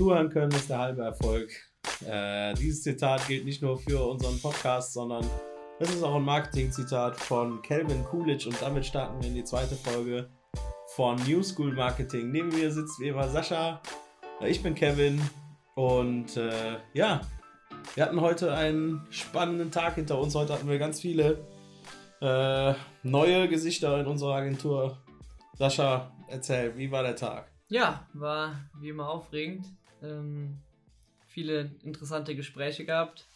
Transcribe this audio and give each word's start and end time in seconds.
Zuhören 0.00 0.30
können 0.30 0.52
ist 0.52 0.70
der 0.70 0.78
halbe 0.78 1.02
Erfolg. 1.02 1.50
Äh, 2.08 2.54
dieses 2.54 2.82
Zitat 2.82 3.28
gilt 3.28 3.44
nicht 3.44 3.60
nur 3.60 3.76
für 3.76 4.02
unseren 4.02 4.40
Podcast, 4.40 4.94
sondern 4.94 5.22
es 5.78 5.90
ist 5.90 6.02
auch 6.02 6.14
ein 6.14 6.24
Marketing-Zitat 6.24 7.20
von 7.20 7.60
Calvin 7.60 8.02
Coolidge 8.04 8.48
und 8.48 8.62
damit 8.62 8.86
starten 8.86 9.20
wir 9.20 9.28
in 9.28 9.34
die 9.34 9.44
zweite 9.44 9.74
Folge 9.74 10.30
von 10.96 11.16
New 11.28 11.42
School 11.42 11.74
Marketing. 11.74 12.30
Neben 12.30 12.48
mir 12.48 12.70
sitzt 12.70 12.98
wie 12.98 13.08
immer 13.08 13.28
Sascha, 13.28 13.82
ich 14.40 14.62
bin 14.62 14.74
Kevin 14.74 15.20
und 15.74 16.34
äh, 16.38 16.78
ja, 16.94 17.20
wir 17.94 18.02
hatten 18.02 18.22
heute 18.22 18.54
einen 18.54 19.06
spannenden 19.10 19.70
Tag 19.70 19.96
hinter 19.96 20.18
uns. 20.18 20.34
Heute 20.34 20.54
hatten 20.54 20.70
wir 20.70 20.78
ganz 20.78 20.98
viele 21.02 21.44
äh, 22.22 22.72
neue 23.02 23.48
Gesichter 23.48 24.00
in 24.00 24.06
unserer 24.06 24.36
Agentur. 24.36 24.96
Sascha, 25.58 26.10
erzähl, 26.26 26.74
wie 26.78 26.90
war 26.90 27.02
der 27.02 27.16
Tag? 27.16 27.52
Ja, 27.68 28.08
war 28.14 28.54
wie 28.80 28.88
immer 28.88 29.10
aufregend. 29.10 29.66
Ähm, 30.02 30.58
viele 31.26 31.72
interessante 31.82 32.34
Gespräche 32.34 32.84
gehabt. 32.84 33.28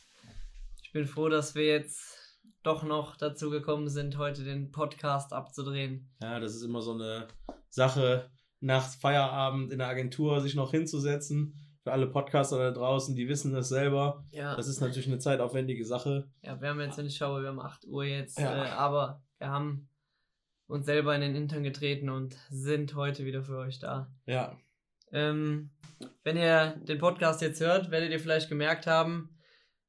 Ich 0.83 0.93
bin 0.93 1.07
froh, 1.07 1.29
dass 1.29 1.55
wir 1.55 1.67
jetzt 1.67 2.41
doch 2.63 2.83
noch 2.83 3.17
dazu 3.17 3.51
gekommen 3.51 3.89
sind, 3.89 4.17
heute 4.19 4.43
den 4.43 4.73
Podcast 4.73 5.33
abzudrehen. 5.33 6.09
Ja, 6.23 6.41
das 6.41 6.55
ist 6.55 6.63
immer 6.63 6.81
so 6.81 6.93
eine 6.93 7.29
Sache, 7.69 8.31
nach 8.61 8.89
Feierabend 8.89 9.71
in 9.71 9.79
der 9.79 9.89
Agentur 9.89 10.41
sich 10.41 10.55
noch 10.55 10.71
hinzusetzen. 10.71 11.55
Für 11.83 11.93
alle 11.93 12.07
Podcaster 12.07 12.57
da 12.59 12.71
draußen, 12.71 13.15
die 13.15 13.29
wissen 13.29 13.53
das 13.53 13.69
selber. 13.69 14.25
Ja. 14.31 14.57
Das 14.57 14.69
ist 14.69 14.81
natürlich 14.81 15.07
eine 15.07 15.19
zeitaufwendige 15.19 15.85
Sache. 15.85 16.31
Ja, 16.41 16.59
wir 16.61 16.71
haben 16.71 16.81
jetzt 16.81 16.99
eine 16.99 17.11
Schau, 17.11 17.43
wir 17.43 17.49
haben 17.49 17.61
8 17.61 17.87
Uhr 17.87 18.05
jetzt, 18.05 18.39
ja. 18.39 18.65
äh, 18.65 18.71
aber 18.71 19.23
wir 19.39 19.51
haben 19.51 19.91
uns 20.67 20.87
selber 20.87 21.15
in 21.15 21.21
den 21.21 21.35
Hintern 21.35 21.63
getreten 21.63 22.09
und 22.09 22.35
sind 22.49 22.95
heute 22.95 23.27
wieder 23.27 23.43
für 23.43 23.59
euch 23.59 23.79
da. 23.79 24.11
Ja. 24.25 24.57
Ähm, 25.15 25.71
wenn 26.25 26.37
ihr 26.37 26.75
den 26.83 26.99
Podcast 26.99 27.41
jetzt 27.41 27.61
hört, 27.61 27.93
werdet 27.93 28.11
ihr 28.11 28.19
vielleicht 28.19 28.49
gemerkt 28.49 28.89
haben, 28.89 29.31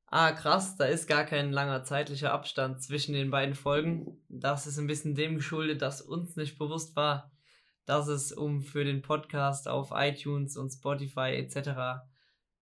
ah 0.05 0.31
krass, 0.31 0.77
da 0.77 0.85
ist 0.85 1.07
gar 1.07 1.25
kein 1.25 1.51
langer 1.51 1.83
zeitlicher 1.83 2.31
Abstand 2.31 2.83
zwischen 2.83 3.13
den 3.13 3.31
beiden 3.31 3.55
Folgen. 3.55 4.23
Das 4.29 4.67
ist 4.67 4.77
ein 4.77 4.85
bisschen 4.85 5.15
dem 5.15 5.35
geschuldet, 5.35 5.81
dass 5.81 6.01
uns 6.01 6.35
nicht 6.35 6.59
bewusst 6.59 6.95
war, 6.95 7.31
dass 7.85 8.07
es 8.07 8.31
um 8.31 8.61
für 8.61 8.85
den 8.85 9.01
Podcast 9.01 9.67
auf 9.67 9.89
iTunes 9.93 10.57
und 10.57 10.69
Spotify 10.69 11.31
etc. 11.31 12.03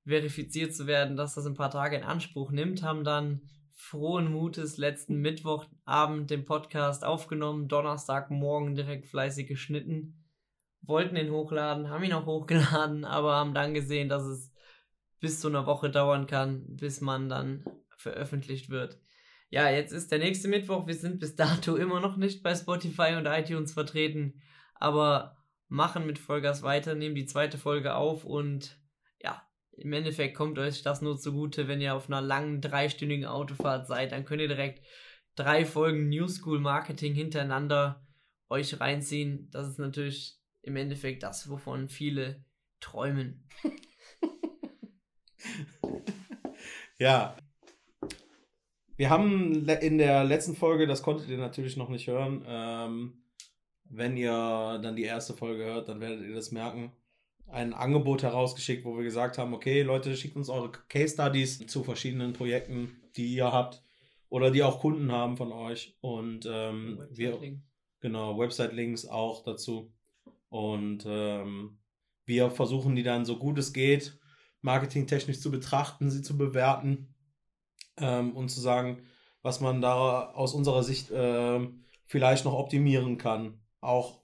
verifiziert 0.06 0.74
zu 0.74 0.88
werden, 0.88 1.18
dass 1.18 1.36
das 1.36 1.46
ein 1.46 1.56
paar 1.56 1.72
Tage 1.72 1.98
in 1.98 2.04
Anspruch 2.04 2.52
nimmt, 2.52 2.82
haben 2.82 3.04
dann 3.04 3.42
frohen 3.76 4.32
Mutes 4.32 4.78
letzten 4.78 5.18
Mittwochabend 5.18 6.30
den 6.30 6.46
Podcast 6.46 7.04
aufgenommen, 7.04 7.68
Donnerstagmorgen 7.68 8.76
direkt 8.76 9.08
fleißig 9.08 9.48
geschnitten, 9.48 10.23
wollten 10.84 11.16
ihn 11.16 11.32
hochladen, 11.32 11.90
haben 11.90 12.04
ihn 12.04 12.14
auch 12.14 12.26
hochgeladen, 12.26 13.06
aber 13.06 13.36
haben 13.36 13.54
dann 13.54 13.74
gesehen, 13.74 14.10
dass 14.10 14.24
es 14.24 14.52
bis 15.20 15.40
zu 15.40 15.48
einer 15.48 15.66
Woche 15.66 15.90
dauern 15.90 16.28
kann, 16.28 16.66
bis 16.76 17.02
man 17.02 17.30
dann 17.30 17.64
veröffentlicht 17.98 18.70
wird. 18.70 19.00
Ja, 19.50 19.70
jetzt 19.70 19.94
ist 19.94 20.12
der 20.12 20.20
nächste 20.20 20.48
Mittwoch. 20.48 20.88
Wir 20.88 20.96
sind 20.96 21.20
bis 21.20 21.36
dato 21.36 21.76
immer 21.76 22.00
noch 22.00 22.18
nicht 22.18 22.44
bei 22.44 22.56
Spotify 22.56 23.16
und 23.18 23.28
iTunes 23.28 23.74
vertreten, 23.74 24.42
aber 24.76 25.38
machen 25.70 26.06
mit 26.06 26.20
Vollgas 26.20 26.64
weiter, 26.64 26.96
nehmen 26.96 27.16
die 27.16 27.26
zweite 27.26 27.58
Folge 27.58 27.96
auf 27.96 28.26
und 28.26 28.78
im 29.78 29.94
Endeffekt 29.94 30.36
kommt 30.36 30.60
euch 30.60 30.84
das 30.84 31.02
nur 31.02 31.18
zugute, 31.18 31.68
wenn 31.68 31.82
ihr 31.82 31.96
auf 31.96 32.08
einer 32.08 32.22
langen 32.22 32.62
dreistündigen 32.62 33.26
Autofahrt 33.26 33.88
seid. 33.88 34.12
Dann 34.12 34.26
könnt 34.26 34.42
ihr 34.42 34.48
direkt 34.48 34.86
drei 35.36 35.66
Folgen 35.66 36.10
New 36.10 36.28
School 36.28 36.60
Marketing 36.60 37.14
hintereinander 37.16 38.06
euch 38.50 38.80
reinziehen. 38.80 39.50
Das 39.52 39.68
ist 39.68 39.80
natürlich 39.80 40.40
im 40.64 40.76
Endeffekt 40.76 41.24
das, 41.24 41.50
wovon 41.50 41.88
viele 41.88 42.44
träumen. 42.80 43.48
ja. 46.98 47.38
Wir 48.96 49.10
haben 49.10 49.68
in 49.68 49.98
der 49.98 50.24
letzten 50.24 50.56
Folge, 50.56 50.88
das 50.88 51.04
konntet 51.04 51.30
ihr 51.30 51.38
natürlich 51.38 51.78
noch 51.78 51.90
nicht 51.90 52.08
hören, 52.08 52.44
ähm, 52.48 53.24
wenn 53.86 54.18
ihr 54.18 54.80
dann 54.82 54.96
die 54.96 55.04
erste 55.04 55.34
Folge 55.34 55.66
hört, 55.66 55.90
dann 55.90 56.00
werdet 56.00 56.22
ihr 56.22 56.34
das 56.34 56.52
merken 56.52 56.92
ein 57.54 57.74
Angebot 57.74 58.24
herausgeschickt, 58.24 58.84
wo 58.84 58.98
wir 58.98 59.04
gesagt 59.04 59.38
haben, 59.38 59.54
okay, 59.54 59.84
Leute, 59.84 60.18
schickt 60.18 60.36
uns 60.36 60.50
eure 60.50 60.72
Case 60.90 61.14
Studies 61.14 61.66
zu 61.68 61.84
verschiedenen 61.84 62.34
Projekten, 62.34 63.00
die 63.16 63.36
ihr 63.36 63.52
habt 63.52 63.84
oder 64.30 64.50
die 64.50 64.64
auch 64.64 64.80
Kunden 64.80 65.12
haben 65.12 65.38
von 65.38 65.52
euch. 65.52 65.96
Und 66.02 66.48
ähm, 66.50 67.06
wir, 67.12 67.40
genau, 68.00 68.40
Website-Links 68.40 69.06
auch 69.06 69.44
dazu. 69.44 69.93
Und 70.54 71.04
ähm, 71.08 71.80
wir 72.26 72.52
versuchen 72.52 72.96
die 72.96 73.02
dann 73.02 73.26
so 73.26 73.40
gut 73.40 73.58
es 73.58 73.74
geht, 73.74 74.20
marketingtechnisch 74.62 75.40
zu 75.40 75.50
betrachten, 75.50 76.12
sie 76.12 76.22
zu 76.22 76.38
bewerten 76.38 77.16
ähm, 77.98 78.36
und 78.36 78.50
zu 78.50 78.62
sagen, 78.62 79.02
was 79.42 79.62
man 79.62 79.82
da 79.82 80.30
aus 80.30 80.54
unserer 80.54 80.84
Sicht 80.84 81.10
äh, 81.10 81.60
vielleicht 82.06 82.46
noch 82.46 82.54
optimieren 82.54 83.18
kann. 83.18 83.64
Auch 83.82 84.22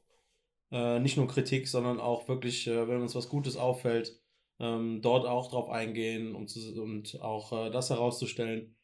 äh, 0.72 1.00
nicht 1.00 1.18
nur 1.18 1.28
Kritik, 1.28 1.68
sondern 1.68 2.00
auch 2.00 2.28
wirklich, 2.28 2.68
äh, 2.68 2.88
wenn 2.88 3.02
uns 3.02 3.16
was 3.16 3.28
Gutes 3.30 3.58
auffällt, 3.58 4.22
ähm, 4.60 5.02
dort 5.02 5.26
auch 5.26 5.50
drauf 5.50 5.72
eingehen 5.72 6.36
um 6.36 6.48
zu, 6.48 6.60
und 6.80 7.20
auch 7.22 7.54
äh, 7.54 7.72
das 7.72 7.90
herauszustellen. 7.90 8.76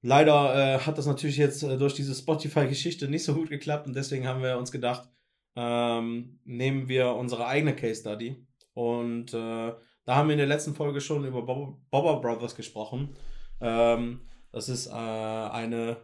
Leider 0.00 0.56
äh, 0.56 0.78
hat 0.80 0.98
das 0.98 1.06
natürlich 1.06 1.36
jetzt 1.36 1.62
äh, 1.62 1.78
durch 1.78 1.94
diese 1.94 2.16
Spotify-Geschichte 2.16 3.06
nicht 3.06 3.22
so 3.22 3.32
gut 3.32 3.48
geklappt 3.48 3.86
und 3.86 3.94
deswegen 3.94 4.26
haben 4.26 4.42
wir 4.42 4.58
uns 4.58 4.72
gedacht, 4.72 5.08
ähm, 5.56 6.38
nehmen 6.44 6.88
wir 6.88 7.14
unsere 7.14 7.46
eigene 7.46 7.74
Case 7.74 8.00
Study. 8.00 8.46
Und 8.74 9.34
äh, 9.34 9.72
da 10.04 10.16
haben 10.16 10.28
wir 10.28 10.34
in 10.34 10.38
der 10.38 10.46
letzten 10.46 10.74
Folge 10.74 11.00
schon 11.00 11.24
über 11.24 11.42
Bob 11.42 11.78
Bobber 11.90 12.20
Brothers 12.20 12.56
gesprochen. 12.56 13.16
Ähm, 13.60 14.20
das 14.50 14.68
ist 14.68 14.88
eine 14.88 15.96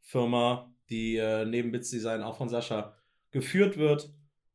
Firma, 0.00 0.72
die 0.90 1.22
neben 1.46 1.70
Bits 1.70 1.90
Design 1.90 2.22
auch 2.22 2.36
von 2.36 2.48
Sascha 2.48 2.96
geführt 3.30 3.76
wird 3.76 4.12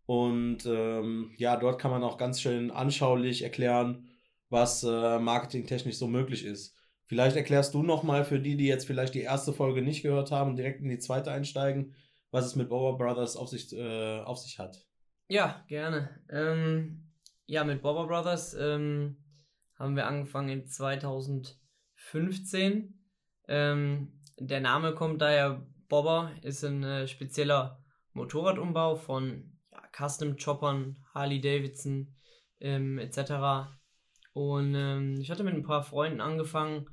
und 0.07 0.65
ähm, 0.65 1.31
ja, 1.35 1.57
dort 1.57 1.79
kann 1.79 1.91
man 1.91 2.01
auch 2.01 2.17
ganz 2.17 2.41
schön 2.41 2.71
anschaulich 2.71 3.43
erklären, 3.43 4.07
was 4.49 4.83
äh, 4.83 5.19
marketingtechnisch 5.19 5.97
so 5.97 6.07
möglich 6.07 6.45
ist. 6.45 6.73
Vielleicht 7.07 7.35
erklärst 7.35 7.73
du 7.73 7.83
nochmal 7.83 8.23
für 8.23 8.39
die, 8.39 8.55
die 8.55 8.67
jetzt 8.67 8.87
vielleicht 8.87 9.15
die 9.15 9.21
erste 9.21 9.51
Folge 9.51 9.81
nicht 9.81 10.03
gehört 10.03 10.31
haben, 10.31 10.55
direkt 10.55 10.81
in 10.81 10.87
die 10.87 10.99
zweite 10.99 11.31
einsteigen, 11.31 11.93
was 12.37 12.45
es 12.45 12.55
mit 12.55 12.69
Bauer 12.69 12.97
Brothers 12.99 13.35
auf 13.35 13.49
sich, 13.49 13.73
äh, 13.73 14.19
auf 14.19 14.37
sich 14.37 14.59
hat. 14.59 14.85
Ja, 15.27 15.65
gerne. 15.67 16.21
Ähm, 16.29 17.09
ja, 17.47 17.63
mit 17.63 17.81
Bobber 17.81 18.05
Brothers 18.05 18.53
ähm, 18.53 19.17
haben 19.75 19.95
wir 19.95 20.05
angefangen 20.05 20.49
in 20.49 20.67
2015. 20.67 22.93
Ähm, 23.47 24.21
der 24.37 24.61
Name 24.61 24.93
kommt 24.93 25.23
daher, 25.23 25.65
Bobber 25.89 26.31
ist 26.43 26.63
ein 26.63 26.83
äh, 26.83 27.07
spezieller 27.07 27.83
Motorradumbau 28.13 28.95
von 28.95 29.57
Custom-Choppern, 29.97 31.03
Harley 31.15 31.41
Davidson 31.41 32.13
ähm, 32.59 32.99
etc. 32.99 33.71
Und 34.33 34.75
ähm, 34.75 35.19
ich 35.19 35.31
hatte 35.31 35.43
mit 35.43 35.55
ein 35.55 35.63
paar 35.63 35.81
Freunden 35.81 36.21
angefangen, 36.21 36.85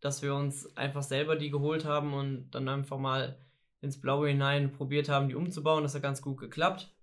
dass 0.00 0.22
wir 0.22 0.34
uns 0.34 0.74
einfach 0.78 1.02
selber 1.02 1.36
die 1.36 1.50
geholt 1.50 1.84
haben 1.84 2.14
und 2.14 2.50
dann 2.52 2.70
einfach 2.70 2.96
mal 2.96 3.38
ins 3.82 4.00
Blaue 4.00 4.28
hinein 4.28 4.72
probiert 4.72 5.08
haben, 5.08 5.28
die 5.28 5.34
umzubauen. 5.34 5.82
Das 5.82 5.94
hat 5.94 6.02
ganz 6.02 6.22
gut 6.22 6.38
geklappt. 6.38 6.94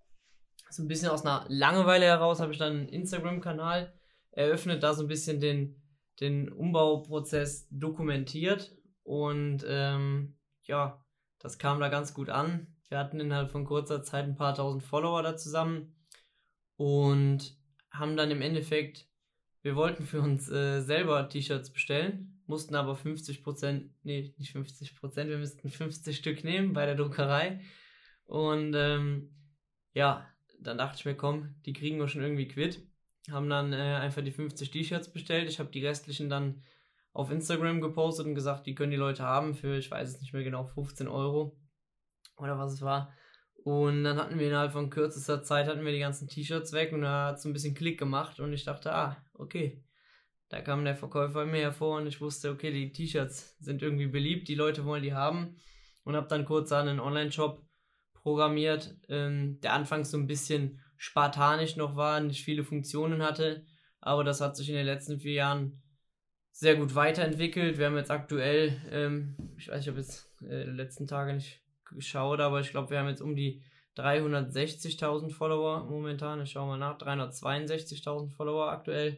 So 0.71 0.81
ein 0.81 0.87
bisschen 0.87 1.09
aus 1.09 1.25
einer 1.25 1.45
Langeweile 1.49 2.05
heraus 2.05 2.39
habe 2.39 2.51
ich 2.51 2.57
dann 2.57 2.73
einen 2.73 2.89
Instagram-Kanal 2.89 3.93
eröffnet, 4.31 4.81
da 4.81 4.93
so 4.93 5.03
ein 5.03 5.07
bisschen 5.07 5.39
den, 5.39 5.81
den 6.19 6.51
Umbauprozess 6.51 7.67
dokumentiert. 7.69 8.75
Und 9.03 9.65
ähm, 9.67 10.37
ja, 10.63 11.03
das 11.39 11.57
kam 11.57 11.79
da 11.79 11.89
ganz 11.89 12.13
gut 12.13 12.29
an. 12.29 12.67
Wir 12.87 12.97
hatten 12.97 13.19
innerhalb 13.19 13.51
von 13.51 13.65
kurzer 13.65 14.01
Zeit 14.03 14.25
ein 14.25 14.35
paar 14.35 14.55
tausend 14.55 14.83
Follower 14.83 15.21
da 15.21 15.35
zusammen 15.35 15.95
und 16.75 17.57
haben 17.91 18.15
dann 18.15 18.31
im 18.31 18.41
Endeffekt, 18.41 19.07
wir 19.61 19.75
wollten 19.75 20.05
für 20.05 20.21
uns 20.21 20.49
äh, 20.49 20.81
selber 20.81 21.27
T-Shirts 21.27 21.71
bestellen, 21.71 22.38
mussten 22.49 22.75
aber 22.75 22.95
50 22.95 23.43
Prozent, 23.43 23.91
nee, 24.03 24.33
nicht 24.37 24.51
50 24.51 24.95
Prozent, 24.95 25.29
wir 25.29 25.37
müssten 25.37 25.69
50 25.69 26.17
Stück 26.17 26.43
nehmen 26.43 26.73
bei 26.73 26.85
der 26.85 26.95
Druckerei. 26.95 27.61
Und 28.25 28.73
ähm, 28.75 29.31
ja, 29.93 30.27
dann 30.59 30.77
dachte 30.77 30.97
ich 30.97 31.05
mir, 31.05 31.15
komm, 31.15 31.55
die 31.65 31.73
kriegen 31.73 31.99
wir 31.99 32.07
schon 32.07 32.21
irgendwie 32.21 32.47
quitt. 32.47 32.81
Haben 33.31 33.49
dann 33.49 33.71
äh, 33.73 33.77
einfach 33.77 34.23
die 34.23 34.31
50 34.31 34.71
T-Shirts 34.71 35.11
bestellt. 35.11 35.47
Ich 35.47 35.59
habe 35.59 35.69
die 35.69 35.85
restlichen 35.85 36.29
dann 36.29 36.63
auf 37.13 37.31
Instagram 37.31 37.81
gepostet 37.81 38.25
und 38.25 38.35
gesagt, 38.35 38.65
die 38.65 38.75
können 38.75 38.91
die 38.91 38.97
Leute 38.97 39.23
haben 39.23 39.53
für, 39.53 39.77
ich 39.77 39.89
weiß 39.89 40.09
es 40.09 40.21
nicht 40.21 40.33
mehr 40.33 40.43
genau, 40.43 40.65
15 40.65 41.07
Euro 41.07 41.57
oder 42.37 42.57
was 42.57 42.73
es 42.73 42.81
war. 42.81 43.13
Und 43.63 44.03
dann 44.03 44.17
hatten 44.17 44.39
wir 44.39 44.47
innerhalb 44.47 44.71
von 44.71 44.89
kürzester 44.89 45.43
Zeit 45.43 45.67
hatten 45.67 45.85
wir 45.85 45.91
die 45.91 45.99
ganzen 45.99 46.27
T-Shirts 46.27 46.73
weg 46.73 46.93
und 46.93 47.01
da 47.01 47.27
hat 47.27 47.37
es 47.37 47.45
ein 47.45 47.53
bisschen 47.53 47.75
Klick 47.75 47.99
gemacht 47.99 48.39
und 48.39 48.53
ich 48.53 48.63
dachte, 48.63 48.93
ah, 48.93 49.17
okay. 49.33 49.83
Da 50.49 50.61
kam 50.61 50.83
der 50.83 50.95
Verkäufer 50.95 51.45
mir 51.45 51.61
hervor 51.61 51.97
und 51.97 52.07
ich 52.07 52.21
wusste, 52.21 52.49
okay, 52.49 52.71
die 52.71 52.91
T-Shirts 52.91 53.55
sind 53.59 53.81
irgendwie 53.81 54.07
beliebt, 54.07 54.47
die 54.47 54.55
Leute 54.55 54.83
wollen 54.83 55.03
die 55.03 55.13
haben 55.13 55.55
und 56.03 56.15
habe 56.15 56.27
dann 56.27 56.45
kurz 56.45 56.71
an 56.71 56.87
einen 56.87 56.99
Online-Shop 56.99 57.63
programmiert, 58.13 58.95
ähm, 59.07 59.59
der 59.61 59.73
anfangs 59.73 60.11
so 60.11 60.17
ein 60.17 60.27
bisschen 60.27 60.79
spartanisch 60.97 61.75
noch 61.75 61.95
war, 61.95 62.19
nicht 62.19 62.43
viele 62.43 62.63
Funktionen 62.63 63.21
hatte, 63.21 63.63
aber 64.01 64.23
das 64.23 64.41
hat 64.41 64.57
sich 64.57 64.69
in 64.69 64.75
den 64.75 64.85
letzten 64.85 65.19
vier 65.19 65.33
Jahren 65.33 65.81
sehr 66.51 66.75
gut 66.75 66.95
weiterentwickelt. 66.95 67.77
Wir 67.77 67.85
haben 67.85 67.95
jetzt 67.95 68.11
aktuell, 68.11 68.75
ähm, 68.91 69.35
ich 69.57 69.69
weiß 69.69 69.81
ich 69.81 69.87
habe 69.87 69.99
jetzt 69.99 70.29
äh, 70.41 70.65
die 70.65 70.71
letzten 70.71 71.07
Tage 71.07 71.33
nicht 71.33 71.61
geschaut, 71.85 72.39
aber 72.39 72.59
ich 72.59 72.71
glaube, 72.71 72.89
wir 72.89 72.99
haben 72.99 73.07
jetzt 73.07 73.21
um 73.21 73.35
die 73.35 73.63
360.000 73.99 75.31
Follower 75.31 75.85
momentan. 75.85 76.41
Ich 76.41 76.51
schaue 76.51 76.67
mal 76.67 76.77
nach, 76.77 76.97
362.000 76.97 78.29
Follower 78.31 78.71
aktuell 78.71 79.17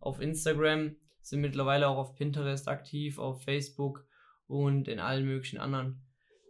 auf 0.00 0.20
Instagram, 0.20 0.96
sind 1.20 1.40
mittlerweile 1.40 1.88
auch 1.88 1.98
auf 1.98 2.14
Pinterest 2.14 2.68
aktiv, 2.68 3.18
auf 3.18 3.42
Facebook 3.42 4.06
und 4.46 4.88
in 4.88 5.00
allen 5.00 5.24
möglichen 5.24 5.58
anderen 5.58 6.02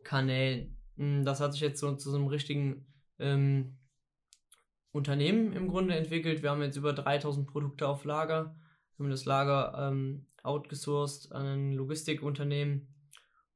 Kanälen. 0.05 0.77
Hm, 0.97 1.25
das 1.25 1.41
hat 1.41 1.53
sich 1.53 1.63
jetzt 1.63 1.81
so 1.81 1.95
zu 1.97 2.11
so 2.11 2.17
einem 2.17 2.27
richtigen 2.29 2.87
ähm, 3.19 3.79
Unternehmen 4.93 5.53
im 5.53 5.69
Grunde 5.69 5.95
entwickelt. 5.95 6.43
Wir 6.43 6.51
haben 6.51 6.63
jetzt 6.63 6.77
über 6.77 6.93
3000 6.93 7.47
Produkte 7.47 7.87
auf 7.87 8.05
Lager, 8.05 8.57
wir 8.97 9.05
haben 9.05 9.11
das 9.11 9.27
Lager 9.27 9.75
ähm, 9.79 10.27
outgesourced 10.43 11.33
an 11.33 11.47
ein 11.47 11.73
Logistikunternehmen 11.73 12.95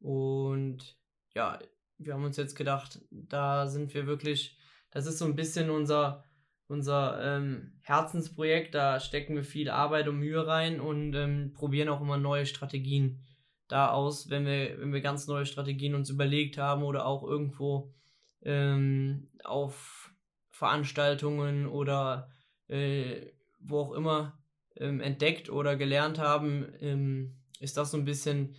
und 0.00 0.98
ja, 1.34 1.58
wir 2.00 2.14
haben 2.14 2.24
uns 2.24 2.36
jetzt 2.36 2.56
gedacht, 2.56 3.00
da 3.10 3.66
sind 3.66 3.92
wir 3.94 4.06
wirklich, 4.06 4.58
das 4.90 5.06
ist 5.06 5.18
so 5.18 5.26
ein 5.26 5.36
bisschen 5.36 5.70
unser, 5.70 6.24
unser 6.66 7.20
ähm, 7.22 7.78
Herzensprojekt, 7.82 8.74
da 8.74 9.00
stecken 9.00 9.36
wir 9.36 9.44
viel 9.44 9.70
Arbeit 9.70 10.08
und 10.08 10.18
Mühe 10.18 10.46
rein 10.46 10.80
und 10.80 11.14
ähm, 11.14 11.52
probieren 11.52 11.88
auch 11.88 12.00
immer 12.00 12.16
neue 12.16 12.46
Strategien 12.46 13.24
da 13.68 13.90
aus, 13.90 14.30
wenn 14.30 14.46
wir, 14.46 14.80
wenn 14.80 14.92
wir 14.92 15.00
ganz 15.00 15.26
neue 15.28 15.46
Strategien 15.46 15.94
uns 15.94 16.10
überlegt 16.10 16.58
haben 16.58 16.82
oder 16.82 17.06
auch 17.06 17.22
irgendwo 17.22 17.92
ähm, 18.42 19.30
auf 19.44 20.12
Veranstaltungen 20.50 21.66
oder 21.66 22.30
äh, 22.66 23.32
wo 23.60 23.80
auch 23.80 23.92
immer 23.92 24.38
ähm, 24.76 25.00
entdeckt 25.00 25.50
oder 25.50 25.76
gelernt 25.76 26.18
haben, 26.18 26.66
ähm, 26.80 27.36
ist 27.60 27.76
das 27.76 27.90
so 27.90 27.98
ein 27.98 28.04
bisschen 28.04 28.56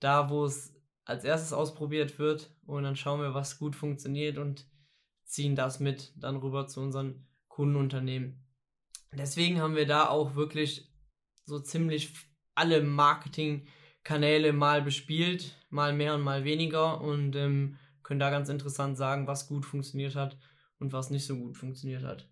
da, 0.00 0.28
wo 0.28 0.44
es 0.44 0.74
als 1.10 1.24
erstes 1.24 1.52
ausprobiert 1.52 2.18
wird 2.18 2.50
und 2.64 2.84
dann 2.84 2.96
schauen 2.96 3.20
wir, 3.20 3.34
was 3.34 3.58
gut 3.58 3.76
funktioniert 3.76 4.38
und 4.38 4.66
ziehen 5.24 5.54
das 5.54 5.80
mit 5.80 6.12
dann 6.16 6.36
rüber 6.36 6.66
zu 6.66 6.80
unseren 6.80 7.26
Kundenunternehmen. 7.48 8.46
Deswegen 9.12 9.60
haben 9.60 9.76
wir 9.76 9.86
da 9.86 10.08
auch 10.08 10.34
wirklich 10.34 10.88
so 11.44 11.58
ziemlich 11.58 12.14
alle 12.54 12.82
Marketingkanäle 12.82 14.52
mal 14.52 14.82
bespielt, 14.82 15.56
mal 15.68 15.92
mehr 15.92 16.14
und 16.14 16.22
mal 16.22 16.44
weniger 16.44 17.00
und 17.00 17.34
ähm, 17.36 17.78
können 18.02 18.20
da 18.20 18.30
ganz 18.30 18.48
interessant 18.48 18.96
sagen, 18.96 19.26
was 19.26 19.48
gut 19.48 19.64
funktioniert 19.64 20.14
hat 20.14 20.38
und 20.78 20.92
was 20.92 21.10
nicht 21.10 21.26
so 21.26 21.36
gut 21.36 21.56
funktioniert 21.56 22.04
hat. 22.04 22.28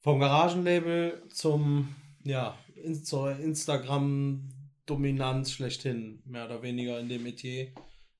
Vom 0.00 0.18
Garagenlabel 0.18 1.22
zum, 1.28 1.94
ja, 2.24 2.58
zur 3.04 3.36
Instagram 3.36 4.48
Dominanz 4.92 5.52
schlechthin, 5.52 6.22
mehr 6.26 6.44
oder 6.44 6.60
weniger 6.60 7.00
in 7.00 7.08
dem 7.08 7.22
Metier. 7.22 7.68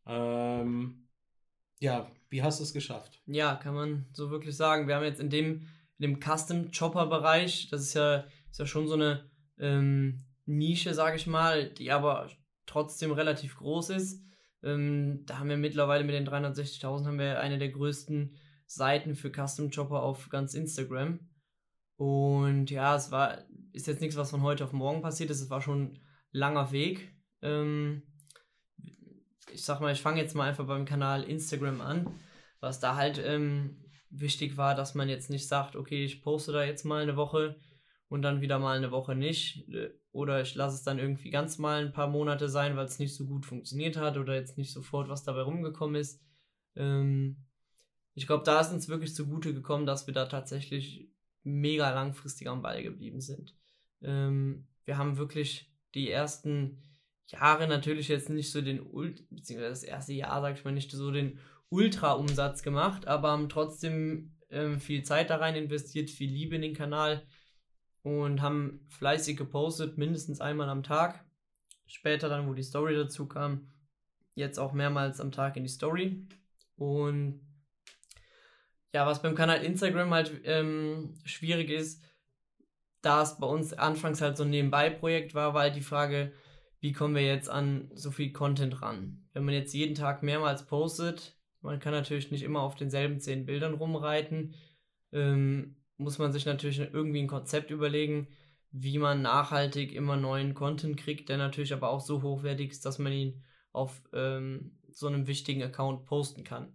Ähm, 0.06 1.06
ja, 1.80 2.10
wie 2.30 2.42
hast 2.42 2.60
du 2.60 2.64
es 2.64 2.72
geschafft? 2.72 3.20
Ja, 3.26 3.56
kann 3.56 3.74
man 3.74 4.06
so 4.14 4.30
wirklich 4.30 4.56
sagen. 4.56 4.88
Wir 4.88 4.96
haben 4.96 5.04
jetzt 5.04 5.20
in 5.20 5.28
dem, 5.28 5.68
in 5.98 6.02
dem 6.02 6.18
Custom-Chopper-Bereich, 6.18 7.68
das 7.68 7.82
ist 7.82 7.94
ja, 7.94 8.24
ist 8.50 8.58
ja 8.58 8.64
schon 8.64 8.88
so 8.88 8.94
eine 8.94 9.30
ähm, 9.58 10.24
Nische, 10.46 10.94
sage 10.94 11.16
ich 11.16 11.26
mal, 11.26 11.68
die 11.68 11.90
aber 11.90 12.30
trotzdem 12.64 13.12
relativ 13.12 13.56
groß 13.56 13.90
ist. 13.90 14.24
Ähm, 14.62 15.24
da 15.26 15.38
haben 15.38 15.50
wir 15.50 15.58
mittlerweile 15.58 16.04
mit 16.04 16.14
den 16.14 16.26
360.000 16.26 17.04
haben 17.04 17.18
wir 17.18 17.38
eine 17.38 17.58
der 17.58 17.68
größten 17.68 18.34
Seiten 18.64 19.14
für 19.14 19.30
Custom 19.30 19.70
Chopper 19.70 20.02
auf 20.02 20.30
ganz 20.30 20.54
Instagram. 20.54 21.20
Und 21.96 22.70
ja, 22.70 22.96
es 22.96 23.10
war, 23.10 23.44
ist 23.74 23.88
jetzt 23.88 24.00
nichts, 24.00 24.16
was 24.16 24.30
von 24.30 24.40
heute 24.40 24.64
auf 24.64 24.72
morgen 24.72 25.02
passiert 25.02 25.28
ist. 25.28 25.42
Es 25.42 25.50
war 25.50 25.60
schon 25.60 25.98
langer 26.32 26.72
Weg. 26.72 27.14
Ähm, 27.42 28.02
ich 29.52 29.62
sag 29.64 29.80
mal, 29.80 29.92
ich 29.92 30.02
fange 30.02 30.20
jetzt 30.20 30.34
mal 30.34 30.48
einfach 30.48 30.66
beim 30.66 30.84
Kanal 30.84 31.24
Instagram 31.24 31.80
an, 31.80 32.18
was 32.60 32.80
da 32.80 32.96
halt 32.96 33.20
ähm, 33.24 33.84
wichtig 34.10 34.56
war, 34.56 34.74
dass 34.74 34.94
man 34.94 35.08
jetzt 35.08 35.30
nicht 35.30 35.46
sagt, 35.46 35.76
okay, 35.76 36.04
ich 36.04 36.22
poste 36.22 36.52
da 36.52 36.64
jetzt 36.64 36.84
mal 36.84 37.02
eine 37.02 37.16
Woche 37.16 37.56
und 38.08 38.22
dann 38.22 38.40
wieder 38.40 38.58
mal 38.58 38.76
eine 38.76 38.90
Woche 38.90 39.14
nicht. 39.14 39.68
Äh, 39.68 39.90
oder 40.12 40.42
ich 40.42 40.54
lasse 40.54 40.76
es 40.76 40.82
dann 40.82 40.98
irgendwie 40.98 41.30
ganz 41.30 41.58
mal 41.58 41.86
ein 41.86 41.92
paar 41.92 42.08
Monate 42.08 42.48
sein, 42.48 42.76
weil 42.76 42.84
es 42.84 42.98
nicht 42.98 43.14
so 43.14 43.26
gut 43.26 43.46
funktioniert 43.46 43.96
hat 43.96 44.18
oder 44.18 44.34
jetzt 44.34 44.58
nicht 44.58 44.72
sofort 44.72 45.08
was 45.08 45.24
dabei 45.24 45.42
rumgekommen 45.42 45.96
ist. 45.96 46.20
Ähm, 46.76 47.46
ich 48.14 48.26
glaube, 48.26 48.44
da 48.44 48.60
ist 48.60 48.72
uns 48.72 48.88
wirklich 48.88 49.14
zugute 49.14 49.54
gekommen, 49.54 49.86
dass 49.86 50.06
wir 50.06 50.12
da 50.12 50.26
tatsächlich 50.26 51.08
mega 51.42 51.90
langfristig 51.92 52.48
am 52.48 52.60
Ball 52.60 52.82
geblieben 52.82 53.22
sind. 53.22 53.56
Ähm, 54.02 54.68
wir 54.84 54.98
haben 54.98 55.16
wirklich 55.16 55.71
die 55.94 56.10
ersten 56.10 56.78
Jahre 57.26 57.66
natürlich 57.66 58.08
jetzt 58.08 58.30
nicht 58.30 58.50
so 58.50 58.60
den, 58.60 58.84
beziehungsweise 59.30 59.70
das 59.70 59.84
erste 59.84 60.12
Jahr, 60.12 60.40
sag 60.40 60.56
ich 60.56 60.64
mal, 60.64 60.72
nicht 60.72 60.90
so 60.90 61.10
den 61.10 61.38
Ultra-Umsatz 61.70 62.62
gemacht, 62.62 63.06
aber 63.06 63.30
haben 63.30 63.48
trotzdem 63.48 64.34
ähm, 64.50 64.78
viel 64.78 65.02
Zeit 65.02 65.30
da 65.30 65.36
rein 65.36 65.56
investiert, 65.56 66.10
viel 66.10 66.30
Liebe 66.30 66.56
in 66.56 66.62
den 66.62 66.74
Kanal 66.74 67.26
und 68.02 68.42
haben 68.42 68.84
fleißig 68.88 69.36
gepostet, 69.36 69.96
mindestens 69.96 70.40
einmal 70.40 70.68
am 70.68 70.82
Tag. 70.82 71.24
Später 71.86 72.28
dann, 72.28 72.48
wo 72.48 72.54
die 72.54 72.62
Story 72.62 72.94
dazu 72.94 73.26
kam, 73.26 73.68
jetzt 74.34 74.58
auch 74.58 74.72
mehrmals 74.72 75.20
am 75.20 75.32
Tag 75.32 75.56
in 75.56 75.62
die 75.62 75.68
Story. 75.68 76.26
Und 76.76 77.40
ja, 78.92 79.06
was 79.06 79.22
beim 79.22 79.34
Kanal 79.34 79.64
Instagram 79.64 80.12
halt 80.12 80.40
ähm, 80.44 81.14
schwierig 81.24 81.70
ist, 81.70 82.02
da 83.02 83.22
es 83.22 83.38
bei 83.38 83.46
uns 83.46 83.72
anfangs 83.72 84.20
halt 84.20 84.36
so 84.36 84.44
ein 84.44 84.50
Nebenbei-Projekt 84.50 85.34
war, 85.34 85.54
war 85.54 85.62
halt 85.62 85.76
die 85.76 85.82
Frage, 85.82 86.32
wie 86.80 86.92
kommen 86.92 87.14
wir 87.14 87.24
jetzt 87.24 87.50
an 87.50 87.90
so 87.94 88.10
viel 88.10 88.32
Content 88.32 88.80
ran? 88.82 89.24
Wenn 89.32 89.44
man 89.44 89.54
jetzt 89.54 89.74
jeden 89.74 89.94
Tag 89.94 90.22
mehrmals 90.22 90.66
postet, 90.66 91.36
man 91.60 91.78
kann 91.78 91.92
natürlich 91.92 92.30
nicht 92.30 92.42
immer 92.42 92.60
auf 92.60 92.74
denselben 92.74 93.20
zehn 93.20 93.46
Bildern 93.46 93.74
rumreiten, 93.74 94.54
ähm, 95.12 95.76
muss 95.96 96.18
man 96.18 96.32
sich 96.32 96.46
natürlich 96.46 96.78
irgendwie 96.80 97.20
ein 97.20 97.28
Konzept 97.28 97.70
überlegen, 97.70 98.28
wie 98.72 98.98
man 98.98 99.22
nachhaltig 99.22 99.92
immer 99.92 100.16
neuen 100.16 100.54
Content 100.54 100.96
kriegt, 100.96 101.28
der 101.28 101.36
natürlich 101.36 101.72
aber 101.72 101.90
auch 101.90 102.00
so 102.00 102.22
hochwertig 102.22 102.70
ist, 102.70 102.86
dass 102.86 102.98
man 102.98 103.12
ihn 103.12 103.44
auf 103.70 104.02
ähm, 104.12 104.78
so 104.90 105.06
einem 105.06 105.26
wichtigen 105.26 105.62
Account 105.62 106.04
posten 106.06 106.42
kann. 106.42 106.74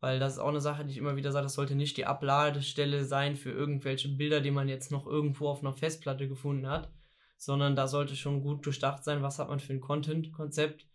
Weil 0.00 0.18
das 0.18 0.34
ist 0.34 0.38
auch 0.38 0.48
eine 0.48 0.60
Sache, 0.60 0.84
die 0.84 0.92
ich 0.92 0.98
immer 0.98 1.16
wieder 1.16 1.32
sage, 1.32 1.44
das 1.44 1.54
sollte 1.54 1.74
nicht 1.74 1.96
die 1.96 2.04
Abladestelle 2.04 3.04
sein 3.04 3.34
für 3.34 3.50
irgendwelche 3.50 4.08
Bilder, 4.08 4.40
die 4.40 4.50
man 4.50 4.68
jetzt 4.68 4.92
noch 4.92 5.06
irgendwo 5.06 5.48
auf 5.48 5.60
einer 5.60 5.72
Festplatte 5.72 6.28
gefunden 6.28 6.68
hat, 6.68 6.92
sondern 7.38 7.76
da 7.76 7.88
sollte 7.88 8.14
schon 8.16 8.42
gut 8.42 8.66
durchdacht 8.66 9.04
sein, 9.04 9.22
was 9.22 9.38
hat 9.38 9.48
man 9.48 9.60
für 9.60 9.72
ein 9.72 9.80
Content-Konzept 9.80 10.86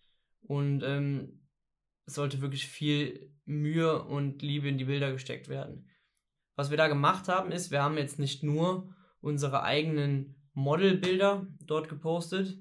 und 0.41 0.83
ähm, 0.83 1.41
es 2.05 2.15
sollte 2.15 2.41
wirklich 2.41 2.67
viel 2.67 3.33
Mühe 3.45 4.03
und 4.03 4.41
Liebe 4.41 4.67
in 4.67 4.77
die 4.77 4.85
Bilder 4.85 5.11
gesteckt 5.11 5.47
werden. 5.47 5.89
Was 6.55 6.69
wir 6.69 6.77
da 6.77 6.87
gemacht 6.87 7.27
haben, 7.27 7.51
ist, 7.51 7.71
wir 7.71 7.81
haben 7.81 7.97
jetzt 7.97 8.19
nicht 8.19 8.43
nur 8.43 8.93
unsere 9.19 9.63
eigenen 9.63 10.35
Modelbilder 10.53 11.47
dort 11.61 11.89
gepostet, 11.89 12.59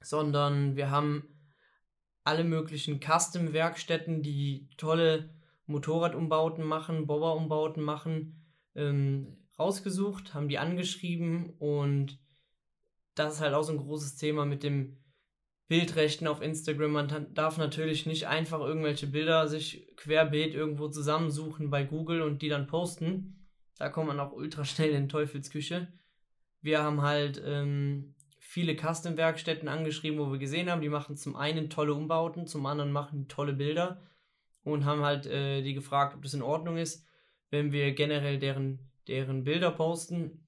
sondern 0.00 0.76
wir 0.76 0.90
haben 0.90 1.24
alle 2.24 2.44
möglichen 2.44 3.00
Custom-Werkstätten, 3.00 4.22
die 4.22 4.68
tolle 4.76 5.34
Motorradumbauten 5.70 6.64
machen, 6.64 7.06
Bobberumbauten 7.06 7.82
machen, 7.82 8.44
ähm, 8.74 9.38
rausgesucht, 9.58 10.34
haben 10.34 10.48
die 10.48 10.58
angeschrieben 10.58 11.50
und 11.58 12.18
das 13.14 13.34
ist 13.34 13.40
halt 13.40 13.54
auch 13.54 13.62
so 13.62 13.72
ein 13.72 13.78
großes 13.78 14.16
Thema 14.16 14.46
mit 14.46 14.62
dem 14.62 14.98
Bildrechten 15.68 16.26
auf 16.26 16.42
Instagram. 16.42 16.92
Man 16.92 17.26
darf 17.34 17.58
natürlich 17.58 18.06
nicht 18.06 18.26
einfach 18.26 18.60
irgendwelche 18.60 19.06
Bilder 19.06 19.46
sich 19.46 19.86
querbeet 19.96 20.54
irgendwo 20.54 20.88
zusammensuchen 20.88 21.70
bei 21.70 21.84
Google 21.84 22.22
und 22.22 22.42
die 22.42 22.48
dann 22.48 22.66
posten. 22.66 23.46
Da 23.78 23.88
kommt 23.88 24.08
man 24.08 24.20
auch 24.20 24.32
ultra 24.32 24.64
schnell 24.64 24.90
in 24.90 25.08
Teufelsküche. 25.08 25.88
Wir 26.60 26.82
haben 26.82 27.02
halt 27.02 27.40
ähm, 27.44 28.14
viele 28.38 28.74
Custom-Werkstätten 28.74 29.68
angeschrieben, 29.68 30.18
wo 30.18 30.32
wir 30.32 30.38
gesehen 30.38 30.70
haben, 30.70 30.80
die 30.80 30.88
machen 30.88 31.16
zum 31.16 31.36
einen 31.36 31.70
tolle 31.70 31.94
Umbauten, 31.94 32.46
zum 32.46 32.66
anderen 32.66 32.92
machen 32.92 33.28
tolle 33.28 33.52
Bilder 33.52 34.02
und 34.62 34.84
haben 34.84 35.02
halt 35.02 35.26
äh, 35.26 35.62
die 35.62 35.74
gefragt, 35.74 36.14
ob 36.14 36.22
das 36.22 36.34
in 36.34 36.42
Ordnung 36.42 36.76
ist, 36.76 37.06
wenn 37.50 37.72
wir 37.72 37.92
generell 37.92 38.38
deren, 38.38 38.90
deren 39.08 39.44
Bilder 39.44 39.70
posten 39.70 40.46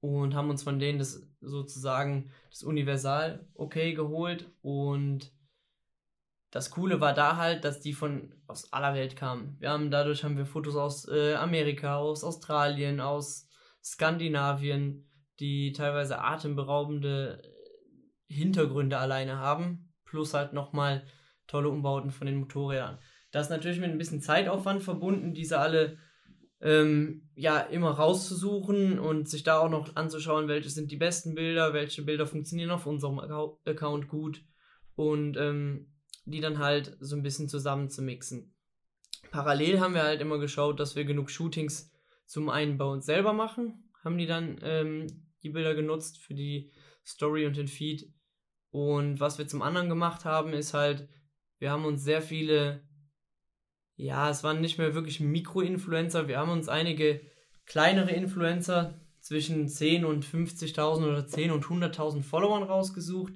und 0.00 0.34
haben 0.34 0.50
uns 0.50 0.62
von 0.62 0.78
denen 0.78 0.98
das 0.98 1.26
sozusagen 1.40 2.30
das 2.50 2.62
Universal 2.62 3.46
okay 3.54 3.94
geholt 3.94 4.50
und 4.60 5.32
das 6.50 6.70
Coole 6.70 7.00
war 7.00 7.14
da 7.14 7.38
halt, 7.38 7.64
dass 7.64 7.80
die 7.80 7.94
von 7.94 8.34
aus 8.46 8.72
aller 8.74 8.94
Welt 8.94 9.16
kamen. 9.16 9.56
Wir 9.58 9.70
haben 9.70 9.90
dadurch 9.90 10.22
haben 10.22 10.36
wir 10.36 10.44
Fotos 10.44 10.76
aus 10.76 11.08
äh, 11.08 11.34
Amerika, 11.34 11.96
aus 11.96 12.24
Australien, 12.24 13.00
aus 13.00 13.48
Skandinavien, 13.82 15.08
die 15.40 15.72
teilweise 15.72 16.20
atemberaubende 16.20 17.40
Hintergründe 18.28 18.98
alleine 18.98 19.38
haben, 19.38 19.92
plus 20.04 20.34
halt 20.34 20.52
nochmal 20.52 21.06
tolle 21.46 21.70
Umbauten 21.70 22.10
von 22.10 22.26
den 22.26 22.36
Motorrädern. 22.36 22.98
Das 23.32 23.46
ist 23.46 23.50
natürlich 23.50 23.80
mit 23.80 23.90
ein 23.90 23.98
bisschen 23.98 24.22
Zeitaufwand 24.22 24.82
verbunden, 24.82 25.34
diese 25.34 25.58
alle 25.58 25.98
ähm, 26.60 27.28
ja, 27.34 27.58
immer 27.58 27.90
rauszusuchen 27.90 29.00
und 29.00 29.28
sich 29.28 29.42
da 29.42 29.58
auch 29.58 29.68
noch 29.68 29.96
anzuschauen, 29.96 30.46
welche 30.46 30.70
sind 30.70 30.92
die 30.92 30.96
besten 30.96 31.34
Bilder, 31.34 31.72
welche 31.74 32.02
Bilder 32.02 32.26
funktionieren 32.26 32.70
auf 32.70 32.86
unserem 32.86 33.18
Account 33.18 34.06
gut 34.06 34.44
und 34.94 35.36
ähm, 35.36 35.92
die 36.24 36.40
dann 36.40 36.58
halt 36.58 36.96
so 37.00 37.16
ein 37.16 37.22
bisschen 37.22 37.48
zusammen 37.48 37.90
zu 37.90 38.02
mixen. 38.02 38.54
Parallel 39.32 39.80
haben 39.80 39.94
wir 39.94 40.02
halt 40.02 40.20
immer 40.20 40.38
geschaut, 40.38 40.78
dass 40.78 40.94
wir 40.94 41.04
genug 41.04 41.30
Shootings 41.30 41.90
zum 42.26 42.48
einen 42.48 42.78
bei 42.78 42.84
uns 42.84 43.06
selber 43.06 43.32
machen, 43.32 43.90
haben 44.04 44.18
die 44.18 44.26
dann 44.26 44.58
ähm, 44.62 45.06
die 45.42 45.50
Bilder 45.50 45.74
genutzt 45.74 46.18
für 46.18 46.34
die 46.34 46.70
Story 47.04 47.46
und 47.46 47.56
den 47.56 47.68
Feed. 47.68 48.12
Und 48.70 49.20
was 49.20 49.38
wir 49.38 49.48
zum 49.48 49.62
anderen 49.62 49.88
gemacht 49.88 50.24
haben, 50.24 50.52
ist 50.52 50.74
halt, 50.74 51.08
wir 51.58 51.70
haben 51.70 51.84
uns 51.84 52.02
sehr 52.04 52.22
viele, 52.22 52.82
ja, 54.02 54.28
es 54.28 54.42
waren 54.42 54.60
nicht 54.60 54.78
mehr 54.78 54.94
wirklich 54.94 55.20
Mikro-Influencer, 55.20 56.26
wir 56.26 56.38
haben 56.38 56.50
uns 56.50 56.68
einige 56.68 57.20
kleinere 57.66 58.10
Influencer 58.10 59.00
zwischen 59.20 59.68
10 59.68 60.04
und 60.04 60.24
50.000 60.24 61.08
oder 61.08 61.24
10 61.24 61.52
und 61.52 61.64
100.000 61.64 62.22
Followern 62.22 62.64
rausgesucht, 62.64 63.34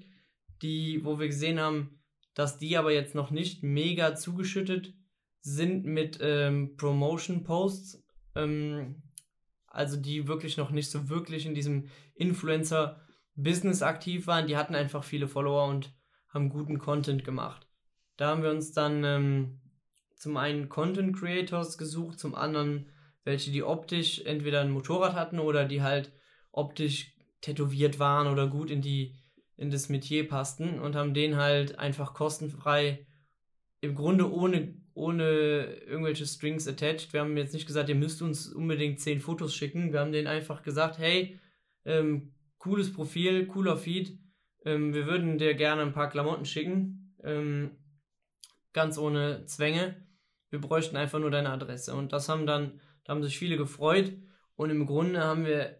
die, 0.62 1.04
wo 1.04 1.20
wir 1.20 1.28
gesehen 1.28 1.60
haben, 1.60 2.00
dass 2.34 2.58
die 2.58 2.76
aber 2.76 2.92
jetzt 2.92 3.14
noch 3.14 3.30
nicht 3.30 3.62
mega 3.62 4.16
zugeschüttet 4.16 4.92
sind 5.40 5.84
mit 5.84 6.18
ähm, 6.20 6.76
Promotion-Posts, 6.76 8.04
ähm, 8.34 9.04
also 9.68 9.96
die 9.96 10.26
wirklich 10.26 10.56
noch 10.56 10.72
nicht 10.72 10.90
so 10.90 11.08
wirklich 11.08 11.46
in 11.46 11.54
diesem 11.54 11.86
Influencer-Business 12.16 13.82
aktiv 13.82 14.26
waren. 14.26 14.48
Die 14.48 14.56
hatten 14.56 14.74
einfach 14.74 15.04
viele 15.04 15.28
Follower 15.28 15.68
und 15.68 15.94
haben 16.28 16.48
guten 16.48 16.80
Content 16.80 17.24
gemacht. 17.24 17.68
Da 18.16 18.30
haben 18.30 18.42
wir 18.42 18.50
uns 18.50 18.72
dann 18.72 19.04
ähm, 19.04 19.60
zum 20.16 20.36
einen 20.36 20.68
Content 20.68 21.16
Creators 21.16 21.78
gesucht, 21.78 22.18
zum 22.18 22.34
anderen 22.34 22.90
welche, 23.24 23.50
die 23.50 23.62
optisch 23.62 24.22
entweder 24.24 24.60
ein 24.60 24.70
Motorrad 24.70 25.14
hatten 25.14 25.38
oder 25.38 25.64
die 25.64 25.82
halt 25.82 26.12
optisch 26.52 27.14
tätowiert 27.40 27.98
waren 27.98 28.28
oder 28.28 28.46
gut 28.46 28.70
in 28.70 28.80
die 28.80 29.14
in 29.56 29.70
das 29.70 29.88
Metier 29.88 30.28
passten 30.28 30.78
und 30.78 30.94
haben 30.94 31.14
den 31.14 31.36
halt 31.36 31.78
einfach 31.78 32.14
kostenfrei 32.14 33.06
im 33.80 33.94
Grunde 33.94 34.30
ohne 34.30 34.74
ohne 34.94 35.74
irgendwelche 35.86 36.24
Strings 36.24 36.66
attached. 36.66 37.12
Wir 37.12 37.20
haben 37.20 37.36
jetzt 37.36 37.52
nicht 37.52 37.66
gesagt, 37.66 37.90
ihr 37.90 37.94
müsst 37.94 38.22
uns 38.22 38.48
unbedingt 38.48 38.98
zehn 38.98 39.20
Fotos 39.20 39.54
schicken. 39.54 39.92
Wir 39.92 40.00
haben 40.00 40.12
denen 40.12 40.26
einfach 40.26 40.62
gesagt, 40.62 40.98
hey, 40.98 41.38
ähm, 41.84 42.32
cooles 42.56 42.94
Profil, 42.94 43.46
cooler 43.46 43.76
Feed. 43.76 44.18
Ähm, 44.64 44.94
wir 44.94 45.06
würden 45.06 45.36
dir 45.36 45.52
gerne 45.52 45.82
ein 45.82 45.92
paar 45.92 46.08
Klamotten 46.08 46.46
schicken. 46.46 47.14
Ähm, 47.22 47.72
ganz 48.72 48.96
ohne 48.96 49.44
Zwänge. 49.44 50.05
Wir 50.56 50.68
bräuchten 50.68 50.96
einfach 50.96 51.18
nur 51.18 51.30
deine 51.30 51.50
Adresse. 51.50 51.94
Und 51.94 52.12
das 52.12 52.28
haben 52.28 52.46
dann, 52.46 52.80
da 53.04 53.12
haben 53.12 53.22
sich 53.22 53.38
viele 53.38 53.56
gefreut. 53.56 54.12
Und 54.56 54.70
im 54.70 54.86
Grunde 54.86 55.22
haben 55.22 55.44
wir, 55.44 55.78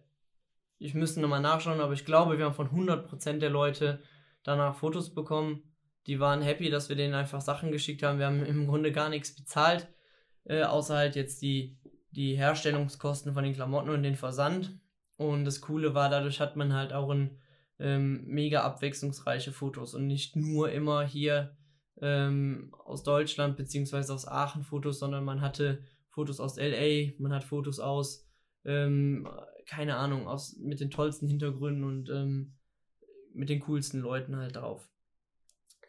ich 0.77 0.93
müsste 0.93 1.19
nochmal 1.19 1.41
nachschauen, 1.41 1.81
aber 1.81 1.93
ich 1.93 2.05
glaube, 2.05 2.37
wir 2.37 2.45
haben 2.45 2.53
von 2.53 2.69
100% 2.69 3.39
der 3.39 3.49
Leute 3.49 4.01
danach 4.43 4.75
Fotos 4.75 5.13
bekommen 5.13 5.63
die 6.07 6.21
waren 6.21 6.41
happy, 6.41 6.69
dass 6.69 6.89
wir 6.89 6.95
denen 6.95 7.13
einfach 7.13 7.41
Sachen 7.41 7.71
geschickt 7.71 8.01
haben. 8.01 8.17
Wir 8.17 8.27
haben 8.27 8.45
im 8.45 8.65
Grunde 8.65 8.91
gar 8.91 9.09
nichts 9.09 9.35
bezahlt, 9.35 9.87
äh, 10.45 10.63
außer 10.63 10.95
halt 10.95 11.15
jetzt 11.15 11.41
die, 11.41 11.77
die 12.11 12.35
Herstellungskosten 12.35 13.33
von 13.33 13.43
den 13.43 13.53
Klamotten 13.53 13.89
und 13.89 14.03
den 14.03 14.15
Versand. 14.15 14.79
Und 15.17 15.43
das 15.43 15.61
Coole 15.61 15.93
war, 15.93 16.09
dadurch 16.09 16.39
hat 16.39 16.55
man 16.55 16.73
halt 16.73 16.93
auch 16.93 17.09
ein 17.09 17.37
ähm, 17.79 18.23
mega 18.25 18.63
abwechslungsreiche 18.63 19.51
Fotos 19.51 19.93
und 19.93 20.07
nicht 20.07 20.35
nur 20.35 20.71
immer 20.71 21.05
hier 21.05 21.56
ähm, 22.01 22.73
aus 22.85 23.03
Deutschland 23.03 23.57
beziehungsweise 23.57 24.13
aus 24.13 24.27
Aachen 24.27 24.63
Fotos, 24.63 24.99
sondern 24.99 25.23
man 25.23 25.41
hatte 25.41 25.83
Fotos 26.09 26.39
aus 26.39 26.57
LA, 26.57 27.13
man 27.19 27.33
hat 27.33 27.43
Fotos 27.43 27.79
aus, 27.79 28.25
ähm, 28.65 29.27
keine 29.65 29.97
Ahnung, 29.97 30.27
aus 30.27 30.57
mit 30.57 30.79
den 30.79 30.91
tollsten 30.91 31.27
Hintergründen 31.27 31.83
und 31.83 32.09
ähm, 32.09 32.53
mit 33.33 33.49
den 33.49 33.59
coolsten 33.61 33.99
Leuten 33.99 34.35
halt 34.35 34.55
drauf 34.55 34.89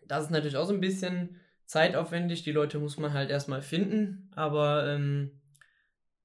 das 0.09 0.25
ist 0.25 0.31
natürlich 0.31 0.57
auch 0.57 0.67
so 0.67 0.73
ein 0.73 0.81
bisschen 0.81 1.37
zeitaufwendig. 1.67 2.43
Die 2.43 2.53
Leute 2.53 2.79
muss 2.79 2.99
man 2.99 3.13
halt 3.13 3.31
erstmal 3.31 3.63
finden. 3.63 4.31
Aber 4.35 4.89
ähm, 4.89 5.41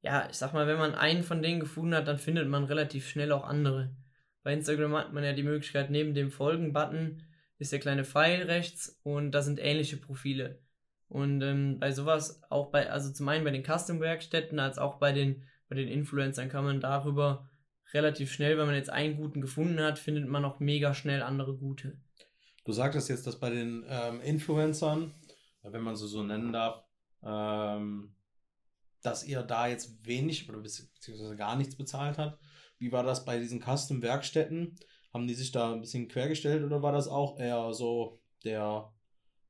ja, 0.02 0.28
ich 0.30 0.38
sag 0.38 0.54
mal, 0.54 0.68
wenn 0.68 0.78
man 0.78 0.96
einen 0.96 1.24
von 1.24 1.42
denen 1.42 1.60
gefunden 1.60 1.94
hat, 1.94 2.08
dann 2.08 2.18
findet 2.18 2.48
man 2.48 2.64
relativ 2.64 3.08
schnell 3.08 3.32
auch 3.32 3.44
andere. 3.44 3.96
Bei 4.42 4.54
Instagram 4.54 4.96
hat 4.96 5.14
man 5.14 5.24
ja 5.24 5.34
die 5.34 5.44
Möglichkeit, 5.44 5.90
neben 5.90 6.14
dem 6.14 6.32
Folgen-Button 6.32 7.24
ist 7.64 7.72
der 7.72 7.80
kleine 7.80 8.04
Pfeil 8.04 8.44
rechts 8.44 9.00
und 9.04 9.32
da 9.32 9.42
sind 9.42 9.60
ähnliche 9.60 9.98
Profile. 9.98 10.62
Und 11.08 11.42
ähm, 11.42 11.80
bei 11.80 11.92
sowas, 11.92 12.42
auch 12.50 12.72
bei, 12.72 12.90
also 12.90 13.12
zum 13.12 13.28
einen 13.30 13.44
bei 13.44 13.52
den 13.52 13.64
Custom-Werkstätten 13.64 14.60
als 14.60 14.78
auch 14.78 15.00
bei 15.00 15.14
den, 15.14 15.44
bei 15.70 15.76
den 15.76 15.88
Influencern 15.88 16.50
kann 16.50 16.66
man 16.66 16.82
darüber 16.82 17.50
relativ 17.94 18.32
schnell, 18.32 18.58
wenn 18.58 18.66
man 18.66 18.76
jetzt 18.76 18.90
einen 18.90 19.16
guten 19.16 19.40
gefunden 19.40 19.80
hat, 19.80 19.98
findet 19.98 20.28
man 20.28 20.44
auch 20.44 20.60
mega 20.60 20.94
schnell 20.94 21.22
andere 21.22 21.56
gute. 21.56 22.02
Du 22.66 22.74
sagtest 22.74 23.10
jetzt, 23.10 23.26
dass 23.28 23.40
bei 23.40 23.50
den 23.50 23.86
ähm, 23.88 24.22
Influencern, 24.22 25.14
wenn 25.62 25.82
man 25.82 25.96
sie 25.96 26.08
so 26.08 26.24
nennen 26.24 26.52
darf, 26.52 26.84
ähm, 27.24 28.16
dass 29.02 29.26
ihr 29.26 29.42
da 29.44 29.68
jetzt 29.68 30.06
wenig 30.06 30.50
oder 30.50 30.60
beziehungsweise 30.60 31.36
gar 31.36 31.56
nichts 31.56 31.76
bezahlt 31.76 32.18
habt. 32.18 32.42
Wie 32.80 32.92
war 32.92 33.04
das 33.04 33.24
bei 33.24 33.40
diesen 33.40 33.62
Custom-Werkstätten? 33.62 34.76
Haben 35.14 35.28
die 35.28 35.36
sich 35.36 35.52
da 35.52 35.74
ein 35.74 35.82
bisschen 35.82 36.08
quergestellt 36.08 36.64
oder 36.64 36.82
war 36.82 36.92
das 36.92 37.08
auch 37.08 37.40
eher 37.40 37.74
so 37.74 38.20
der, 38.44 38.92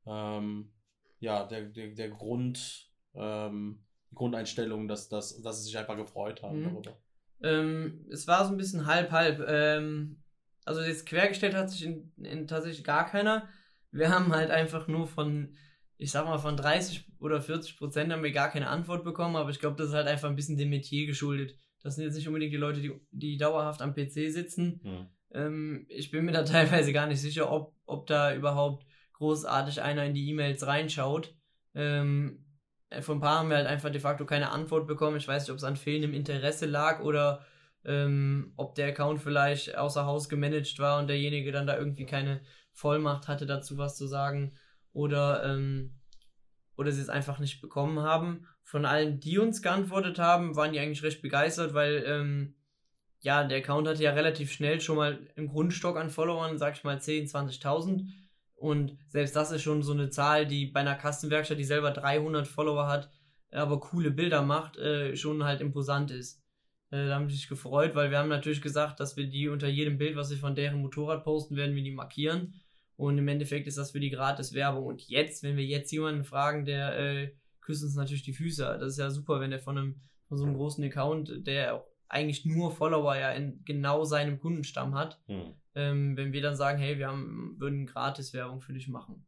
ähm, 0.05 0.71
ja, 1.19 1.45
der, 1.45 1.63
der, 1.63 1.89
der 1.89 2.09
Grund, 2.09 2.91
ähm, 3.15 3.83
Grundeinstellung, 4.13 4.87
dass, 4.87 5.09
dass, 5.09 5.41
dass 5.41 5.59
sie 5.59 5.65
sich 5.65 5.77
einfach 5.77 5.95
gefreut 5.95 6.43
haben 6.43 6.59
mhm. 6.59 6.63
darüber? 6.63 6.97
Ähm, 7.41 8.05
es 8.11 8.27
war 8.27 8.45
so 8.45 8.51
ein 8.51 8.57
bisschen 8.57 8.85
halb, 8.85 9.11
halb. 9.11 9.43
Ähm, 9.47 10.23
also 10.65 10.81
jetzt 10.81 11.05
quergestellt 11.05 11.55
hat 11.55 11.69
sich 11.69 11.83
in, 11.85 12.11
in 12.17 12.47
tatsächlich 12.47 12.83
gar 12.83 13.05
keiner. 13.05 13.47
Wir 13.91 14.09
haben 14.09 14.33
halt 14.33 14.49
einfach 14.49 14.87
nur 14.87 15.07
von, 15.07 15.55
ich 15.97 16.11
sag 16.11 16.25
mal, 16.25 16.37
von 16.37 16.57
30 16.57 17.05
oder 17.19 17.41
40 17.41 17.77
Prozent 17.77 18.11
haben 18.11 18.23
wir 18.23 18.31
gar 18.31 18.49
keine 18.49 18.69
Antwort 18.69 19.03
bekommen, 19.03 19.35
aber 19.35 19.49
ich 19.49 19.59
glaube, 19.59 19.75
das 19.77 19.89
ist 19.89 19.93
halt 19.93 20.07
einfach 20.07 20.29
ein 20.29 20.35
bisschen 20.35 20.57
dem 20.57 20.69
Metier 20.69 21.05
geschuldet. 21.05 21.55
Das 21.81 21.95
sind 21.95 22.05
jetzt 22.05 22.15
nicht 22.15 22.27
unbedingt 22.27 22.53
die 22.53 22.57
Leute, 22.57 22.81
die, 22.81 22.93
die 23.11 23.37
dauerhaft 23.37 23.81
am 23.81 23.93
PC 23.93 24.31
sitzen. 24.31 24.79
Mhm. 24.83 25.07
Ähm, 25.33 25.85
ich 25.89 26.11
bin 26.11 26.25
mir 26.25 26.31
da 26.31 26.43
teilweise 26.43 26.93
gar 26.93 27.07
nicht 27.07 27.21
sicher, 27.21 27.51
ob, 27.51 27.75
ob 27.85 28.07
da 28.07 28.33
überhaupt 28.35 28.85
großartig 29.13 29.81
einer 29.81 30.05
in 30.05 30.13
die 30.13 30.29
E-Mails 30.29 30.65
reinschaut. 30.65 31.35
Ähm, 31.75 32.45
von 33.01 33.17
ein 33.17 33.21
paar 33.21 33.39
haben 33.39 33.49
wir 33.49 33.57
halt 33.57 33.67
einfach 33.67 33.89
de 33.89 34.01
facto 34.01 34.25
keine 34.25 34.51
Antwort 34.51 34.87
bekommen. 34.87 35.17
Ich 35.17 35.27
weiß 35.27 35.43
nicht, 35.43 35.51
ob 35.51 35.57
es 35.57 35.63
an 35.63 35.75
fehlendem 35.77 36.13
Interesse 36.13 36.65
lag 36.65 37.01
oder 37.01 37.45
ähm, 37.85 38.53
ob 38.55 38.75
der 38.75 38.87
Account 38.87 39.21
vielleicht 39.21 39.75
außer 39.75 40.05
Haus 40.05 40.29
gemanagt 40.29 40.77
war 40.79 40.99
und 40.99 41.07
derjenige 41.07 41.51
dann 41.51 41.67
da 41.67 41.77
irgendwie 41.77 42.05
keine 42.05 42.41
Vollmacht 42.71 43.27
hatte, 43.27 43.45
dazu 43.45 43.77
was 43.77 43.97
zu 43.97 44.07
sagen 44.07 44.53
oder, 44.93 45.43
ähm, 45.43 45.95
oder 46.77 46.91
sie 46.91 47.01
es 47.01 47.09
einfach 47.09 47.39
nicht 47.39 47.61
bekommen 47.61 47.99
haben. 47.99 48.47
Von 48.63 48.85
allen, 48.85 49.19
die 49.19 49.37
uns 49.37 49.61
geantwortet 49.61 50.19
haben, 50.19 50.55
waren 50.55 50.73
die 50.73 50.79
eigentlich 50.79 51.03
recht 51.03 51.21
begeistert, 51.21 51.73
weil 51.73 52.03
ähm, 52.07 52.55
ja, 53.23 53.45
der 53.45 53.59
Account 53.59 53.87
hatte 53.87 54.03
ja 54.03 54.11
relativ 54.11 54.51
schnell 54.51 54.81
schon 54.81 54.97
mal 54.97 55.27
im 55.35 55.47
Grundstock 55.47 55.97
an 55.97 56.09
Followern, 56.09 56.57
sag 56.57 56.75
ich 56.75 56.83
mal 56.83 57.01
10, 57.01 57.27
20.000 57.27 58.05
und 58.55 58.97
selbst 59.07 59.35
das 59.35 59.51
ist 59.51 59.61
schon 59.61 59.81
so 59.81 59.93
eine 59.93 60.09
Zahl, 60.09 60.45
die 60.45 60.65
bei 60.65 60.81
einer 60.81 60.95
Kastenwerkstatt, 60.95 61.57
die 61.57 61.63
selber 61.63 61.91
300 61.91 62.45
Follower 62.45 62.87
hat, 62.87 63.09
aber 63.49 63.79
coole 63.79 64.11
Bilder 64.11 64.41
macht, 64.41 64.77
äh, 64.77 65.15
schon 65.15 65.43
halt 65.45 65.61
imposant 65.61 66.11
ist. 66.11 66.43
Äh, 66.91 67.07
da 67.07 67.15
haben 67.15 67.29
die 67.29 67.35
sich 67.35 67.47
gefreut, 67.47 67.95
weil 67.95 68.11
wir 68.11 68.19
haben 68.19 68.29
natürlich 68.29 68.61
gesagt, 68.61 68.99
dass 68.99 69.15
wir 69.15 69.27
die 69.27 69.47
unter 69.47 69.69
jedem 69.69 69.97
Bild, 69.97 70.17
was 70.17 70.29
wir 70.29 70.37
von 70.37 70.55
deren 70.55 70.81
Motorrad 70.81 71.23
posten, 71.23 71.55
werden 71.55 71.75
wir 71.75 71.83
die 71.83 71.91
markieren. 71.91 72.55
Und 72.97 73.17
im 73.17 73.27
Endeffekt 73.29 73.67
ist 73.67 73.77
das 73.77 73.91
für 73.91 74.01
die 74.01 74.11
gratis 74.11 74.53
Werbung. 74.53 74.85
Und 74.85 75.07
jetzt, 75.07 75.43
wenn 75.43 75.55
wir 75.55 75.65
jetzt 75.65 75.91
jemanden 75.91 76.25
fragen, 76.25 76.65
der 76.65 76.99
äh, 76.99 77.33
küsst 77.61 77.83
uns 77.83 77.95
natürlich 77.95 78.23
die 78.23 78.33
Füße. 78.33 78.63
Das 78.79 78.89
ist 78.89 78.99
ja 78.99 79.09
super, 79.09 79.39
wenn 79.39 79.51
der 79.51 79.59
von 79.59 79.77
einem 79.77 80.01
von 80.27 80.37
so 80.37 80.45
einem 80.45 80.55
großen 80.55 80.83
Account, 80.83 81.45
der 81.47 81.85
eigentlich 82.13 82.45
nur 82.45 82.71
Follower 82.71 83.15
ja 83.15 83.31
in 83.31 83.63
genau 83.65 84.03
seinem 84.03 84.39
Kundenstamm 84.39 84.95
hat, 84.95 85.19
hm. 85.25 85.53
ähm, 85.75 86.17
wenn 86.17 86.31
wir 86.31 86.41
dann 86.41 86.55
sagen, 86.55 86.79
hey, 86.79 86.97
wir 86.97 87.07
haben, 87.07 87.55
würden 87.57 87.85
gratis 87.85 88.33
Werbung 88.33 88.61
für 88.61 88.73
dich 88.73 88.87
machen. 88.87 89.25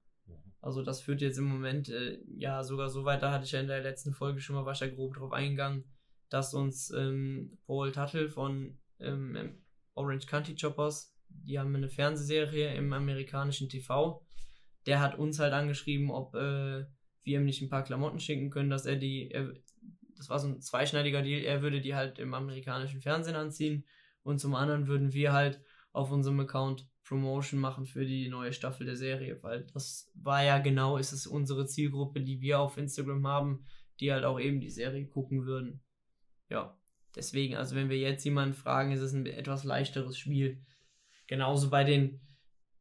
Also 0.62 0.82
das 0.82 1.01
führt 1.01 1.22
jetzt 1.22 1.38
im 1.38 1.46
Moment 1.46 1.89
äh, 1.89 2.18
ja 2.38 2.63
sogar 2.63 2.89
so 2.89 3.06
weit, 3.06 3.22
da 3.22 3.32
hatte 3.32 3.46
ich 3.46 3.51
ja 3.51 3.60
in 3.60 3.68
der 3.68 3.84
letzten 3.84 4.13
Folge 4.13 4.39
schon 4.39 4.56
mal, 4.56 4.72
ich 4.72 4.80
ja 4.80 4.88
grob 4.88 5.15
drauf 5.15 5.32
eingegangen, 5.32 5.84
dass 6.30 6.56
uns 6.56 6.89
ähm, 6.89 7.60
Paul 7.68 7.92
Tuttle 7.92 8.30
von 8.30 8.80
ähm, 9.00 9.62
Orange 9.94 10.25
County 10.25 10.56
Choppers, 10.56 11.15
die 11.30 11.60
haben 11.60 11.75
eine 11.75 11.88
Fernsehserie 11.88 12.74
im 12.74 12.92
amerikanischen 12.94 13.70
TV, 13.70 14.25
der 14.88 15.01
hat 15.01 15.20
uns 15.20 15.38
halt 15.38 15.54
angeschrieben, 15.54 16.10
ob 16.10 16.34
äh, 16.34 16.86
wir 17.24 17.39
ihm 17.39 17.46
nicht 17.46 17.62
ein 17.62 17.70
paar 17.70 17.84
Klamotten 17.84 18.20
schicken 18.20 18.50
können, 18.50 18.72
dass 18.72 18.88
er 18.88 18.96
die, 18.96 19.30
er, 19.30 19.54
das 20.17 20.29
war 20.29 20.39
so 20.39 20.48
ein 20.48 20.62
zweischneidiger 20.62 21.22
Deal, 21.22 21.43
er 21.43 21.62
würde 21.62 21.81
die 21.81 21.95
halt 21.95 22.19
im 22.19 22.34
amerikanischen 22.34 23.01
Fernsehen 23.01 23.36
anziehen 23.36 23.86
und 24.24 24.39
zum 24.39 24.55
anderen 24.55 24.88
würden 24.88 25.13
wir 25.13 25.34
halt 25.34 25.62
auf 25.91 26.12
unserem 26.12 26.39
Account 26.39 26.88
Promotion 27.03 27.60
machen 27.60 27.86
für 27.86 28.05
die 28.05 28.27
neue 28.29 28.51
Staffel 28.51 28.86
der 28.86 28.95
Serie, 28.95 29.41
weil 29.43 29.67
das 29.74 30.12
war 30.15 30.43
ja 30.43 30.57
genau, 30.57 30.98
ist 30.98 31.12
es 31.12 31.27
unsere 31.27 31.67
Zielgruppe, 31.67 32.22
die 32.22 32.41
wir 32.41 32.60
auf 32.60 32.77
Instagram 32.77 33.27
haben, 33.27 33.65
die 34.00 34.12
halt 34.12 34.25
auch 34.25 34.39
eben 34.39 34.60
die 34.60 34.72
Serie 34.72 35.05
gucken 35.05 35.45
würden. 35.45 35.81
ja, 36.50 36.77
deswegen, 37.15 37.55
also 37.55 37.75
wenn 37.75 37.89
wir 37.89 37.98
jetzt 37.98 38.25
jemanden 38.25 38.55
fragen, 38.55 38.91
ist 38.91 39.01
es 39.01 39.13
ein 39.13 39.25
etwas 39.25 39.63
leichteres 39.63 40.17
Spiel. 40.17 40.63
Genauso 41.27 41.69
bei 41.69 41.84
den 41.84 42.22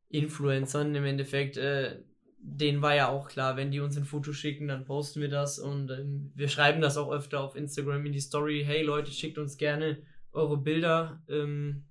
Influencern 0.08 0.94
im 0.94 1.04
Endeffekt, 1.04 1.56
äh, 1.56 2.02
denen 2.46 2.82
war 2.82 2.94
ja 2.94 3.08
auch 3.08 3.28
klar, 3.28 3.56
wenn 3.56 3.70
die 3.70 3.80
uns 3.80 3.96
ein 3.96 4.04
Foto 4.04 4.32
schicken, 4.32 4.68
dann 4.68 4.84
posten 4.84 5.20
wir 5.20 5.30
das 5.30 5.58
und 5.58 5.90
ähm, 5.90 6.30
wir 6.34 6.48
schreiben 6.48 6.82
das 6.82 6.98
auch 6.98 7.10
öfter 7.10 7.40
auf 7.40 7.56
Instagram 7.56 8.04
in 8.04 8.12
die 8.12 8.20
Story. 8.20 8.62
Hey 8.64 8.82
Leute, 8.82 9.10
schickt 9.10 9.38
uns 9.38 9.56
gerne 9.56 10.02
eure 10.32 10.58
Bilder 10.58 11.22
ähm, 11.28 11.84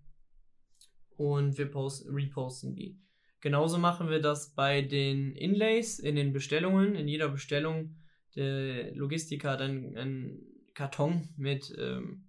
und 1.18 1.58
wir 1.58 1.66
posten, 1.66 2.14
reposten 2.14 2.76
die. 2.76 3.00
Genauso 3.42 3.80
machen 3.80 4.10
wir 4.10 4.22
das 4.22 4.54
bei 4.54 4.84
den 4.84 5.36
Inlays, 5.36 5.98
in 6.00 6.16
den 6.16 6.32
Bestellungen. 6.32 6.96
In 6.96 7.08
jeder 7.08 7.30
Bestellung, 7.30 7.96
der 8.36 8.94
Logistiker 8.96 9.52
hat 9.52 9.62
einen, 9.62 9.98
einen 9.98 10.40
Karton 10.76 11.30
mit, 11.36 11.74
ähm, 11.78 12.26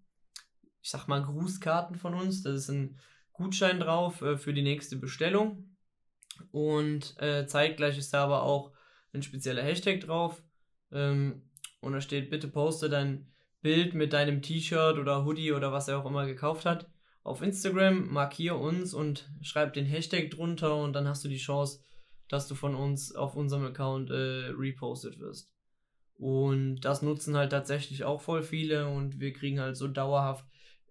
ich 0.81 0.91
sag 0.91 1.07
mal, 1.09 1.23
Grußkarten 1.23 1.97
von 1.97 2.15
uns. 2.15 2.43
Da 2.43 2.53
ist 2.53 2.71
ein 2.71 2.97
Gutschein 3.33 3.81
drauf 3.81 4.23
äh, 4.23 4.39
für 4.39 4.55
die 4.55 4.63
nächste 4.63 4.97
Bestellung. 4.97 5.74
Und 6.51 7.21
äh, 7.21 7.47
zeitgleich 7.47 7.99
ist 7.99 8.15
da 8.15 8.25
aber 8.25 8.43
auch 8.43 8.73
ein 9.13 9.23
spezieller 9.23 9.63
Hashtag 9.63 10.01
drauf. 10.01 10.43
Ähm, 10.93 11.43
und 11.81 11.93
da 11.93 12.01
steht, 12.01 12.31
bitte 12.31 12.49
poste 12.49 12.89
dein 12.89 13.29
Bild 13.63 13.95
mit 13.95 14.13
deinem 14.13 14.43
T-Shirt 14.43 14.99
oder 14.99 15.25
Hoodie 15.25 15.53
oder 15.53 15.73
was 15.73 15.89
er 15.89 15.99
auch 15.99 16.07
immer 16.07 16.27
gekauft 16.27 16.65
hat 16.65 16.87
auf 17.25 17.41
Instagram, 17.41 18.13
markiere 18.13 18.57
uns 18.57 18.93
und 18.93 19.31
schreib 19.41 19.73
den 19.73 19.87
Hashtag 19.87 20.31
drunter 20.31 20.77
und 20.77 20.93
dann 20.93 21.09
hast 21.09 21.25
du 21.25 21.29
die 21.29 21.39
Chance, 21.39 21.81
dass 22.29 22.47
du 22.47 22.55
von 22.55 22.75
uns 22.75 23.15
auf 23.15 23.35
unserem 23.35 23.65
Account 23.65 24.11
äh, 24.11 24.51
repostet 24.51 25.19
wirst. 25.19 25.51
Und 26.17 26.83
das 26.83 27.03
nutzen 27.03 27.37
halt 27.37 27.51
tatsächlich 27.51 28.05
auch 28.05 28.21
voll 28.21 28.43
viele 28.43 28.89
und 28.89 29.21
wir 29.21 29.33
kriegen 29.33 29.59
halt 29.59 29.77
so 29.77 29.89
dauerhaft 29.89 30.47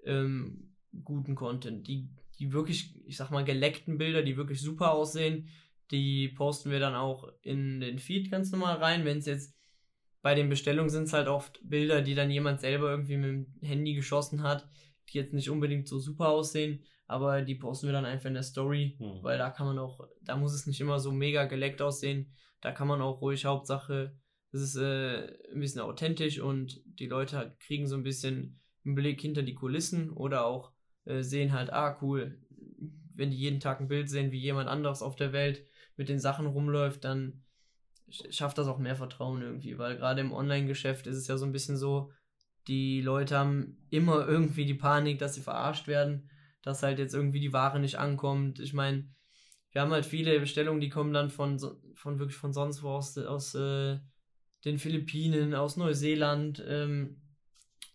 ähm, 0.05 0.73
guten 1.03 1.35
Content. 1.35 1.87
Die, 1.87 2.09
die 2.39 2.53
wirklich, 2.53 2.95
ich 3.05 3.17
sag 3.17 3.31
mal, 3.31 3.43
geleckten 3.43 3.97
Bilder, 3.97 4.23
die 4.23 4.37
wirklich 4.37 4.61
super 4.61 4.91
aussehen, 4.91 5.49
die 5.91 6.29
posten 6.29 6.71
wir 6.71 6.79
dann 6.79 6.95
auch 6.95 7.31
in 7.41 7.79
den 7.79 7.99
Feed 7.99 8.31
ganz 8.31 8.51
normal 8.51 8.77
rein. 8.77 9.05
Wenn 9.05 9.19
es 9.19 9.25
jetzt 9.25 9.55
bei 10.21 10.33
den 10.35 10.49
Bestellungen 10.49 10.89
sind 10.89 11.03
es 11.03 11.13
halt 11.13 11.27
oft 11.27 11.59
Bilder, 11.63 12.01
die 12.01 12.15
dann 12.15 12.31
jemand 12.31 12.61
selber 12.61 12.89
irgendwie 12.89 13.17
mit 13.17 13.29
dem 13.29 13.47
Handy 13.61 13.93
geschossen 13.93 14.43
hat 14.43 14.67
die 15.09 15.17
jetzt 15.17 15.33
nicht 15.33 15.49
unbedingt 15.49 15.87
so 15.87 15.99
super 15.99 16.29
aussehen, 16.29 16.83
aber 17.07 17.41
die 17.41 17.55
posten 17.55 17.87
wir 17.87 17.93
dann 17.93 18.05
einfach 18.05 18.27
in 18.27 18.35
der 18.35 18.43
Story, 18.43 18.97
mhm. 18.99 19.23
weil 19.23 19.37
da 19.37 19.49
kann 19.49 19.67
man 19.67 19.79
auch, 19.79 20.07
da 20.21 20.35
muss 20.37 20.53
es 20.53 20.67
nicht 20.67 20.81
immer 20.81 20.99
so 20.99 21.11
mega 21.11 21.45
geleckt 21.45 21.81
aussehen. 21.81 22.31
Da 22.61 22.71
kann 22.71 22.87
man 22.87 23.01
auch 23.01 23.21
ruhig 23.21 23.45
Hauptsache, 23.45 24.15
es 24.51 24.61
ist 24.61 24.75
äh, 24.75 25.27
ein 25.51 25.59
bisschen 25.59 25.81
authentisch 25.81 26.39
und 26.39 26.81
die 26.85 27.07
Leute 27.07 27.55
kriegen 27.59 27.87
so 27.87 27.95
ein 27.95 28.03
bisschen 28.03 28.61
einen 28.85 28.95
Blick 28.95 29.19
hinter 29.19 29.43
die 29.43 29.55
Kulissen 29.55 30.11
oder 30.11 30.45
auch 30.45 30.71
äh, 31.05 31.21
sehen 31.21 31.53
halt, 31.53 31.71
ah 31.71 31.97
cool, 32.01 32.37
wenn 33.15 33.31
die 33.31 33.37
jeden 33.37 33.59
Tag 33.59 33.79
ein 33.79 33.87
Bild 33.87 34.09
sehen, 34.09 34.31
wie 34.31 34.39
jemand 34.39 34.69
anderes 34.69 35.01
auf 35.01 35.15
der 35.15 35.33
Welt 35.33 35.65
mit 35.97 36.09
den 36.09 36.19
Sachen 36.19 36.45
rumläuft, 36.45 37.03
dann 37.03 37.43
schafft 38.09 38.57
das 38.57 38.67
auch 38.67 38.79
mehr 38.79 38.95
Vertrauen 38.95 39.41
irgendwie, 39.41 39.77
weil 39.77 39.97
gerade 39.97 40.21
im 40.21 40.31
Online-Geschäft 40.31 41.07
ist 41.07 41.17
es 41.17 41.27
ja 41.27 41.37
so 41.37 41.45
ein 41.45 41.51
bisschen 41.51 41.77
so, 41.77 42.11
die 42.67 43.01
Leute 43.01 43.37
haben 43.37 43.77
immer 43.89 44.27
irgendwie 44.27 44.65
die 44.65 44.73
Panik, 44.73 45.19
dass 45.19 45.35
sie 45.35 45.41
verarscht 45.41 45.87
werden, 45.87 46.29
dass 46.61 46.83
halt 46.83 46.99
jetzt 46.99 47.13
irgendwie 47.13 47.39
die 47.39 47.53
Ware 47.53 47.79
nicht 47.79 47.99
ankommt. 47.99 48.59
Ich 48.59 48.73
meine, 48.73 49.07
wir 49.71 49.81
haben 49.81 49.91
halt 49.91 50.05
viele 50.05 50.39
Bestellungen, 50.39 50.79
die 50.79 50.89
kommen 50.89 51.13
dann 51.13 51.29
von, 51.29 51.59
von 51.95 52.19
wirklich 52.19 52.37
von 52.37 52.53
sonst 52.53 52.83
wo 52.83 52.89
aus, 52.89 53.17
aus 53.17 53.55
äh, 53.55 53.99
den 54.63 54.77
Philippinen, 54.77 55.55
aus 55.55 55.77
Neuseeland. 55.77 56.63
Ähm, 56.65 57.21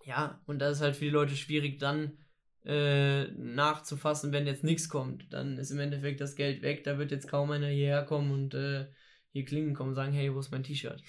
ja, 0.05 0.41
und 0.47 0.59
da 0.59 0.71
ist 0.71 0.81
halt 0.81 0.97
für 0.97 1.05
die 1.05 1.11
Leute 1.11 1.37
schwierig 1.37 1.79
dann 1.79 2.19
äh, 2.65 3.25
nachzufassen, 3.33 4.33
wenn 4.33 4.47
jetzt 4.47 4.65
nichts 4.65 4.89
kommt. 4.89 5.33
Dann 5.33 5.59
ist 5.59 5.71
im 5.71 5.81
Endeffekt 5.81 6.21
das 6.21 6.37
Geld 6.37 6.63
weg, 6.63 6.85
da 6.85 6.99
wird 6.99 7.11
jetzt 7.11 7.29
kaum 7.29 7.51
einer 7.51 7.69
hierher 7.69 8.05
kommen 8.05 8.31
und 8.31 8.55
äh, 8.55 8.87
hier 9.33 9.45
klingen 9.45 9.75
kommen 9.75 9.91
und 9.91 9.95
sagen, 9.95 10.13
hey, 10.13 10.35
wo 10.35 10.41
ist 10.41 10.51
mein 10.51 10.65
T-Shirt? 10.65 11.03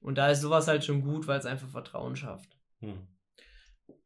Und 0.00 0.16
da 0.16 0.30
ist 0.30 0.40
sowas 0.40 0.68
halt 0.68 0.84
schon 0.84 1.02
gut, 1.02 1.26
weil 1.26 1.38
es 1.38 1.46
einfach 1.46 1.68
Vertrauen 1.68 2.16
schafft. 2.16 2.56
Hm. 2.80 3.08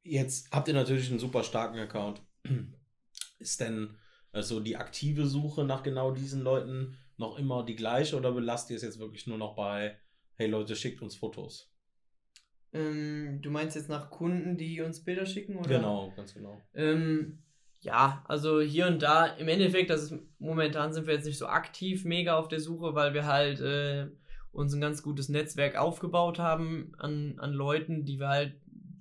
Jetzt 0.02 0.50
habt 0.50 0.68
ihr 0.68 0.74
natürlich 0.74 1.10
einen 1.10 1.18
super 1.18 1.44
starken 1.44 1.78
Account. 1.78 2.22
Ist 3.38 3.60
denn 3.60 3.96
also 4.32 4.60
die 4.60 4.76
aktive 4.76 5.26
Suche 5.26 5.64
nach 5.64 5.82
genau 5.82 6.12
diesen 6.12 6.42
Leuten 6.42 6.96
noch 7.16 7.38
immer 7.38 7.64
die 7.64 7.76
gleiche 7.76 8.16
oder 8.16 8.32
belasst 8.32 8.70
ihr 8.70 8.76
es 8.76 8.82
jetzt 8.82 8.98
wirklich 8.98 9.26
nur 9.26 9.38
noch 9.38 9.54
bei, 9.54 9.98
hey 10.34 10.48
Leute, 10.48 10.74
schickt 10.74 11.02
uns 11.02 11.14
Fotos? 11.14 11.71
Ähm, 12.72 13.40
du 13.42 13.50
meinst 13.50 13.76
jetzt 13.76 13.88
nach 13.88 14.10
Kunden, 14.10 14.56
die 14.56 14.80
uns 14.80 15.04
Bilder 15.04 15.26
schicken? 15.26 15.56
Oder? 15.56 15.68
Genau, 15.68 16.12
ganz 16.16 16.34
genau. 16.34 16.60
Ähm, 16.74 17.38
ja, 17.80 18.24
also 18.28 18.60
hier 18.60 18.86
und 18.86 19.02
da, 19.02 19.26
im 19.26 19.48
Endeffekt, 19.48 19.90
das 19.90 20.04
ist, 20.04 20.14
momentan 20.38 20.92
sind 20.92 21.06
wir 21.06 21.14
jetzt 21.14 21.26
nicht 21.26 21.38
so 21.38 21.46
aktiv 21.46 22.04
mega 22.04 22.36
auf 22.36 22.48
der 22.48 22.60
Suche, 22.60 22.94
weil 22.94 23.12
wir 23.12 23.26
halt 23.26 23.60
äh, 23.60 24.06
uns 24.52 24.72
ein 24.72 24.80
ganz 24.80 25.02
gutes 25.02 25.28
Netzwerk 25.28 25.76
aufgebaut 25.76 26.38
haben 26.38 26.92
an, 26.98 27.38
an 27.38 27.52
Leuten, 27.52 28.04
die 28.04 28.18
wir 28.18 28.28
halt 28.28 28.54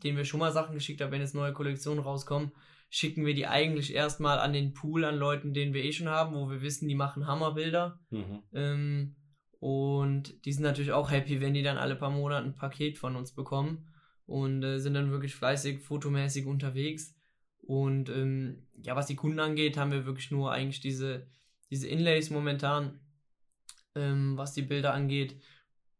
denen 0.03 0.17
wir 0.17 0.25
schon 0.25 0.39
mal 0.39 0.51
Sachen 0.51 0.75
geschickt 0.75 1.01
haben, 1.01 1.11
wenn 1.11 1.21
jetzt 1.21 1.35
neue 1.35 1.53
Kollektionen 1.53 2.03
rauskommen, 2.03 2.51
schicken 2.89 3.25
wir 3.25 3.33
die 3.33 3.47
eigentlich 3.47 3.93
erstmal 3.93 4.39
an 4.39 4.53
den 4.53 4.73
Pool 4.73 5.05
an 5.05 5.17
Leuten, 5.17 5.53
den 5.53 5.73
wir 5.73 5.83
eh 5.83 5.93
schon 5.93 6.09
haben, 6.09 6.35
wo 6.35 6.49
wir 6.49 6.61
wissen, 6.61 6.87
die 6.87 6.95
machen 6.95 7.27
Hammerbilder. 7.27 7.99
Mhm. 8.09 8.39
Ähm, 8.53 9.15
und 9.61 10.43
die 10.43 10.53
sind 10.53 10.63
natürlich 10.63 10.91
auch 10.91 11.11
happy, 11.11 11.39
wenn 11.39 11.53
die 11.53 11.61
dann 11.61 11.77
alle 11.77 11.95
paar 11.95 12.09
Monate 12.09 12.47
ein 12.47 12.55
Paket 12.55 12.97
von 12.97 13.15
uns 13.15 13.31
bekommen 13.31 13.87
und 14.25 14.63
äh, 14.63 14.79
sind 14.79 14.95
dann 14.95 15.11
wirklich 15.11 15.35
fleißig 15.35 15.81
fotomäßig 15.81 16.47
unterwegs. 16.47 17.15
Und 17.61 18.09
ähm, 18.09 18.65
ja, 18.81 18.95
was 18.95 19.05
die 19.05 19.15
Kunden 19.15 19.39
angeht, 19.39 19.77
haben 19.77 19.91
wir 19.91 20.07
wirklich 20.07 20.31
nur 20.31 20.51
eigentlich 20.51 20.79
diese, 20.79 21.27
diese 21.69 21.87
Inlays 21.87 22.31
momentan, 22.31 23.01
ähm, 23.93 24.35
was 24.35 24.53
die 24.53 24.63
Bilder 24.63 24.95
angeht. 24.95 25.39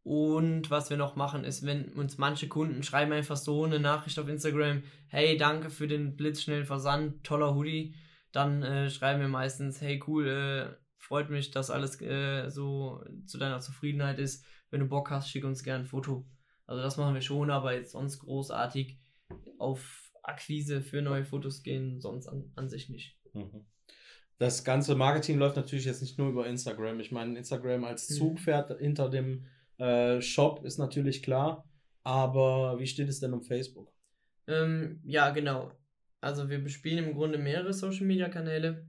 Und 0.02 0.71
was 0.71 0.89
wir 0.89 0.97
noch 0.97 1.15
machen, 1.15 1.43
ist, 1.43 1.63
wenn 1.63 1.93
uns 1.93 2.17
manche 2.17 2.47
Kunden 2.47 2.82
schreiben 2.82 3.12
einfach 3.12 3.38
so 3.38 3.63
eine 3.63 3.80
Nachricht 3.80 4.17
auf 4.17 4.28
Instagram, 4.28 4.82
hey, 5.06 5.38
danke 5.38 5.69
für 5.69 5.88
den 5.88 6.17
blitzschnellen 6.17 6.65
Versand, 6.65 7.24
toller 7.24 7.54
Hoodie, 7.54 7.93
dann 8.32 8.63
äh, 8.63 8.89
schreiben 8.89 9.21
wir 9.21 9.28
meistens, 9.28 9.82
hey, 9.82 10.02
cool, 10.08 10.28
äh, 10.28 10.81
freut 11.02 11.30
mich, 11.30 11.52
dass 11.52 11.70
alles 11.70 12.00
äh, 12.02 12.50
so 12.50 13.04
zu 13.26 13.38
deiner 13.38 13.60
Zufriedenheit 13.60 14.20
ist. 14.20 14.46
Wenn 14.70 14.80
du 14.80 14.88
Bock 14.88 15.10
hast, 15.10 15.30
schick 15.30 15.44
uns 15.44 15.64
gerne 15.64 15.84
ein 15.84 15.88
Foto. 15.88 16.26
Also 16.68 16.82
das 16.82 16.98
machen 16.98 17.14
wir 17.14 17.22
schon, 17.22 17.52
aber 17.52 17.74
jetzt 17.74 17.92
sonst 17.92 18.20
großartig 18.20 18.98
auf 19.58 20.12
Akquise 20.24 20.82
für 20.82 21.02
neue 21.02 21.26
Fotos 21.26 21.64
gehen, 21.64 22.00
sonst 22.00 22.28
an, 22.28 22.52
an 22.56 22.70
sich 22.70 22.90
nicht. 22.90 23.18
Mhm. 23.34 23.66
Das 24.38 24.64
ganze 24.64 24.96
Marketing 24.96 25.38
läuft 25.38 25.56
natürlich 25.56 25.86
jetzt 25.86 26.02
nicht 26.02 26.18
nur 26.18 26.30
über 26.30 26.48
Instagram. 26.48 27.00
Ich 27.00 27.12
meine, 27.12 27.38
Instagram 27.38 27.84
als 27.84 28.10
mhm. 28.10 28.16
Zugpferd 28.16 28.80
hinter 28.80 29.10
dem 29.10 29.46
äh, 29.78 30.22
Shop 30.22 30.64
ist 30.64 30.78
natürlich 30.78 31.24
klar, 31.24 31.68
aber 32.04 32.80
wie 32.80 32.88
steht 32.88 33.10
es 33.10 33.20
denn 33.20 33.34
um 33.34 33.44
Facebook? 33.44 33.92
Ähm, 34.48 35.02
ja, 35.04 35.32
genau. 35.32 35.72
Also 36.22 36.50
wir 36.50 36.64
bespielen 36.64 37.06
im 37.06 37.14
Grunde 37.16 37.38
mehrere 37.38 37.74
Social 37.74 38.06
Media 38.06 38.30
Kanäle, 38.30 38.88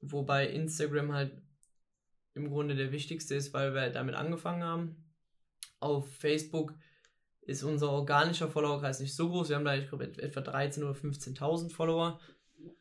wobei 0.00 0.48
Instagram 0.48 1.12
halt 1.12 1.42
im 2.38 2.48
Grunde 2.48 2.74
der 2.74 2.92
wichtigste 2.92 3.34
ist, 3.34 3.52
weil 3.52 3.74
wir 3.74 3.90
damit 3.90 4.14
angefangen 4.14 4.62
haben. 4.62 5.04
Auf 5.80 6.10
Facebook 6.16 6.74
ist 7.42 7.62
unser 7.62 7.90
organischer 7.90 8.48
Followerkreis 8.48 9.00
nicht 9.00 9.14
so 9.14 9.28
groß. 9.28 9.48
Wir 9.48 9.56
haben 9.56 9.64
da, 9.64 9.74
ich 9.74 9.88
glaube, 9.88 10.04
etwa 10.04 10.40
13.000 10.40 10.82
oder 10.82 10.98
15.000 10.98 11.70
Follower. 11.70 12.20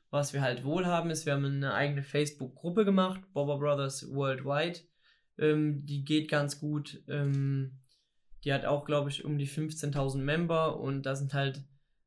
Was 0.10 0.34
wir 0.34 0.42
halt 0.42 0.64
wohl 0.64 0.86
haben, 0.86 1.10
ist, 1.10 1.26
wir 1.26 1.34
haben 1.34 1.46
eine 1.46 1.74
eigene 1.74 2.04
Facebook-Gruppe 2.04 2.86
gemacht, 2.86 3.22
Bobber 3.34 3.60
Brothers 3.60 4.14
Worldwide. 4.14 4.80
Ähm, 5.38 5.86
die 5.86 6.04
geht 6.04 6.30
ganz 6.30 6.60
gut. 6.60 7.02
Ähm, 7.08 7.80
die 8.44 8.54
hat 8.54 8.66
auch, 8.66 8.86
glaube 8.86 9.10
ich, 9.10 9.26
um 9.26 9.38
die 9.38 9.48
15.000 9.48 10.18
Member 10.18 10.80
und 10.80 11.06
da 11.06 11.16
sind 11.16 11.34
halt, 11.34 11.64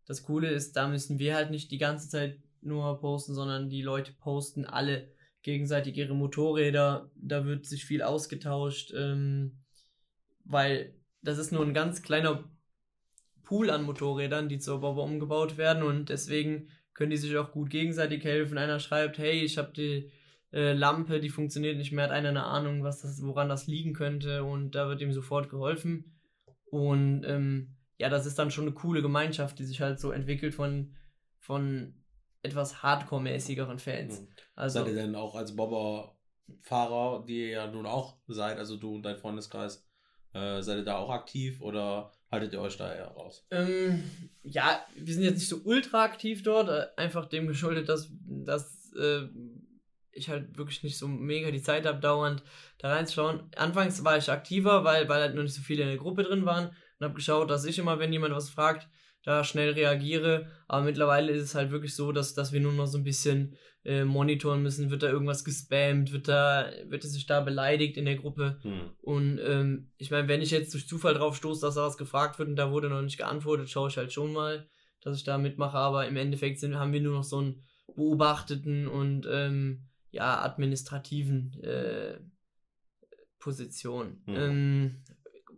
das 0.06 0.22
Coole 0.22 0.48
ist, 0.50 0.76
da 0.76 0.88
müssen 0.88 1.18
wir 1.18 1.34
halt 1.34 1.50
nicht 1.50 1.70
die 1.70 1.78
ganze 1.78 2.08
Zeit 2.08 2.38
nur 2.62 3.00
posten, 3.00 3.34
sondern 3.34 3.68
die 3.68 3.82
Leute 3.82 4.12
posten 4.12 4.64
alle 4.64 5.08
gegenseitig 5.42 5.96
ihre 5.96 6.14
Motorräder. 6.14 7.10
Da 7.16 7.44
wird 7.44 7.66
sich 7.66 7.84
viel 7.84 8.02
ausgetauscht, 8.02 8.92
ähm, 8.96 9.58
weil 10.44 10.94
das 11.22 11.38
ist 11.38 11.52
nur 11.52 11.64
ein 11.64 11.74
ganz 11.74 12.02
kleiner 12.02 12.44
Pool 13.42 13.70
an 13.70 13.82
Motorrädern, 13.82 14.48
die 14.48 14.58
zur 14.58 14.80
Bobber 14.80 15.02
umgebaut 15.02 15.56
werden 15.56 15.82
und 15.82 16.08
deswegen 16.08 16.68
können 16.94 17.10
die 17.10 17.16
sich 17.16 17.36
auch 17.36 17.52
gut 17.52 17.70
gegenseitig 17.70 18.24
helfen. 18.24 18.58
Einer 18.58 18.78
schreibt, 18.78 19.18
hey, 19.18 19.40
ich 19.42 19.58
habe 19.58 19.72
die 19.72 20.10
äh, 20.52 20.72
Lampe, 20.72 21.20
die 21.20 21.30
funktioniert 21.30 21.76
nicht 21.76 21.92
mehr, 21.92 22.04
hat 22.04 22.10
einer 22.10 22.28
eine 22.28 22.44
Ahnung, 22.44 22.82
was 22.82 23.02
das, 23.02 23.22
woran 23.22 23.48
das 23.48 23.66
liegen 23.66 23.92
könnte 23.92 24.44
und 24.44 24.74
da 24.74 24.88
wird 24.88 25.00
ihm 25.00 25.12
sofort 25.12 25.48
geholfen. 25.48 26.16
Und 26.66 27.24
ähm, 27.24 27.76
ja, 27.98 28.08
das 28.08 28.26
ist 28.26 28.38
dann 28.38 28.50
schon 28.50 28.64
eine 28.64 28.74
coole 28.74 29.02
Gemeinschaft, 29.02 29.58
die 29.58 29.64
sich 29.64 29.80
halt 29.80 30.00
so 30.00 30.10
entwickelt 30.10 30.54
von, 30.54 30.94
von 31.38 31.94
etwas 32.42 32.82
Hardcore-mäßigeren 32.82 33.78
Fans. 33.78 34.20
Mhm. 34.20 34.28
Also, 34.54 34.80
seid 34.80 34.88
ihr 34.88 34.94
denn 34.94 35.14
auch 35.14 35.34
als 35.34 35.54
Bobber-Fahrer, 35.56 37.24
die 37.26 37.40
ihr 37.40 37.48
ja 37.48 37.66
nun 37.66 37.86
auch 37.86 38.16
seid, 38.28 38.58
also 38.58 38.76
du 38.76 38.94
und 38.94 39.02
dein 39.02 39.16
Freundeskreis, 39.16 39.86
äh, 40.32 40.62
seid 40.62 40.78
ihr 40.78 40.84
da 40.84 40.96
auch 40.96 41.10
aktiv 41.10 41.60
oder 41.60 42.12
haltet 42.30 42.52
ihr 42.52 42.60
euch 42.60 42.76
da 42.76 42.92
eher 42.92 43.08
raus? 43.08 43.46
Ähm, 43.50 44.04
ja, 44.42 44.84
wir 44.94 45.14
sind 45.14 45.24
jetzt 45.24 45.38
nicht 45.38 45.48
so 45.48 45.60
ultra 45.64 46.04
aktiv 46.04 46.42
dort, 46.42 46.68
äh, 46.68 46.86
einfach 46.96 47.26
dem 47.26 47.46
geschuldet, 47.46 47.88
dass, 47.88 48.10
dass 48.22 48.92
äh, 48.94 49.26
ich 50.12 50.28
halt 50.28 50.56
wirklich 50.56 50.82
nicht 50.82 50.98
so 50.98 51.08
mega 51.08 51.50
die 51.50 51.62
Zeit 51.62 51.86
habe, 51.86 52.00
dauernd 52.00 52.42
da 52.78 52.92
reinzuschauen. 52.92 53.50
Anfangs 53.56 54.04
war 54.04 54.16
ich 54.16 54.30
aktiver, 54.30 54.84
weil, 54.84 55.08
weil 55.08 55.20
halt 55.22 55.34
noch 55.34 55.42
nicht 55.42 55.54
so 55.54 55.62
viele 55.62 55.82
in 55.82 55.88
der 55.88 55.98
Gruppe 55.98 56.22
drin 56.22 56.46
waren 56.46 56.68
und 56.68 57.04
habe 57.04 57.14
geschaut, 57.14 57.50
dass 57.50 57.64
ich 57.64 57.78
immer, 57.78 57.98
wenn 57.98 58.12
jemand 58.12 58.34
was 58.34 58.50
fragt, 58.50 58.88
da 59.22 59.44
schnell 59.44 59.72
reagiere. 59.72 60.46
Aber 60.68 60.84
mittlerweile 60.84 61.32
ist 61.32 61.42
es 61.42 61.54
halt 61.54 61.70
wirklich 61.70 61.94
so, 61.94 62.12
dass, 62.12 62.34
dass 62.34 62.52
wir 62.52 62.60
nur 62.60 62.72
noch 62.72 62.86
so 62.86 62.98
ein 62.98 63.04
bisschen 63.04 63.56
äh, 63.84 64.04
monitoren 64.04 64.62
müssen. 64.62 64.90
Wird 64.90 65.02
da 65.02 65.10
irgendwas 65.10 65.44
gespammt? 65.44 66.12
Wird 66.12 66.28
da, 66.28 66.70
wird 66.86 67.04
es 67.04 67.12
sich 67.12 67.26
da 67.26 67.40
beleidigt 67.40 67.96
in 67.96 68.04
der 68.04 68.16
Gruppe? 68.16 68.58
Hm. 68.62 68.90
Und 69.00 69.38
ähm, 69.38 69.92
ich 69.98 70.10
meine, 70.10 70.28
wenn 70.28 70.42
ich 70.42 70.50
jetzt 70.50 70.72
durch 70.74 70.88
Zufall 70.88 71.14
drauf 71.14 71.36
stoße, 71.36 71.60
dass 71.60 71.74
da 71.74 71.82
was 71.82 71.96
gefragt 71.96 72.38
wird 72.38 72.48
und 72.48 72.56
da 72.56 72.70
wurde 72.70 72.88
noch 72.88 73.02
nicht 73.02 73.18
geantwortet, 73.18 73.70
schaue 73.70 73.88
ich 73.88 73.96
halt 73.96 74.12
schon 74.12 74.32
mal, 74.32 74.68
dass 75.02 75.16
ich 75.16 75.24
da 75.24 75.38
mitmache. 75.38 75.76
Aber 75.76 76.06
im 76.06 76.16
Endeffekt 76.16 76.60
sind, 76.60 76.76
haben 76.76 76.92
wir 76.92 77.00
nur 77.00 77.14
noch 77.14 77.24
so 77.24 77.38
einen 77.38 77.64
beobachteten 77.94 78.86
und 78.86 79.26
ähm, 79.30 79.88
ja, 80.10 80.42
administrativen 80.42 81.60
äh, 81.62 82.18
Position. 83.38 84.22
Hm. 84.26 84.36
Ähm, 84.36 85.04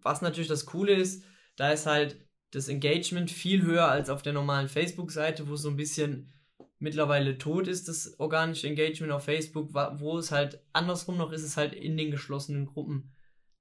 was 0.03 0.23
natürlich 0.23 0.49
das 0.49 0.67
Coole 0.67 0.95
ist, 0.95 1.25
da 1.57 1.71
ist 1.71 1.87
halt 1.87 2.17
das 2.53 2.69
Engagement 2.69 3.31
viel 3.31 3.63
höher 3.63 3.89
als 3.89 4.11
auf 4.11 4.23
der 4.23 4.35
normalen 4.35 4.69
Facebook-Seite, 4.69 5.49
wo 5.49 5.55
es 5.55 5.63
so 5.63 5.71
ein 5.71 5.77
bisschen 5.77 6.33
mittlerweile 6.79 7.39
tot 7.39 7.67
ist, 7.67 7.89
das 7.89 8.19
organische 8.21 8.69
Engagement 8.69 9.13
auf 9.13 9.25
Facebook, 9.25 9.73
wo 9.73 10.19
es 10.19 10.31
halt 10.31 10.61
andersrum 10.73 11.17
noch 11.17 11.33
ist, 11.33 11.45
es 11.45 11.57
halt 11.57 11.73
in 11.75 11.97
den 11.97 12.11
geschlossenen 12.11 12.67
Gruppen. 12.67 13.13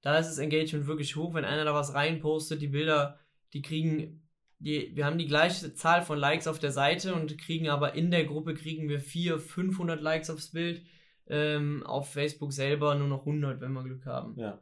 Da 0.02 0.18
ist 0.18 0.28
das 0.28 0.38
Engagement 0.38 0.86
wirklich 0.86 1.16
hoch, 1.16 1.32
wenn 1.32 1.44
einer 1.44 1.64
da 1.64 1.72
was 1.72 1.94
reinpostet, 1.94 2.60
die 2.60 2.68
Bilder, 2.68 3.18
die 3.54 3.62
kriegen, 3.62 4.28
die, 4.58 4.94
wir 4.94 5.06
haben 5.06 5.18
die 5.18 5.26
gleiche 5.26 5.72
Zahl 5.74 6.02
von 6.02 6.18
Likes 6.18 6.46
auf 6.46 6.58
der 6.58 6.72
Seite 6.72 7.14
und 7.14 7.38
kriegen 7.38 7.68
aber 7.68 7.94
in 7.94 8.10
der 8.10 8.24
Gruppe 8.24 8.54
kriegen 8.54 8.88
wir 8.88 9.00
400, 9.00 9.40
500 9.40 10.00
Likes 10.00 10.28
aufs 10.28 10.50
Bild, 10.50 10.82
ähm, 11.28 11.82
auf 11.86 12.12
Facebook 12.12 12.52
selber 12.52 12.94
nur 12.96 13.08
noch 13.08 13.20
100, 13.20 13.60
wenn 13.60 13.72
wir 13.72 13.84
Glück 13.84 14.04
haben. 14.04 14.38
Ja. 14.38 14.60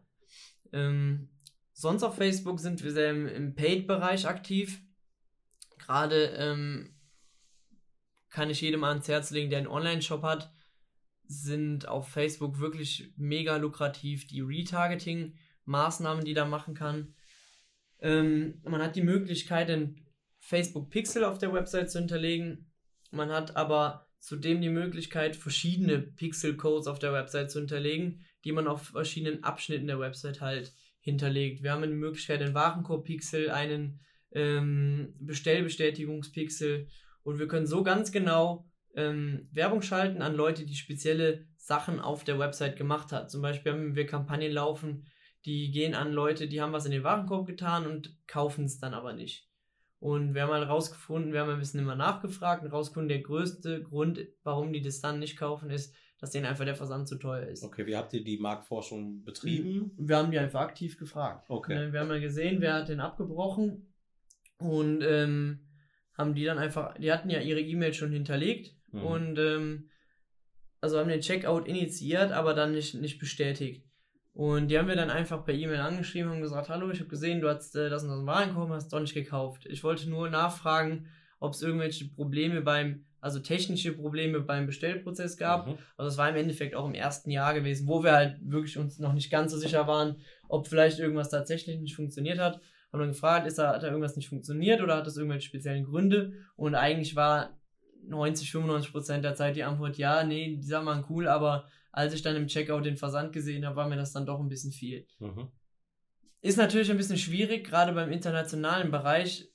Ähm, 0.72 1.30
sonst 1.80 2.02
auf 2.02 2.16
Facebook 2.16 2.60
sind 2.60 2.84
wir 2.84 2.92
sehr 2.92 3.10
im, 3.10 3.26
im 3.26 3.54
Paid-Bereich 3.54 4.26
aktiv. 4.28 4.82
Gerade 5.78 6.26
ähm, 6.36 6.94
kann 8.28 8.50
ich 8.50 8.60
jedem 8.60 8.84
ans 8.84 9.08
Herz 9.08 9.30
legen, 9.30 9.48
der 9.48 9.60
einen 9.60 9.66
Online-Shop 9.66 10.22
hat, 10.22 10.52
sind 11.24 11.88
auf 11.88 12.08
Facebook 12.08 12.58
wirklich 12.58 13.12
mega 13.16 13.56
lukrativ. 13.56 14.26
Die 14.26 14.42
Retargeting-Maßnahmen, 14.42 16.24
die 16.24 16.34
da 16.34 16.44
machen 16.44 16.74
kann. 16.74 17.14
Ähm, 18.00 18.60
man 18.62 18.82
hat 18.82 18.94
die 18.94 19.02
Möglichkeit, 19.02 19.70
den 19.70 20.06
Facebook 20.38 20.90
Pixel 20.90 21.24
auf 21.24 21.38
der 21.38 21.52
Website 21.54 21.90
zu 21.90 21.98
hinterlegen. 21.98 22.70
Man 23.10 23.30
hat 23.30 23.56
aber 23.56 24.06
zudem 24.18 24.60
die 24.60 24.68
Möglichkeit, 24.68 25.34
verschiedene 25.34 25.98
Pixel-Codes 25.98 26.88
auf 26.88 26.98
der 26.98 27.14
Website 27.14 27.50
zu 27.50 27.58
hinterlegen, 27.58 28.26
die 28.44 28.52
man 28.52 28.68
auf 28.68 28.88
verschiedenen 28.88 29.44
Abschnitten 29.44 29.86
der 29.86 29.98
Website 29.98 30.42
halt 30.42 30.74
hinterlegt. 31.00 31.62
Wir 31.62 31.72
haben 31.72 31.82
die 31.82 31.88
Möglichkeit, 31.88 32.42
einen 32.42 32.54
Warenkorb-Pixel, 32.54 33.50
einen 33.50 34.00
ähm, 34.32 35.14
Bestellbestätigungspixel 35.20 36.88
und 37.22 37.38
wir 37.38 37.48
können 37.48 37.66
so 37.66 37.82
ganz 37.82 38.12
genau 38.12 38.66
ähm, 38.94 39.48
Werbung 39.52 39.82
schalten 39.82 40.22
an 40.22 40.34
Leute, 40.34 40.64
die 40.66 40.74
spezielle 40.74 41.46
Sachen 41.56 42.00
auf 42.00 42.24
der 42.24 42.38
Website 42.38 42.76
gemacht 42.76 43.12
hat. 43.12 43.30
Zum 43.30 43.42
Beispiel 43.42 43.72
haben 43.72 43.94
wir 43.94 44.06
Kampagnen 44.06 44.52
laufen, 44.52 45.06
die 45.44 45.70
gehen 45.70 45.94
an 45.94 46.12
Leute, 46.12 46.48
die 46.48 46.60
haben 46.60 46.72
was 46.72 46.86
in 46.86 46.92
den 46.92 47.04
Warenkorb 47.04 47.46
getan 47.46 47.86
und 47.86 48.16
kaufen 48.26 48.64
es 48.64 48.78
dann 48.78 48.94
aber 48.94 49.12
nicht. 49.12 49.48
Und 49.98 50.34
wir 50.34 50.42
haben 50.42 50.52
halt 50.52 50.68
rausgefunden, 50.68 51.32
wir 51.32 51.40
haben 51.40 51.50
ein 51.50 51.58
bisschen 51.58 51.80
immer 51.80 51.94
nachgefragt 51.94 52.64
und 52.64 52.72
rausgefunden, 52.72 53.08
der 53.08 53.20
größte 53.20 53.82
Grund, 53.82 54.26
warum 54.42 54.72
die 54.72 54.80
das 54.80 55.00
dann 55.00 55.18
nicht 55.18 55.36
kaufen, 55.36 55.70
ist, 55.70 55.94
dass 56.20 56.30
denen 56.30 56.46
einfach 56.46 56.66
der 56.66 56.74
Versand 56.74 57.08
zu 57.08 57.16
teuer 57.16 57.46
ist. 57.46 57.64
Okay, 57.64 57.86
wie 57.86 57.96
habt 57.96 58.12
ihr 58.12 58.22
die 58.22 58.38
Marktforschung 58.38 59.24
betrieben? 59.24 59.92
Wir 59.96 60.18
haben 60.18 60.30
die 60.30 60.38
einfach 60.38 60.60
aktiv 60.60 60.98
gefragt. 60.98 61.46
Okay. 61.48 61.74
Ne, 61.74 61.92
wir 61.92 62.00
haben 62.00 62.10
ja 62.10 62.18
gesehen, 62.18 62.60
wer 62.60 62.74
hat 62.74 62.88
den 62.88 63.00
abgebrochen 63.00 63.92
und 64.58 65.02
ähm, 65.02 65.60
haben 66.12 66.34
die 66.34 66.44
dann 66.44 66.58
einfach, 66.58 66.94
die 66.98 67.10
hatten 67.10 67.30
ja 67.30 67.40
ihre 67.40 67.60
E-Mail 67.60 67.94
schon 67.94 68.12
hinterlegt 68.12 68.76
mhm. 68.92 69.02
und 69.02 69.38
ähm, 69.38 69.88
also 70.82 70.98
haben 70.98 71.08
den 71.08 71.20
Checkout 71.20 71.66
initiiert, 71.66 72.32
aber 72.32 72.54
dann 72.54 72.72
nicht, 72.72 72.94
nicht 72.94 73.18
bestätigt. 73.18 73.86
Und 74.32 74.68
die 74.68 74.78
haben 74.78 74.88
wir 74.88 74.96
dann 74.96 75.10
einfach 75.10 75.44
per 75.44 75.54
E-Mail 75.54 75.80
angeschrieben 75.80 76.30
und 76.30 76.40
gesagt, 76.40 76.68
hallo, 76.68 76.90
ich 76.90 77.00
habe 77.00 77.10
gesehen, 77.10 77.40
du 77.40 77.48
hast 77.48 77.74
äh, 77.76 77.90
das 77.90 78.04
und 78.04 78.10
das 78.10 78.26
Warenkorb, 78.26 78.70
hast 78.70 78.92
doch 78.92 79.00
nicht 79.00 79.14
gekauft. 79.14 79.66
Ich 79.66 79.82
wollte 79.82 80.08
nur 80.08 80.30
nachfragen, 80.30 81.08
ob 81.40 81.54
es 81.54 81.62
irgendwelche 81.62 82.08
Probleme 82.08 82.60
beim, 82.60 83.04
also 83.20 83.38
technische 83.40 83.92
Probleme 83.92 84.40
beim 84.40 84.66
Bestellprozess 84.66 85.36
gab. 85.36 85.66
Mhm. 85.66 85.78
Also 85.96 86.10
es 86.10 86.18
war 86.18 86.28
im 86.28 86.36
Endeffekt 86.36 86.74
auch 86.74 86.86
im 86.86 86.94
ersten 86.94 87.30
Jahr 87.30 87.54
gewesen, 87.54 87.86
wo 87.86 88.02
wir 88.02 88.12
halt 88.12 88.38
wirklich 88.42 88.78
uns 88.78 88.98
noch 88.98 89.12
nicht 89.12 89.30
ganz 89.30 89.52
so 89.52 89.58
sicher 89.58 89.86
waren, 89.86 90.16
ob 90.48 90.68
vielleicht 90.68 90.98
irgendwas 90.98 91.30
tatsächlich 91.30 91.78
nicht 91.78 91.94
funktioniert 91.94 92.38
hat 92.38 92.60
haben 92.92 93.00
dann 93.00 93.08
gefragt, 93.10 93.46
ist 93.46 93.58
da, 93.58 93.74
hat 93.74 93.82
da 93.82 93.88
irgendwas 93.88 94.16
nicht 94.16 94.28
funktioniert 94.28 94.80
oder 94.80 94.96
hat 94.96 95.06
das 95.06 95.16
irgendwelche 95.16 95.46
speziellen 95.46 95.84
Gründe? 95.84 96.32
Und 96.56 96.74
eigentlich 96.74 97.14
war 97.14 97.56
90, 98.04 98.50
95 98.50 98.92
Prozent 98.92 99.24
der 99.24 99.34
Zeit 99.34 99.56
die 99.56 99.62
Antwort, 99.62 99.96
ja, 99.96 100.24
nee, 100.24 100.56
die 100.56 100.66
Sachen 100.66 100.86
waren 100.86 101.04
cool, 101.08 101.28
aber 101.28 101.68
als 101.92 102.14
ich 102.14 102.22
dann 102.22 102.36
im 102.36 102.48
Checkout 102.48 102.84
den 102.84 102.96
Versand 102.96 103.32
gesehen 103.32 103.64
habe, 103.64 103.76
war 103.76 103.88
mir 103.88 103.96
das 103.96 104.12
dann 104.12 104.26
doch 104.26 104.40
ein 104.40 104.48
bisschen 104.48 104.72
viel. 104.72 105.06
Mhm. 105.18 105.48
Ist 106.40 106.56
natürlich 106.56 106.90
ein 106.90 106.96
bisschen 106.96 107.18
schwierig, 107.18 107.66
gerade 107.66 107.92
beim 107.92 108.10
internationalen 108.10 108.90
Bereich 108.90 109.48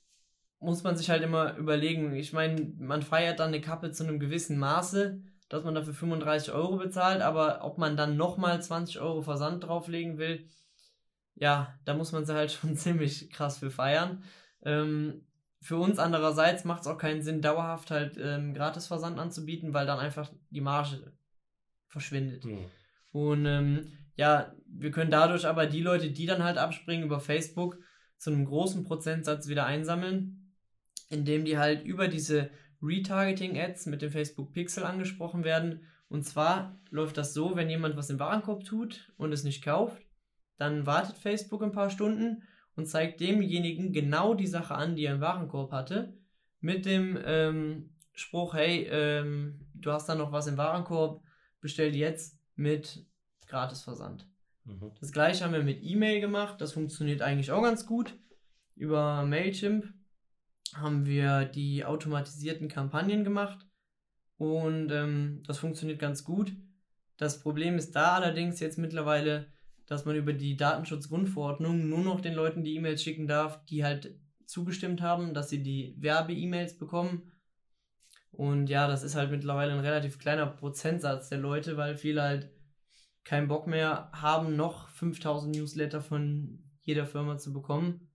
muss 0.58 0.82
man 0.82 0.96
sich 0.96 1.10
halt 1.10 1.22
immer 1.22 1.56
überlegen. 1.56 2.14
Ich 2.14 2.32
meine, 2.32 2.72
man 2.78 3.02
feiert 3.02 3.40
dann 3.40 3.48
eine 3.48 3.60
Kappe 3.60 3.92
zu 3.92 4.04
einem 4.04 4.18
gewissen 4.18 4.58
Maße, 4.58 5.20
dass 5.48 5.64
man 5.64 5.74
dafür 5.74 5.94
35 5.94 6.52
Euro 6.52 6.76
bezahlt, 6.76 7.22
aber 7.22 7.64
ob 7.64 7.78
man 7.78 7.96
dann 7.96 8.16
nochmal 8.16 8.62
20 8.62 9.00
Euro 9.00 9.22
Versand 9.22 9.64
drauflegen 9.64 10.18
will, 10.18 10.48
ja, 11.34 11.78
da 11.84 11.94
muss 11.94 12.12
man 12.12 12.24
sie 12.24 12.34
halt 12.34 12.52
schon 12.52 12.76
ziemlich 12.76 13.30
krass 13.30 13.58
für 13.58 13.70
feiern. 13.70 14.24
Ähm, 14.62 15.26
für 15.60 15.76
uns 15.76 15.98
andererseits 15.98 16.64
macht 16.64 16.82
es 16.82 16.86
auch 16.86 16.98
keinen 16.98 17.22
Sinn, 17.22 17.42
dauerhaft 17.42 17.90
halt 17.90 18.18
ähm, 18.20 18.54
Gratisversand 18.54 19.18
anzubieten, 19.18 19.74
weil 19.74 19.86
dann 19.86 19.98
einfach 19.98 20.30
die 20.50 20.60
Marge 20.60 21.12
verschwindet. 21.88 22.44
Mhm. 22.44 22.66
Und 23.12 23.46
ähm, 23.46 23.92
ja, 24.16 24.54
wir 24.66 24.90
können 24.90 25.10
dadurch 25.10 25.46
aber 25.46 25.66
die 25.66 25.82
Leute, 25.82 26.10
die 26.10 26.26
dann 26.26 26.42
halt 26.42 26.58
abspringen 26.58 27.04
über 27.04 27.20
Facebook, 27.20 27.78
zu 28.18 28.30
einem 28.30 28.46
großen 28.46 28.84
Prozentsatz 28.84 29.48
wieder 29.48 29.66
einsammeln, 29.66 30.45
indem 31.08 31.44
die 31.44 31.58
halt 31.58 31.84
über 31.84 32.08
diese 32.08 32.50
Retargeting-Ads 32.82 33.86
mit 33.86 34.02
dem 34.02 34.10
Facebook 34.10 34.52
Pixel 34.52 34.84
angesprochen 34.84 35.44
werden. 35.44 35.86
Und 36.08 36.24
zwar 36.24 36.78
läuft 36.90 37.16
das 37.16 37.34
so, 37.34 37.56
wenn 37.56 37.70
jemand 37.70 37.96
was 37.96 38.10
im 38.10 38.18
Warenkorb 38.18 38.64
tut 38.64 39.12
und 39.16 39.32
es 39.32 39.44
nicht 39.44 39.62
kauft, 39.62 40.02
dann 40.56 40.86
wartet 40.86 41.18
Facebook 41.18 41.62
ein 41.62 41.72
paar 41.72 41.90
Stunden 41.90 42.42
und 42.76 42.86
zeigt 42.86 43.20
demjenigen 43.20 43.92
genau 43.92 44.34
die 44.34 44.46
Sache 44.46 44.74
an, 44.74 44.96
die 44.96 45.04
er 45.04 45.14
im 45.14 45.20
Warenkorb 45.20 45.72
hatte, 45.72 46.14
mit 46.60 46.86
dem 46.86 47.18
ähm, 47.24 47.90
Spruch, 48.12 48.54
hey, 48.54 48.86
ähm, 48.90 49.60
du 49.74 49.92
hast 49.92 50.08
da 50.08 50.14
noch 50.14 50.32
was 50.32 50.46
im 50.46 50.56
Warenkorb, 50.56 51.22
bestell 51.60 51.94
jetzt 51.94 52.38
mit 52.54 53.06
Gratisversand. 53.46 54.28
Mhm. 54.64 54.92
Das 55.00 55.12
gleiche 55.12 55.44
haben 55.44 55.52
wir 55.52 55.62
mit 55.62 55.82
E-Mail 55.82 56.20
gemacht, 56.20 56.60
das 56.60 56.72
funktioniert 56.72 57.22
eigentlich 57.22 57.50
auch 57.50 57.62
ganz 57.62 57.86
gut. 57.86 58.14
Über 58.74 59.24
Mailchimp 59.24 59.92
haben 60.74 61.06
wir 61.06 61.44
die 61.44 61.84
automatisierten 61.84 62.68
Kampagnen 62.68 63.24
gemacht 63.24 63.66
und 64.36 64.90
ähm, 64.90 65.42
das 65.46 65.58
funktioniert 65.58 65.98
ganz 65.98 66.24
gut. 66.24 66.52
Das 67.16 67.40
Problem 67.40 67.76
ist 67.76 67.96
da 67.96 68.16
allerdings 68.16 68.60
jetzt 68.60 68.78
mittlerweile, 68.78 69.46
dass 69.86 70.04
man 70.04 70.16
über 70.16 70.32
die 70.32 70.56
Datenschutzgrundverordnung 70.56 71.88
nur 71.88 72.00
noch 72.00 72.20
den 72.20 72.34
Leuten 72.34 72.64
die 72.64 72.74
E-Mails 72.74 73.02
schicken 73.02 73.26
darf, 73.26 73.64
die 73.66 73.84
halt 73.84 74.18
zugestimmt 74.44 75.00
haben, 75.00 75.32
dass 75.32 75.48
sie 75.48 75.62
die 75.62 75.94
Werbe-E-Mails 75.98 76.78
bekommen. 76.78 77.32
Und 78.30 78.68
ja, 78.68 78.86
das 78.86 79.02
ist 79.02 79.14
halt 79.14 79.30
mittlerweile 79.30 79.72
ein 79.72 79.80
relativ 79.80 80.18
kleiner 80.18 80.46
Prozentsatz 80.46 81.30
der 81.30 81.38
Leute, 81.38 81.76
weil 81.76 81.96
viele 81.96 82.22
halt 82.22 82.50
keinen 83.24 83.48
Bock 83.48 83.66
mehr 83.66 84.10
haben, 84.12 84.56
noch 84.56 84.88
5000 84.88 85.56
Newsletter 85.56 86.00
von 86.00 86.62
jeder 86.82 87.06
Firma 87.06 87.38
zu 87.38 87.52
bekommen. 87.52 88.08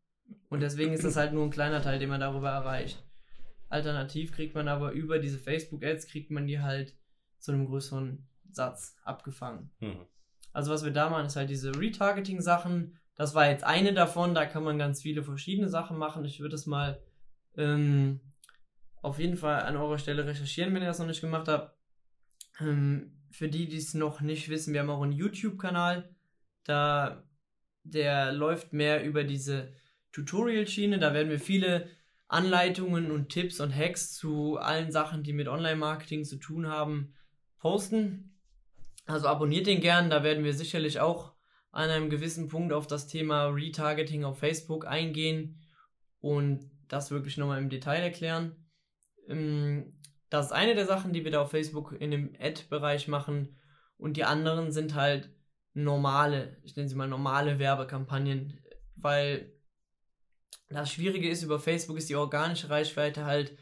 Und 0.49 0.61
deswegen 0.61 0.93
ist 0.93 1.03
das 1.03 1.15
halt 1.15 1.33
nur 1.33 1.43
ein 1.43 1.51
kleiner 1.51 1.81
Teil, 1.81 1.99
den 1.99 2.09
man 2.09 2.19
darüber 2.19 2.49
erreicht. 2.49 3.03
Alternativ 3.69 4.33
kriegt 4.33 4.55
man 4.55 4.67
aber 4.67 4.91
über 4.91 5.19
diese 5.19 5.39
Facebook-Ads, 5.39 6.07
kriegt 6.07 6.31
man 6.31 6.47
die 6.47 6.59
halt 6.59 6.95
zu 7.39 7.51
einem 7.51 7.65
größeren 7.65 8.27
Satz 8.51 8.95
abgefangen. 9.03 9.71
Mhm. 9.79 10.05
Also 10.53 10.71
was 10.71 10.83
wir 10.83 10.91
da 10.91 11.09
machen, 11.09 11.27
ist 11.27 11.35
halt 11.35 11.49
diese 11.49 11.73
Retargeting-Sachen. 11.73 12.97
Das 13.15 13.33
war 13.33 13.49
jetzt 13.49 13.63
eine 13.63 13.93
davon, 13.93 14.35
da 14.35 14.45
kann 14.45 14.63
man 14.63 14.77
ganz 14.77 15.01
viele 15.01 15.23
verschiedene 15.23 15.69
Sachen 15.69 15.97
machen. 15.97 16.25
Ich 16.25 16.39
würde 16.41 16.55
es 16.55 16.65
mal 16.65 17.01
ähm, 17.55 18.19
auf 19.01 19.19
jeden 19.19 19.37
Fall 19.37 19.61
an 19.61 19.77
eurer 19.77 19.97
Stelle 19.97 20.25
recherchieren, 20.25 20.73
wenn 20.73 20.81
ihr 20.81 20.87
das 20.87 20.99
noch 20.99 21.07
nicht 21.07 21.21
gemacht 21.21 21.47
habt. 21.47 21.75
Ähm, 22.59 23.17
für 23.31 23.47
die, 23.47 23.67
die 23.67 23.77
es 23.77 23.93
noch 23.93 24.19
nicht 24.19 24.49
wissen, 24.49 24.73
wir 24.73 24.81
haben 24.81 24.89
auch 24.89 25.01
einen 25.01 25.13
YouTube-Kanal. 25.13 26.13
Da 26.65 27.23
der 27.83 28.31
läuft 28.31 28.73
mehr 28.73 29.03
über 29.03 29.23
diese 29.23 29.73
Tutorial-Schiene. 30.11 30.99
Da 30.99 31.13
werden 31.13 31.29
wir 31.29 31.39
viele 31.39 31.89
Anleitungen 32.27 33.11
und 33.11 33.29
Tipps 33.29 33.59
und 33.59 33.75
Hacks 33.75 34.13
zu 34.13 34.57
allen 34.57 34.91
Sachen, 34.91 35.23
die 35.23 35.33
mit 35.33 35.47
Online-Marketing 35.47 36.23
zu 36.23 36.37
tun 36.37 36.67
haben, 36.67 37.13
posten. 37.59 38.39
Also 39.05 39.27
abonniert 39.27 39.67
den 39.67 39.81
gern, 39.81 40.09
da 40.09 40.23
werden 40.23 40.43
wir 40.43 40.53
sicherlich 40.53 40.99
auch 40.99 41.33
an 41.71 41.89
einem 41.89 42.09
gewissen 42.09 42.47
Punkt 42.47 42.73
auf 42.73 42.87
das 42.87 43.07
Thema 43.07 43.47
Retargeting 43.47 44.23
auf 44.23 44.39
Facebook 44.39 44.85
eingehen 44.85 45.61
und 46.19 46.69
das 46.87 47.11
wirklich 47.11 47.37
nochmal 47.37 47.59
im 47.59 47.69
Detail 47.69 48.01
erklären. 48.01 48.55
Ähm, 49.27 49.97
das 50.29 50.47
ist 50.47 50.51
eine 50.51 50.75
der 50.75 50.85
Sachen, 50.85 51.13
die 51.13 51.23
wir 51.23 51.31
da 51.31 51.41
auf 51.41 51.51
Facebook 51.51 51.93
in 51.99 52.11
dem 52.11 52.33
Ad-Bereich 52.39 53.07
machen. 53.07 53.57
Und 53.97 54.17
die 54.17 54.23
anderen 54.23 54.71
sind 54.71 54.95
halt 54.95 55.29
normale, 55.73 56.57
ich 56.63 56.75
nenne 56.75 56.89
sie 56.89 56.95
mal 56.95 57.07
normale 57.07 57.59
Werbekampagnen, 57.59 58.59
weil 58.95 59.53
das 60.75 60.91
Schwierige 60.91 61.29
ist, 61.29 61.43
über 61.43 61.59
Facebook 61.59 61.97
ist 61.97 62.09
die 62.09 62.15
organische 62.15 62.69
Reichweite 62.69 63.25
halt 63.25 63.57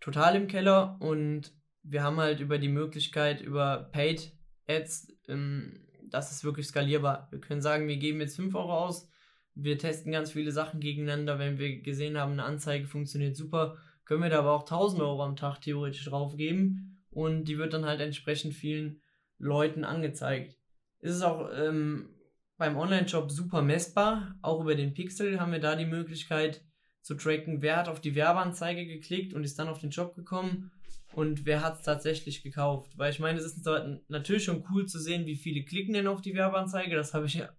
total 0.00 0.36
im 0.36 0.46
Keller 0.46 0.96
und 1.00 1.52
wir 1.82 2.02
haben 2.02 2.18
halt 2.18 2.40
über 2.40 2.58
die 2.58 2.68
Möglichkeit, 2.68 3.40
über 3.40 3.90
Paid 3.92 4.32
Ads, 4.66 5.12
ähm, 5.28 5.80
das 6.10 6.30
ist 6.30 6.44
wirklich 6.44 6.66
skalierbar. 6.66 7.28
Wir 7.30 7.40
können 7.40 7.60
sagen, 7.60 7.88
wir 7.88 7.96
geben 7.96 8.20
jetzt 8.20 8.36
5 8.36 8.54
Euro 8.54 8.72
aus, 8.72 9.08
wir 9.54 9.78
testen 9.78 10.12
ganz 10.12 10.32
viele 10.32 10.52
Sachen 10.52 10.80
gegeneinander. 10.80 11.38
Wenn 11.38 11.58
wir 11.58 11.80
gesehen 11.82 12.18
haben, 12.18 12.32
eine 12.32 12.44
Anzeige 12.44 12.86
funktioniert 12.86 13.36
super, 13.36 13.76
können 14.04 14.22
wir 14.22 14.30
da 14.30 14.40
aber 14.40 14.52
auch 14.52 14.62
1000 14.62 15.02
Euro 15.02 15.22
am 15.22 15.36
Tag 15.36 15.60
theoretisch 15.60 16.04
draufgeben 16.04 17.04
und 17.10 17.44
die 17.44 17.58
wird 17.58 17.72
dann 17.72 17.86
halt 17.86 18.00
entsprechend 18.00 18.54
vielen 18.54 19.00
Leuten 19.38 19.84
angezeigt. 19.84 20.56
Ist 21.00 21.16
es 21.16 21.22
auch 21.22 21.50
ähm, 21.54 22.13
beim 22.56 22.76
Online-Shop 22.76 23.30
super 23.30 23.62
messbar. 23.62 24.36
Auch 24.42 24.60
über 24.60 24.74
den 24.74 24.94
Pixel 24.94 25.40
haben 25.40 25.52
wir 25.52 25.60
da 25.60 25.76
die 25.76 25.86
Möglichkeit 25.86 26.64
zu 27.02 27.14
tracken, 27.14 27.60
wer 27.60 27.76
hat 27.76 27.88
auf 27.88 28.00
die 28.00 28.14
Werbeanzeige 28.14 28.86
geklickt 28.86 29.34
und 29.34 29.44
ist 29.44 29.58
dann 29.58 29.68
auf 29.68 29.78
den 29.78 29.92
Shop 29.92 30.14
gekommen 30.14 30.72
und 31.12 31.44
wer 31.44 31.62
hat 31.62 31.76
es 31.76 31.82
tatsächlich 31.82 32.42
gekauft. 32.42 32.96
Weil 32.96 33.12
ich 33.12 33.20
meine, 33.20 33.38
es 33.38 33.44
ist 33.44 33.68
natürlich 34.08 34.44
schon 34.44 34.64
cool 34.70 34.86
zu 34.86 34.98
sehen, 34.98 35.26
wie 35.26 35.36
viele 35.36 35.64
klicken 35.64 35.92
denn 35.92 36.06
auf 36.06 36.22
die 36.22 36.34
Werbeanzeige. 36.34 36.96
Das 36.96 37.12
habe 37.12 37.26
ich 37.26 37.34
ja 37.34 37.50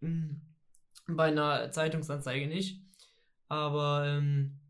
hm, 0.00 0.40
bei 1.08 1.24
einer 1.24 1.70
Zeitungsanzeige 1.72 2.46
nicht. 2.46 2.80
Aber 3.48 4.06
ähm, 4.06 4.60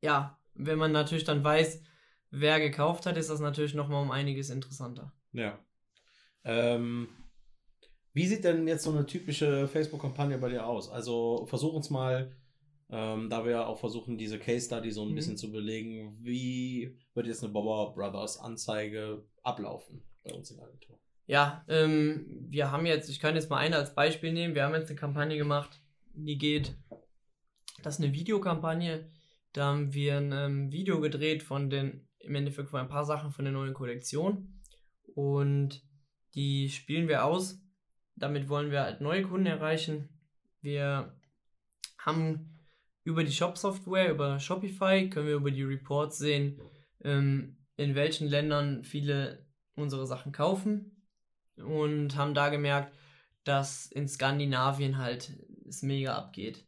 ja, 0.00 0.38
wenn 0.54 0.78
man 0.78 0.92
natürlich 0.92 1.24
dann 1.24 1.44
weiß, 1.44 1.82
wer 2.30 2.58
gekauft 2.58 3.06
hat, 3.06 3.16
ist 3.16 3.30
das 3.30 3.40
natürlich 3.40 3.74
nochmal 3.74 4.02
um 4.02 4.10
einiges 4.10 4.50
interessanter. 4.50 5.12
Ja. 5.32 5.58
Ähm, 6.42 7.08
wie 8.12 8.26
sieht 8.26 8.44
denn 8.44 8.66
jetzt 8.66 8.84
so 8.84 8.90
eine 8.90 9.06
typische 9.06 9.68
Facebook-Kampagne 9.68 10.38
bei 10.38 10.48
dir 10.48 10.66
aus? 10.66 10.90
Also 10.90 11.46
versuch 11.46 11.72
uns 11.72 11.90
mal, 11.90 12.34
ähm, 12.90 13.30
da 13.30 13.44
wir 13.44 13.52
ja 13.52 13.66
auch 13.66 13.78
versuchen, 13.78 14.18
diese 14.18 14.38
Case 14.38 14.66
Study 14.66 14.90
so 14.90 15.02
ein 15.02 15.10
mhm. 15.10 15.14
bisschen 15.14 15.36
zu 15.36 15.52
belegen, 15.52 16.18
wie 16.20 16.98
wird 17.14 17.26
jetzt 17.26 17.44
eine 17.44 17.52
Bobber 17.52 17.94
Brothers 17.94 18.38
Anzeige 18.38 19.24
ablaufen 19.42 20.02
bei 20.24 20.32
uns 20.32 20.50
in 20.50 20.56
der 20.56 20.66
Agentur? 20.66 20.98
Ja, 21.26 21.64
ähm, 21.68 22.46
wir 22.48 22.72
haben 22.72 22.86
jetzt, 22.86 23.08
ich 23.08 23.20
kann 23.20 23.36
jetzt 23.36 23.50
mal 23.50 23.58
eine 23.58 23.76
als 23.76 23.94
Beispiel 23.94 24.32
nehmen, 24.32 24.56
wir 24.56 24.64
haben 24.64 24.74
jetzt 24.74 24.88
eine 24.88 24.98
Kampagne 24.98 25.36
gemacht, 25.36 25.80
die 26.12 26.38
geht, 26.38 26.76
das 27.84 27.98
ist 27.98 28.04
eine 28.04 28.12
Videokampagne, 28.12 29.08
da 29.52 29.66
haben 29.66 29.94
wir 29.94 30.16
ein 30.16 30.32
ähm, 30.32 30.72
Video 30.72 31.00
gedreht 31.00 31.44
von 31.44 31.70
den, 31.70 32.08
im 32.18 32.34
Endeffekt 32.34 32.70
von 32.70 32.80
ein 32.80 32.88
paar 32.88 33.04
Sachen 33.04 33.30
von 33.30 33.44
der 33.44 33.54
neuen 33.54 33.74
Kollektion 33.74 34.60
und 35.14 35.84
die 36.34 36.68
spielen 36.68 37.06
wir 37.06 37.24
aus 37.24 37.60
damit 38.20 38.48
wollen 38.48 38.70
wir 38.70 38.82
halt 38.82 39.00
neue 39.00 39.22
Kunden 39.22 39.46
erreichen. 39.46 40.08
Wir 40.60 41.18
haben 41.98 42.60
über 43.02 43.24
die 43.24 43.32
Shop-Software, 43.32 44.10
über 44.10 44.38
Shopify, 44.38 45.08
können 45.10 45.26
wir 45.26 45.34
über 45.34 45.50
die 45.50 45.64
Reports 45.64 46.18
sehen, 46.18 46.60
ähm, 47.02 47.56
in 47.76 47.94
welchen 47.94 48.28
Ländern 48.28 48.84
viele 48.84 49.46
unsere 49.74 50.06
Sachen 50.06 50.32
kaufen 50.32 51.04
und 51.56 52.16
haben 52.16 52.34
da 52.34 52.50
gemerkt, 52.50 52.94
dass 53.44 53.86
in 53.86 54.06
Skandinavien 54.06 54.98
halt 54.98 55.32
es 55.66 55.82
mega 55.82 56.14
abgeht. 56.14 56.66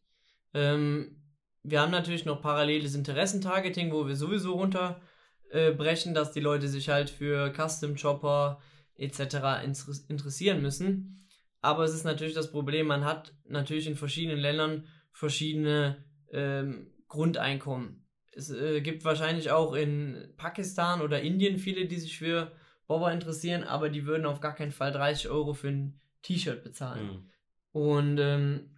Ähm, 0.54 1.22
wir 1.62 1.80
haben 1.80 1.92
natürlich 1.92 2.24
noch 2.24 2.40
paralleles 2.40 2.94
Interessentargeting, 2.94 3.92
wo 3.92 4.06
wir 4.06 4.16
sowieso 4.16 4.54
runterbrechen, 4.54 6.12
äh, 6.12 6.14
dass 6.14 6.32
die 6.32 6.40
Leute 6.40 6.68
sich 6.68 6.88
halt 6.88 7.10
für 7.10 7.52
Custom 7.52 7.94
Chopper 7.96 8.60
etc. 8.96 9.64
interessieren 10.08 10.62
müssen. 10.62 11.28
Aber 11.62 11.84
es 11.84 11.94
ist 11.94 12.04
natürlich 12.04 12.34
das 12.34 12.50
Problem, 12.50 12.88
man 12.88 13.04
hat 13.04 13.34
natürlich 13.46 13.86
in 13.86 13.94
verschiedenen 13.94 14.38
Ländern 14.38 14.86
verschiedene 15.12 16.04
ähm, 16.32 16.90
Grundeinkommen. 17.08 18.04
Es 18.32 18.50
äh, 18.50 18.80
gibt 18.80 19.04
wahrscheinlich 19.04 19.50
auch 19.50 19.74
in 19.74 20.34
Pakistan 20.36 21.00
oder 21.00 21.22
Indien 21.22 21.58
viele, 21.58 21.86
die 21.86 21.98
sich 21.98 22.18
für 22.18 22.50
Bobber 22.88 23.12
interessieren, 23.12 23.62
aber 23.62 23.90
die 23.90 24.06
würden 24.06 24.26
auf 24.26 24.40
gar 24.40 24.54
keinen 24.54 24.72
Fall 24.72 24.90
30 24.90 25.30
Euro 25.30 25.54
für 25.54 25.68
ein 25.68 26.00
T-Shirt 26.22 26.64
bezahlen. 26.64 27.06
Mhm. 27.06 27.30
Und 27.70 28.18
ähm, 28.18 28.76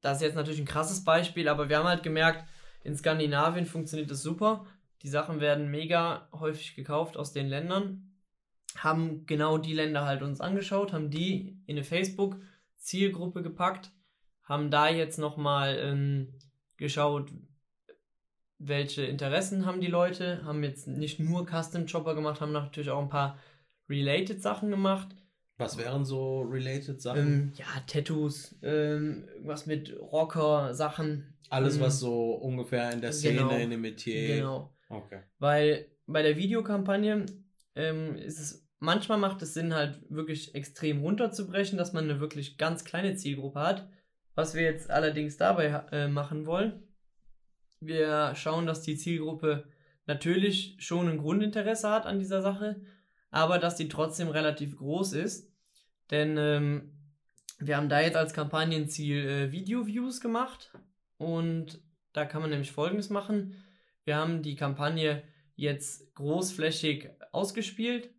das 0.00 0.18
ist 0.18 0.22
jetzt 0.22 0.36
natürlich 0.36 0.60
ein 0.60 0.66
krasses 0.66 1.04
Beispiel, 1.04 1.48
aber 1.48 1.68
wir 1.68 1.78
haben 1.78 1.88
halt 1.88 2.04
gemerkt, 2.04 2.48
in 2.84 2.96
Skandinavien 2.96 3.66
funktioniert 3.66 4.10
das 4.10 4.22
super. 4.22 4.66
Die 5.02 5.08
Sachen 5.08 5.40
werden 5.40 5.70
mega 5.70 6.28
häufig 6.32 6.76
gekauft 6.76 7.16
aus 7.16 7.32
den 7.32 7.48
Ländern 7.48 8.09
haben 8.76 9.26
genau 9.26 9.58
die 9.58 9.74
Länder 9.74 10.04
halt 10.04 10.22
uns 10.22 10.40
angeschaut, 10.40 10.92
haben 10.92 11.10
die 11.10 11.60
in 11.66 11.76
eine 11.76 11.84
Facebook-Zielgruppe 11.84 13.42
gepackt, 13.42 13.92
haben 14.44 14.70
da 14.70 14.88
jetzt 14.88 15.18
nochmal 15.18 15.78
ähm, 15.78 16.38
geschaut, 16.76 17.32
welche 18.58 19.02
Interessen 19.02 19.64
haben 19.64 19.80
die 19.80 19.86
Leute, 19.86 20.44
haben 20.44 20.62
jetzt 20.62 20.86
nicht 20.86 21.18
nur 21.18 21.46
Custom 21.46 21.86
Chopper 21.86 22.14
gemacht, 22.14 22.40
haben 22.40 22.52
natürlich 22.52 22.90
auch 22.90 23.00
ein 23.02 23.08
paar 23.08 23.38
Related 23.88 24.42
Sachen 24.42 24.70
gemacht. 24.70 25.08
Was 25.56 25.76
wären 25.76 26.04
so 26.04 26.40
Related 26.42 27.00
Sachen? 27.02 27.18
Ähm, 27.20 27.52
ja, 27.56 27.66
Tattoos, 27.86 28.54
ähm, 28.62 29.28
was 29.42 29.66
mit 29.66 29.94
Rocker 29.98 30.74
Sachen. 30.74 31.34
Alles, 31.48 31.76
ähm, 31.76 31.82
was 31.82 32.00
so 32.00 32.32
ungefähr 32.32 32.90
in 32.92 33.00
der 33.00 33.12
Szene, 33.12 33.38
genau, 33.38 33.56
in 33.56 33.70
dem 33.70 33.80
Metier. 33.80 34.36
Genau. 34.36 34.74
Okay. 34.88 35.20
Weil 35.38 35.86
bei 36.06 36.22
der 36.22 36.36
Videokampagne 36.36 37.26
ähm, 37.74 38.16
ist 38.16 38.38
es 38.38 38.70
manchmal 38.80 39.18
macht 39.18 39.40
es 39.42 39.54
Sinn, 39.54 39.74
halt 39.74 40.00
wirklich 40.08 40.54
extrem 40.54 41.00
runterzubrechen, 41.02 41.78
dass 41.78 41.92
man 41.92 42.04
eine 42.04 42.18
wirklich 42.18 42.58
ganz 42.58 42.84
kleine 42.84 43.14
Zielgruppe 43.14 43.60
hat. 43.60 43.88
Was 44.34 44.54
wir 44.54 44.62
jetzt 44.62 44.90
allerdings 44.90 45.36
dabei 45.36 45.84
äh, 45.92 46.08
machen 46.08 46.46
wollen, 46.46 46.82
wir 47.80 48.34
schauen, 48.34 48.66
dass 48.66 48.82
die 48.82 48.96
Zielgruppe 48.96 49.64
natürlich 50.06 50.76
schon 50.78 51.08
ein 51.08 51.18
Grundinteresse 51.18 51.90
hat 51.90 52.06
an 52.06 52.18
dieser 52.18 52.42
Sache, 52.42 52.80
aber 53.30 53.58
dass 53.58 53.76
die 53.76 53.88
trotzdem 53.88 54.28
relativ 54.28 54.76
groß 54.76 55.12
ist. 55.12 55.52
Denn 56.10 56.36
ähm, 56.38 56.92
wir 57.58 57.76
haben 57.76 57.88
da 57.88 58.00
jetzt 58.00 58.16
als 58.16 58.32
Kampagnenziel 58.32 59.28
äh, 59.28 59.52
Video-Views 59.52 60.20
gemacht 60.20 60.72
und 61.18 61.82
da 62.12 62.24
kann 62.24 62.40
man 62.40 62.50
nämlich 62.50 62.72
folgendes 62.72 63.10
machen. 63.10 63.62
Wir 64.04 64.16
haben 64.16 64.42
die 64.42 64.56
Kampagne 64.56 65.22
jetzt 65.54 66.14
großflächig 66.14 67.10
ausgespielt 67.32 68.10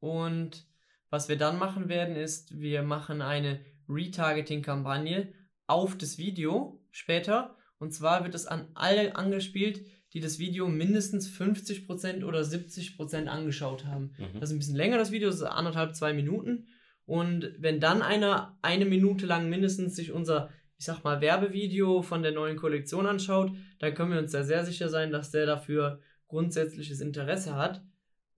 und 0.00 0.66
was 1.10 1.28
wir 1.28 1.36
dann 1.36 1.58
machen 1.58 1.88
werden, 1.88 2.16
ist, 2.16 2.60
wir 2.60 2.82
machen 2.82 3.22
eine 3.22 3.60
Retargeting-Kampagne 3.88 5.32
auf 5.66 5.96
das 5.96 6.18
Video 6.18 6.84
später. 6.90 7.56
Und 7.78 7.92
zwar 7.92 8.24
wird 8.24 8.34
es 8.34 8.46
an 8.46 8.68
alle 8.74 9.16
angespielt, 9.16 9.86
die 10.12 10.20
das 10.20 10.38
Video 10.38 10.68
mindestens 10.68 11.30
50% 11.30 12.24
oder 12.24 12.40
70% 12.40 13.26
angeschaut 13.26 13.84
haben. 13.86 14.14
Mhm. 14.18 14.40
Das 14.40 14.50
ist 14.50 14.56
ein 14.56 14.58
bisschen 14.58 14.76
länger, 14.76 14.98
das 14.98 15.12
Video, 15.12 15.28
das 15.28 15.36
ist 15.36 15.42
anderthalb, 15.42 15.94
zwei 15.94 16.12
Minuten. 16.12 16.68
Und 17.04 17.54
wenn 17.58 17.80
dann 17.80 18.02
einer 18.02 18.58
eine 18.60 18.84
Minute 18.84 19.26
lang 19.26 19.48
mindestens 19.48 19.96
sich 19.96 20.12
unser, 20.12 20.50
ich 20.76 20.84
sag 20.84 21.04
mal, 21.04 21.20
Werbevideo 21.20 22.02
von 22.02 22.22
der 22.22 22.32
neuen 22.32 22.56
Kollektion 22.56 23.06
anschaut, 23.06 23.52
dann 23.78 23.94
können 23.94 24.12
wir 24.12 24.18
uns 24.18 24.32
da 24.32 24.42
sehr 24.42 24.64
sicher 24.64 24.88
sein, 24.88 25.10
dass 25.10 25.30
der 25.30 25.46
dafür 25.46 26.00
grundsätzliches 26.26 27.00
Interesse 27.00 27.54
hat. 27.54 27.82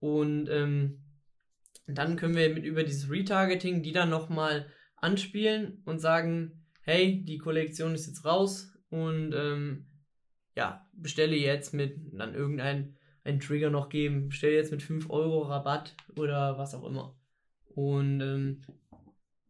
Und 0.01 0.49
ähm, 0.49 0.99
dann 1.87 2.17
können 2.17 2.35
wir 2.35 2.53
mit 2.53 2.65
über 2.65 2.83
dieses 2.83 3.09
Retargeting 3.09 3.83
die 3.83 3.93
dann 3.93 4.09
nochmal 4.09 4.65
anspielen 4.97 5.81
und 5.85 5.99
sagen, 5.99 6.65
hey, 6.81 7.23
die 7.23 7.37
Kollektion 7.37 7.93
ist 7.93 8.07
jetzt 8.07 8.25
raus 8.25 8.73
und 8.89 9.33
ähm, 9.33 9.85
ja, 10.55 10.87
bestelle 10.93 11.35
jetzt 11.35 11.73
mit 11.73 11.97
dann 12.11 12.33
irgendein 12.33 12.97
einen 13.23 13.39
Trigger 13.39 13.69
noch 13.69 13.89
geben, 13.89 14.29
bestelle 14.29 14.55
jetzt 14.55 14.71
mit 14.71 14.81
5 14.81 15.09
Euro 15.11 15.43
Rabatt 15.43 15.95
oder 16.17 16.57
was 16.57 16.73
auch 16.73 16.83
immer. 16.83 17.15
Und 17.67 18.19
ähm, 18.19 18.61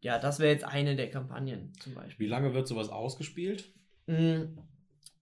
ja, 0.02 0.20
das 0.20 0.40
wäre 0.40 0.52
jetzt 0.52 0.66
eine 0.66 0.98
der 0.98 1.10
Kampagnen 1.10 1.74
zum 1.80 1.94
Beispiel. 1.94 2.26
Wie 2.26 2.30
lange 2.30 2.54
wird 2.54 2.68
sowas 2.68 2.90
ausgespielt? 2.90 3.72
Mm, 4.08 4.58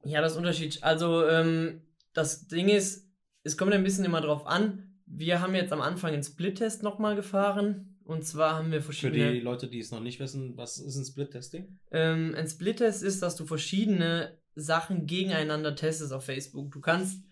ja, 0.04 0.22
das 0.22 0.36
Unterschied. 0.36 0.84
Also 0.84 1.28
ähm, 1.28 1.82
das 2.14 2.48
Ding 2.48 2.70
ist, 2.70 3.08
es 3.44 3.56
kommt 3.56 3.74
ein 3.74 3.84
bisschen 3.84 4.06
immer 4.06 4.22
drauf 4.22 4.48
an, 4.48 4.89
wir 5.10 5.42
haben 5.42 5.56
jetzt 5.56 5.74
am 5.74 5.82
Anfang 5.82 6.14
einen 6.14 6.24
Split-Test 6.24 6.84
nochmal 6.84 7.16
gefahren 7.16 7.98
Und 8.06 8.26
zwar 8.26 8.56
haben 8.56 8.72
wir 8.72 8.80
Für 8.82 8.86
verschiedene. 8.86 9.34
die 9.34 9.40
Leute, 9.40 9.68
die 9.68 9.80
es 9.80 9.92
noch 9.92 10.00
nicht 10.02 10.20
wissen, 10.20 10.56
was 10.58 10.78
ist 10.78 10.96
ein 10.96 11.06
Split-Testing? 11.06 11.80
Ähm, 11.92 12.34
ein 12.36 12.48
Split-Test 12.48 13.04
ist, 13.04 13.22
dass 13.22 13.36
du 13.36 13.46
verschiedene 13.46 14.38
Sachen 14.56 15.06
gegeneinander 15.06 15.76
testest 15.76 16.12
auf 16.14 16.26
Facebook. 16.26 16.72
Du 16.72 16.80
kannst, 16.82 17.24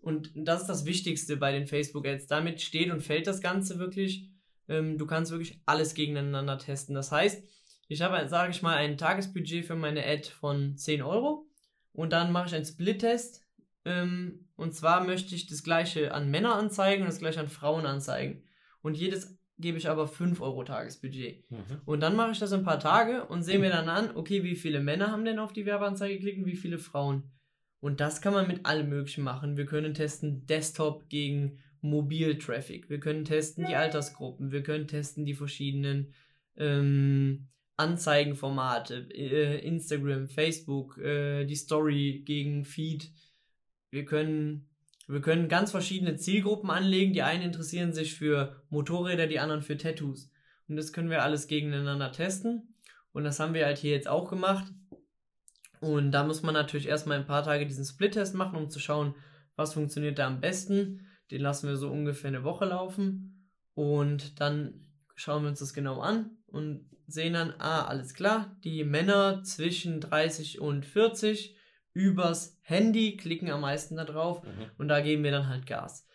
und 0.00 0.30
das 0.34 0.62
ist 0.62 0.66
das 0.68 0.84
Wichtigste 0.86 1.36
bei 1.36 1.52
den 1.52 1.66
Facebook-Ads, 1.66 2.26
damit 2.26 2.60
steht 2.60 2.90
und 2.90 3.02
fällt 3.02 3.26
das 3.26 3.40
Ganze 3.40 3.78
wirklich. 3.78 4.28
Ähm, 4.68 4.98
du 4.98 5.06
kannst 5.06 5.30
wirklich 5.30 5.60
alles 5.66 5.94
gegeneinander 5.94 6.58
testen. 6.58 6.94
Das 6.94 7.12
heißt, 7.12 7.42
ich 7.88 8.00
habe, 8.02 8.28
sage 8.28 8.50
ich 8.50 8.62
mal, 8.62 8.76
ein 8.76 8.96
Tagesbudget 8.96 9.66
für 9.66 9.76
meine 9.76 10.04
Ad 10.04 10.28
von 10.30 10.76
10 10.76 11.02
Euro 11.02 11.46
und 11.92 12.12
dann 12.12 12.32
mache 12.32 12.48
ich 12.48 12.54
einen 12.54 12.64
Split-Test. 12.64 13.43
Ähm, 13.84 14.48
und 14.56 14.74
zwar 14.74 15.04
möchte 15.04 15.34
ich 15.34 15.46
das 15.46 15.62
gleiche 15.62 16.14
an 16.14 16.30
Männer 16.30 16.54
anzeigen 16.54 17.02
und 17.02 17.08
das 17.08 17.18
gleiche 17.18 17.40
an 17.40 17.48
Frauen 17.48 17.86
anzeigen. 17.86 18.42
Und 18.82 18.96
jedes 18.96 19.38
gebe 19.58 19.78
ich 19.78 19.88
aber 19.88 20.08
5 20.08 20.40
Euro 20.40 20.64
Tagesbudget. 20.64 21.44
Und 21.84 22.00
dann 22.00 22.16
mache 22.16 22.32
ich 22.32 22.38
das 22.38 22.52
ein 22.52 22.64
paar 22.64 22.80
Tage 22.80 23.24
und 23.26 23.42
sehe 23.42 23.58
mir 23.58 23.70
dann 23.70 23.88
an, 23.88 24.16
okay, 24.16 24.42
wie 24.42 24.56
viele 24.56 24.80
Männer 24.80 25.10
haben 25.10 25.24
denn 25.24 25.38
auf 25.38 25.52
die 25.52 25.66
Werbeanzeige 25.66 26.14
geklickt 26.14 26.38
und 26.38 26.46
wie 26.46 26.56
viele 26.56 26.78
Frauen. 26.78 27.30
Und 27.80 28.00
das 28.00 28.20
kann 28.20 28.32
man 28.32 28.48
mit 28.48 28.66
allem 28.66 28.88
Möglichen 28.88 29.24
machen. 29.24 29.56
Wir 29.56 29.66
können 29.66 29.94
testen 29.94 30.46
Desktop 30.46 31.08
gegen 31.08 31.58
Mobil-Traffic. 31.82 32.88
Wir 32.88 32.98
können 32.98 33.24
testen 33.24 33.66
die 33.66 33.74
Altersgruppen. 33.74 34.50
Wir 34.50 34.62
können 34.62 34.88
testen 34.88 35.26
die 35.26 35.34
verschiedenen 35.34 36.14
ähm, 36.56 37.48
Anzeigenformate. 37.76 39.08
Äh, 39.14 39.58
Instagram, 39.66 40.28
Facebook, 40.28 40.96
äh, 40.98 41.44
die 41.44 41.56
Story 41.56 42.22
gegen 42.24 42.64
Feed. 42.64 43.10
Wir 43.94 44.04
können 44.04 44.66
wir 45.06 45.20
können 45.20 45.48
ganz 45.48 45.70
verschiedene 45.70 46.16
Zielgruppen 46.16 46.70
anlegen. 46.70 47.12
Die 47.12 47.22
einen 47.22 47.42
interessieren 47.42 47.92
sich 47.92 48.14
für 48.14 48.60
Motorräder, 48.70 49.28
die 49.28 49.38
anderen 49.38 49.62
für 49.62 49.76
Tattoos. 49.76 50.32
Und 50.66 50.76
das 50.76 50.92
können 50.92 51.10
wir 51.10 51.22
alles 51.22 51.46
gegeneinander 51.46 52.10
testen. 52.10 52.74
Und 53.12 53.22
das 53.22 53.38
haben 53.38 53.54
wir 53.54 53.66
halt 53.66 53.78
hier 53.78 53.92
jetzt 53.92 54.08
auch 54.08 54.28
gemacht. 54.28 54.72
Und 55.80 56.10
da 56.10 56.24
muss 56.24 56.42
man 56.42 56.54
natürlich 56.54 56.88
erstmal 56.88 57.18
ein 57.18 57.26
paar 57.26 57.44
Tage 57.44 57.66
diesen 57.66 57.84
Split-Test 57.84 58.34
machen, 58.34 58.56
um 58.56 58.68
zu 58.68 58.80
schauen, 58.80 59.14
was 59.54 59.74
funktioniert 59.74 60.18
da 60.18 60.26
am 60.26 60.40
besten. 60.40 61.06
Den 61.30 61.42
lassen 61.42 61.68
wir 61.68 61.76
so 61.76 61.90
ungefähr 61.90 62.28
eine 62.28 62.42
Woche 62.42 62.64
laufen. 62.64 63.50
Und 63.74 64.40
dann 64.40 64.88
schauen 65.14 65.42
wir 65.42 65.50
uns 65.50 65.60
das 65.60 65.74
genau 65.74 66.00
an 66.00 66.38
und 66.46 66.88
sehen 67.06 67.34
dann, 67.34 67.54
ah, 67.58 67.84
alles 67.84 68.14
klar, 68.14 68.56
die 68.64 68.82
Männer 68.82 69.42
zwischen 69.44 70.00
30 70.00 70.60
und 70.60 70.84
40 70.84 71.56
übers 71.94 72.58
Handy 72.62 73.16
klicken 73.16 73.50
am 73.50 73.62
meisten 73.62 73.96
da 73.96 74.04
drauf 74.04 74.42
Mhm. 74.42 74.66
und 74.78 74.88
da 74.88 75.00
geben 75.00 75.24
wir 75.24 75.30
dann 75.30 75.48
halt 75.48 75.66
Gas. 75.66 76.06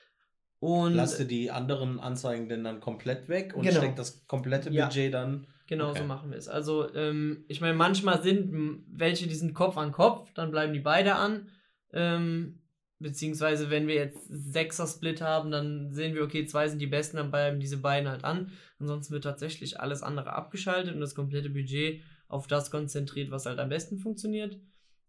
Und 0.59 0.93
Lasst 0.93 1.19
ihr 1.19 1.25
die 1.25 1.49
anderen 1.51 1.99
Anzeigen 2.01 2.49
denn 2.49 2.63
dann 2.65 2.81
komplett 2.81 3.29
weg 3.29 3.55
und 3.55 3.63
Genau. 3.63 3.77
steckt 3.79 3.97
das 3.97 4.27
komplette 4.27 4.69
Ja. 4.69 4.85
Budget 4.85 5.13
dann. 5.13 5.47
genau 5.67 5.91
okay. 5.91 5.99
so 5.99 6.05
machen 6.05 6.31
wir 6.31 6.37
es. 6.37 6.47
Also, 6.49 6.93
ähm, 6.95 7.45
ich 7.47 7.61
meine, 7.61 7.75
manchmal 7.75 8.21
sind 8.21 8.83
welche, 8.91 9.27
die 9.27 9.35
sind 9.35 9.53
Kopf 9.53 9.77
an 9.77 9.91
Kopf, 9.93 10.33
dann 10.33 10.51
bleiben 10.51 10.73
die 10.73 10.79
beide 10.79 11.15
an. 11.15 11.47
Ähm, 11.93 12.59
beziehungsweise, 12.99 13.69
wenn 13.69 13.87
wir 13.87 13.95
jetzt 13.95 14.27
Sechser-Split 14.27 15.21
haben, 15.21 15.51
dann 15.51 15.93
sehen 15.93 16.13
wir, 16.15 16.23
okay, 16.23 16.45
zwei 16.45 16.67
sind 16.67 16.79
die 16.79 16.87
besten, 16.87 17.15
dann 17.17 17.31
bleiben 17.31 17.59
diese 17.61 17.77
beiden 17.77 18.09
halt 18.09 18.25
an. 18.25 18.51
Ansonsten 18.79 19.13
wird 19.13 19.23
tatsächlich 19.23 19.79
alles 19.79 20.03
andere 20.03 20.33
abgeschaltet 20.33 20.93
und 20.93 20.99
das 20.99 21.15
komplette 21.15 21.49
Budget 21.49 22.01
auf 22.27 22.47
das 22.47 22.69
konzentriert, 22.69 23.31
was 23.31 23.45
halt 23.45 23.59
am 23.59 23.69
besten 23.69 23.97
funktioniert. 23.99 24.59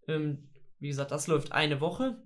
Ähm, 0.07 0.50
wie 0.81 0.89
gesagt, 0.89 1.11
das 1.11 1.27
läuft 1.27 1.53
eine 1.53 1.81
Woche. 1.81 2.23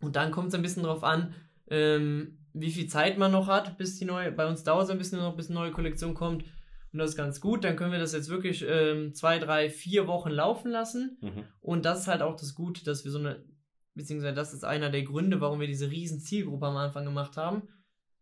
Und 0.00 0.16
dann 0.16 0.30
kommt 0.30 0.48
es 0.48 0.54
ein 0.54 0.62
bisschen 0.62 0.82
drauf 0.82 1.02
an, 1.02 1.34
ähm, 1.68 2.38
wie 2.52 2.70
viel 2.70 2.88
Zeit 2.88 3.18
man 3.18 3.32
noch 3.32 3.46
hat, 3.46 3.78
bis 3.78 3.98
die 3.98 4.04
neue, 4.04 4.32
bei 4.32 4.46
uns 4.46 4.64
dauert 4.64 4.84
es 4.84 4.90
ein 4.90 4.98
bisschen 4.98 5.18
noch, 5.18 5.36
bis 5.36 5.48
eine 5.48 5.58
neue 5.58 5.70
Kollektion 5.70 6.14
kommt. 6.14 6.44
Und 6.92 6.98
das 6.98 7.10
ist 7.10 7.16
ganz 7.16 7.40
gut. 7.40 7.64
Dann 7.64 7.76
können 7.76 7.92
wir 7.92 7.98
das 7.98 8.12
jetzt 8.12 8.28
wirklich 8.28 8.64
ähm, 8.66 9.14
zwei, 9.14 9.38
drei, 9.38 9.68
vier 9.68 10.06
Wochen 10.06 10.30
laufen 10.30 10.70
lassen. 10.70 11.18
Mhm. 11.20 11.44
Und 11.60 11.84
das 11.84 12.00
ist 12.00 12.08
halt 12.08 12.22
auch 12.22 12.36
das 12.36 12.54
Gute, 12.54 12.84
dass 12.84 13.04
wir 13.04 13.10
so 13.10 13.18
eine, 13.18 13.44
beziehungsweise 13.94 14.34
das 14.34 14.54
ist 14.54 14.64
einer 14.64 14.90
der 14.90 15.02
Gründe, 15.02 15.40
warum 15.40 15.60
wir 15.60 15.66
diese 15.66 15.90
riesen 15.90 16.20
Zielgruppe 16.20 16.66
am 16.66 16.76
Anfang 16.76 17.04
gemacht 17.04 17.36
haben. 17.36 17.68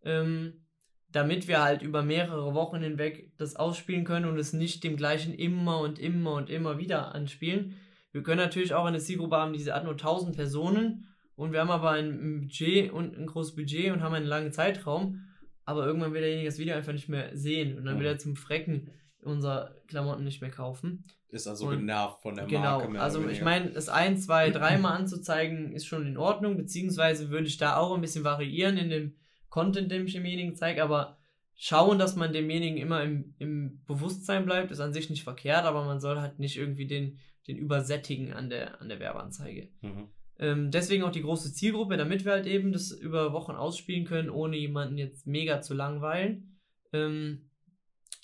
Ähm, 0.02 0.64
damit 1.08 1.48
wir 1.48 1.62
halt 1.62 1.82
über 1.82 2.02
mehrere 2.02 2.52
Wochen 2.54 2.82
hinweg 2.82 3.32
das 3.38 3.56
ausspielen 3.56 4.04
können 4.04 4.26
und 4.26 4.38
es 4.38 4.52
nicht 4.52 4.82
dem 4.82 4.96
gleichen 4.96 5.32
immer 5.32 5.78
und 5.78 5.98
immer 5.98 6.34
und 6.34 6.50
immer 6.50 6.78
wieder 6.78 7.14
anspielen. 7.14 7.76
Wir 8.12 8.22
können 8.22 8.38
natürlich 8.40 8.72
auch 8.74 8.84
eine 8.86 8.98
Zielgruppe 8.98 9.36
haben, 9.36 9.52
die 9.52 9.70
hat 9.70 9.84
nur 9.84 9.92
1000 9.92 10.34
Personen 10.36 11.06
und 11.34 11.52
wir 11.52 11.60
haben 11.60 11.70
aber 11.70 11.90
ein 11.90 12.40
Budget 12.40 12.90
und 12.92 13.16
ein 13.16 13.26
großes 13.26 13.54
Budget 13.56 13.92
und 13.92 14.02
haben 14.02 14.14
einen 14.14 14.26
langen 14.26 14.52
Zeitraum, 14.52 15.20
aber 15.64 15.86
irgendwann 15.86 16.12
will 16.14 16.20
derjenige 16.22 16.48
das 16.48 16.58
Video 16.58 16.74
einfach 16.74 16.92
nicht 16.92 17.08
mehr 17.08 17.36
sehen 17.36 17.76
und 17.76 17.84
dann 17.84 17.96
will 17.98 18.06
Mhm. 18.06 18.12
er 18.14 18.18
zum 18.18 18.36
Frecken 18.36 18.90
unser 19.22 19.74
Klamotten 19.88 20.24
nicht 20.24 20.40
mehr 20.40 20.50
kaufen. 20.50 21.04
Ist 21.28 21.48
also 21.48 21.66
Und- 21.66 21.78
genervt 21.78 22.22
von 22.22 22.36
der 22.36 22.46
Genau, 22.46 22.78
Marke. 22.78 22.88
mehr 22.88 23.02
also 23.02 23.26
ich 23.28 23.42
meine, 23.42 23.70
das 23.70 23.88
ein, 23.88 24.16
zwei, 24.16 24.50
dreimal 24.50 24.96
anzuzeigen 24.96 25.72
ist 25.72 25.86
schon 25.86 26.06
in 26.06 26.16
Ordnung, 26.16 26.56
beziehungsweise 26.56 27.28
würde 27.30 27.48
ich 27.48 27.56
da 27.58 27.76
auch 27.76 27.94
ein 27.94 28.00
bisschen 28.00 28.22
variieren 28.24 28.76
in 28.78 28.88
dem 28.88 29.16
Content, 29.50 29.90
den 29.90 30.06
ich 30.06 30.12
demjenigen 30.12 30.54
zeige, 30.54 30.82
aber 30.84 31.18
schauen, 31.56 31.98
dass 31.98 32.14
man 32.14 32.32
demjenigen 32.32 32.76
immer 32.78 33.02
im, 33.02 33.34
im 33.38 33.82
Bewusstsein 33.86 34.44
bleibt, 34.44 34.70
ist 34.70 34.80
an 34.80 34.92
sich 34.92 35.10
nicht 35.10 35.24
verkehrt, 35.24 35.64
aber 35.64 35.84
man 35.84 35.98
soll 36.00 36.20
halt 36.20 36.38
nicht 36.38 36.56
irgendwie 36.56 36.86
den, 36.86 37.18
den 37.46 37.56
übersättigen 37.56 38.32
an 38.32 38.50
der, 38.50 38.80
an 38.80 38.88
der 38.88 39.00
Werbeanzeige. 39.00 39.68
Mhm. 39.80 40.08
Ähm, 40.38 40.70
deswegen 40.70 41.02
auch 41.04 41.12
die 41.12 41.22
große 41.22 41.52
Zielgruppe, 41.54 41.96
damit 41.96 42.24
wir 42.24 42.32
halt 42.32 42.46
eben 42.46 42.72
das 42.72 42.90
über 42.90 43.32
Wochen 43.32 43.52
ausspielen 43.52 44.04
können, 44.04 44.30
ohne 44.30 44.56
jemanden 44.56 44.98
jetzt 44.98 45.26
mega 45.26 45.62
zu 45.62 45.74
langweilen. 45.74 46.58
Ähm, 46.92 47.50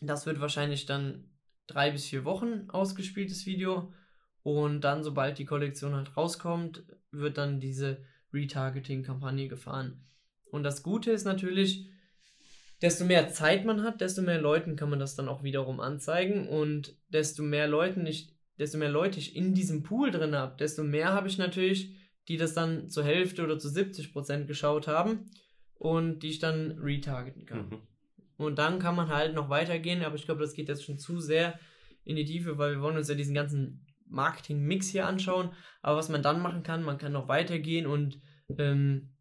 das 0.01 0.27
wird 0.27 0.41
wahrscheinlich 0.41 0.87
dann 0.87 1.31
drei 1.67 1.91
bis 1.91 2.07
vier 2.07 2.25
Wochen 2.25 2.69
ausgespieltes 2.69 3.47
Video. 3.47 3.93
Und 4.43 4.81
dann, 4.83 5.05
sobald 5.05 5.39
die 5.39 5.45
Kollektion 5.45 5.95
halt 5.95 6.17
rauskommt, 6.17 6.85
wird 7.13 7.39
dann 7.39 7.61
diese 7.61 8.05
Retargeting-Kampagne 8.33 9.49
gefahren. 9.49 10.05
Und 10.51 10.65
das 10.65 10.83
Gute 10.83 11.13
ist 11.13 11.25
natürlich, 11.25 11.89
desto 12.83 13.05
mehr 13.05 13.29
Zeit 13.29 13.65
man 13.65 13.85
hat, 13.85 14.01
desto 14.01 14.21
mehr 14.21 14.41
Leuten 14.41 14.75
kann 14.75 14.91
man 14.91 14.99
das 14.99 15.15
dann 15.15 15.29
auch 15.29 15.45
wiederum 15.45 15.81
anzeigen. 15.81 16.49
Und 16.49 16.97
desto 17.09 17.43
mehr 17.43 17.69
Leuten 17.69 18.05
ich, 18.07 18.32
desto 18.59 18.79
mehr 18.79 18.91
Leute 18.91 19.19
ich 19.19 19.37
in 19.37 19.55
diesem 19.55 19.83
Pool 19.83 20.11
drin 20.11 20.35
habe, 20.35 20.57
desto 20.57 20.83
mehr 20.83 21.13
habe 21.13 21.29
ich 21.29 21.39
natürlich, 21.39 21.97
die 22.29 22.37
das 22.37 22.55
dann 22.55 22.89
zur 22.89 23.05
Hälfte 23.05 23.43
oder 23.43 23.59
zu 23.59 23.69
70 23.69 24.13
Prozent 24.13 24.47
geschaut 24.47 24.87
haben 24.87 25.31
und 25.75 26.21
die 26.21 26.29
ich 26.29 26.39
dann 26.39 26.79
retargeten 26.79 27.47
kann. 27.47 27.69
Mhm. 27.69 27.83
Und 28.37 28.59
dann 28.59 28.79
kann 28.79 28.97
man 28.97 29.09
halt 29.09 29.35
noch 29.35 29.49
weitergehen, 29.49 30.03
aber 30.03 30.17
ich 30.17 30.25
glaube, 30.25 30.41
das 30.41 30.55
geht 30.55 30.69
jetzt 30.69 30.85
schon 30.85 30.99
zu 30.99 31.21
sehr 31.21 31.59
in 32.05 32.17
die 32.17 32.25
Tiefe, 32.25 32.59
weil 32.59 32.73
wir 32.77 32.83
wollen 32.83 32.97
uns 32.97 33.09
ja 33.09 33.15
diesen 33.15 33.35
ganzen 33.35 33.87
Marketing-Mix 34.09 34.89
hier 34.89 35.07
anschauen. 35.07 35.51
Aber 35.81 35.97
was 35.97 36.09
man 36.09 36.23
dann 36.23 36.41
machen 36.41 36.63
kann, 36.63 36.83
man 36.83 36.99
kann 36.99 37.13
noch 37.13 37.29
weitergehen 37.29 37.87
und 37.87 38.21
ähm, 38.59 39.15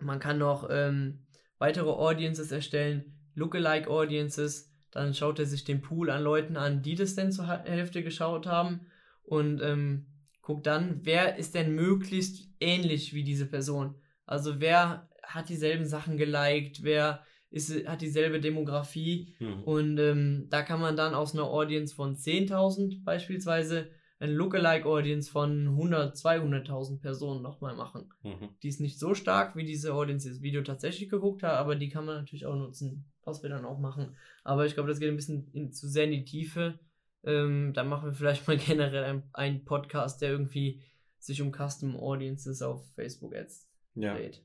man 0.00 0.20
kann 0.20 0.38
noch 0.38 0.68
ähm, 0.70 1.26
weitere 1.58 1.90
Audiences 1.90 2.52
erstellen, 2.52 3.18
Lookalike 3.34 3.90
Audiences. 3.90 4.67
Dann 4.90 5.14
schaut 5.14 5.38
er 5.38 5.46
sich 5.46 5.64
den 5.64 5.80
Pool 5.80 6.10
an 6.10 6.22
Leuten 6.22 6.56
an, 6.56 6.82
die 6.82 6.94
das 6.94 7.14
denn 7.14 7.32
zur 7.32 7.46
Hälfte 7.46 8.02
geschaut 8.02 8.46
haben 8.46 8.86
und 9.22 9.60
ähm, 9.62 10.06
guckt 10.42 10.66
dann, 10.66 11.00
wer 11.04 11.36
ist 11.36 11.54
denn 11.54 11.74
möglichst 11.74 12.48
ähnlich 12.60 13.12
wie 13.12 13.24
diese 13.24 13.46
Person. 13.46 13.96
Also 14.24 14.60
wer 14.60 15.08
hat 15.22 15.48
dieselben 15.50 15.84
Sachen 15.86 16.16
geliked, 16.16 16.82
wer 16.82 17.22
ist, 17.50 17.86
hat 17.86 18.00
dieselbe 18.00 18.40
Demografie 18.40 19.34
Mhm. 19.40 19.62
und 19.64 19.98
ähm, 19.98 20.46
da 20.50 20.62
kann 20.62 20.80
man 20.80 20.96
dann 20.96 21.14
aus 21.14 21.34
einer 21.34 21.44
Audience 21.44 21.94
von 21.94 22.16
10.000 22.16 23.04
beispielsweise 23.04 23.88
ein 24.20 24.32
Lookalike-Audience 24.32 25.30
von 25.30 25.68
100, 25.68 26.16
200.000 26.16 27.00
Personen 27.00 27.40
nochmal 27.42 27.76
machen. 27.76 28.12
Mhm. 28.22 28.48
Die 28.62 28.68
ist 28.68 28.80
nicht 28.80 28.98
so 28.98 29.14
stark, 29.14 29.54
wie 29.54 29.64
diese 29.64 29.94
Audience, 29.94 30.26
die 30.26 30.34
das 30.34 30.42
Video 30.42 30.62
tatsächlich 30.62 31.08
geguckt 31.08 31.42
hat, 31.42 31.52
aber 31.52 31.76
die 31.76 31.88
kann 31.88 32.04
man 32.04 32.16
natürlich 32.16 32.44
auch 32.46 32.56
nutzen, 32.56 33.04
was 33.28 33.42
wir 33.42 33.50
dann 33.50 33.64
auch 33.64 33.78
machen. 33.78 34.16
Aber 34.44 34.66
ich 34.66 34.74
glaube, 34.74 34.88
das 34.88 34.98
geht 34.98 35.08
ein 35.10 35.16
bisschen 35.16 35.48
in, 35.52 35.72
zu 35.72 35.88
sehr 35.88 36.04
in 36.04 36.10
die 36.12 36.24
Tiefe. 36.24 36.78
Ähm, 37.24 37.72
dann 37.74 37.88
machen 37.88 38.06
wir 38.10 38.14
vielleicht 38.14 38.46
mal 38.48 38.56
generell 38.58 39.04
ein- 39.04 39.22
einen 39.32 39.64
Podcast, 39.64 40.20
der 40.22 40.30
irgendwie 40.30 40.82
sich 41.18 41.42
um 41.42 41.52
Custom 41.52 41.96
Audiences 41.96 42.62
auf 42.62 42.84
Facebook 42.94 43.34
Ads 43.34 43.68
Ja. 43.94 44.14
dreht. 44.14 44.42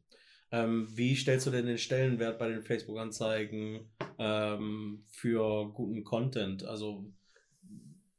Ähm, 0.51 0.87
wie 0.95 1.15
stellst 1.15 1.47
du 1.47 1.51
denn 1.51 1.65
den 1.65 1.77
Stellenwert 1.79 2.37
bei 2.37 2.47
den 2.49 2.61
Facebook-Anzeigen 2.61 3.89
ähm, 4.19 5.03
für 5.09 5.71
guten 5.73 6.03
Content? 6.03 6.63
Also 6.63 7.11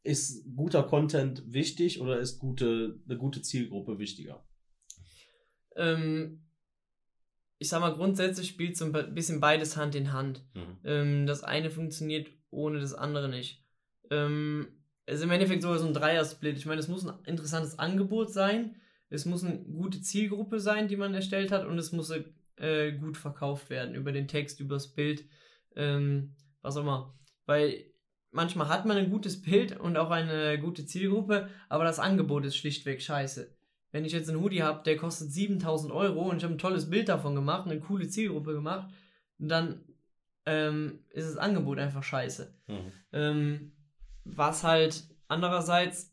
ist 0.02 0.44
guter 0.56 0.82
Content 0.82 1.42
wichtig 1.52 2.00
oder 2.00 2.18
ist 2.18 2.38
gute, 2.38 3.00
eine 3.08 3.16
gute 3.18 3.40
Zielgruppe 3.42 3.98
wichtiger? 3.98 4.44
Ähm, 5.76 6.43
ich 7.64 7.70
sag 7.70 7.80
mal, 7.80 7.94
grundsätzlich 7.94 8.46
spielt 8.46 8.76
so 8.76 8.84
ein 8.84 9.14
bisschen 9.14 9.40
beides 9.40 9.78
Hand 9.78 9.94
in 9.94 10.12
Hand. 10.12 10.44
Mhm. 10.52 10.76
Ähm, 10.84 11.26
das 11.26 11.42
eine 11.42 11.70
funktioniert 11.70 12.28
ohne 12.50 12.78
das 12.78 12.92
andere 12.92 13.30
nicht. 13.30 13.64
Ähm, 14.10 14.68
es 15.06 15.16
ist 15.16 15.22
im 15.22 15.30
Endeffekt 15.30 15.62
so 15.62 15.74
so 15.78 15.86
ein 15.86 15.94
Dreier-Split. 15.94 16.58
Ich 16.58 16.66
meine, 16.66 16.80
es 16.80 16.88
muss 16.88 17.06
ein 17.06 17.14
interessantes 17.24 17.78
Angebot 17.78 18.30
sein, 18.30 18.76
es 19.08 19.24
muss 19.24 19.44
eine 19.44 19.60
gute 19.60 20.02
Zielgruppe 20.02 20.60
sein, 20.60 20.88
die 20.88 20.96
man 20.96 21.14
erstellt 21.14 21.52
hat, 21.52 21.64
und 21.64 21.78
es 21.78 21.90
muss 21.90 22.12
äh, 22.56 22.92
gut 22.92 23.16
verkauft 23.16 23.70
werden 23.70 23.94
über 23.94 24.12
den 24.12 24.28
Text, 24.28 24.60
über 24.60 24.74
das 24.74 24.88
Bild, 24.88 25.24
ähm, 25.74 26.36
was 26.60 26.76
auch 26.76 26.82
immer. 26.82 27.18
Weil 27.46 27.86
manchmal 28.30 28.68
hat 28.68 28.84
man 28.84 28.98
ein 28.98 29.10
gutes 29.10 29.40
Bild 29.40 29.80
und 29.80 29.96
auch 29.96 30.10
eine 30.10 30.58
gute 30.58 30.84
Zielgruppe, 30.84 31.48
aber 31.70 31.84
das 31.84 31.98
Angebot 31.98 32.44
ist 32.44 32.56
schlichtweg 32.56 33.00
scheiße. 33.00 33.53
Wenn 33.94 34.04
ich 34.04 34.10
jetzt 34.10 34.28
einen 34.28 34.40
Hoodie 34.40 34.64
habe, 34.64 34.82
der 34.82 34.96
kostet 34.96 35.30
7000 35.30 35.92
Euro 35.92 36.22
und 36.22 36.38
ich 36.38 36.42
habe 36.42 36.52
ein 36.52 36.58
tolles 36.58 36.90
Bild 36.90 37.08
davon 37.08 37.36
gemacht, 37.36 37.70
eine 37.70 37.78
coole 37.78 38.08
Zielgruppe 38.08 38.52
gemacht, 38.52 38.92
dann 39.38 39.84
ähm, 40.46 41.04
ist 41.10 41.28
das 41.28 41.36
Angebot 41.36 41.78
einfach 41.78 42.02
scheiße. 42.02 42.52
Mhm. 42.66 42.92
Ähm, 43.12 43.72
was 44.24 44.64
halt 44.64 45.04
andererseits 45.28 46.12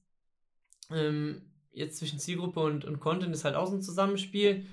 ähm, 0.91 1.41
jetzt 1.71 1.97
zwischen 1.97 2.19
Zielgruppe 2.19 2.59
und, 2.59 2.85
und 2.85 2.99
Content 2.99 3.33
ist 3.33 3.45
halt 3.45 3.55
auch 3.55 3.65
so 3.65 3.77
ein 3.77 3.81
Zusammenspiel. 3.81 4.67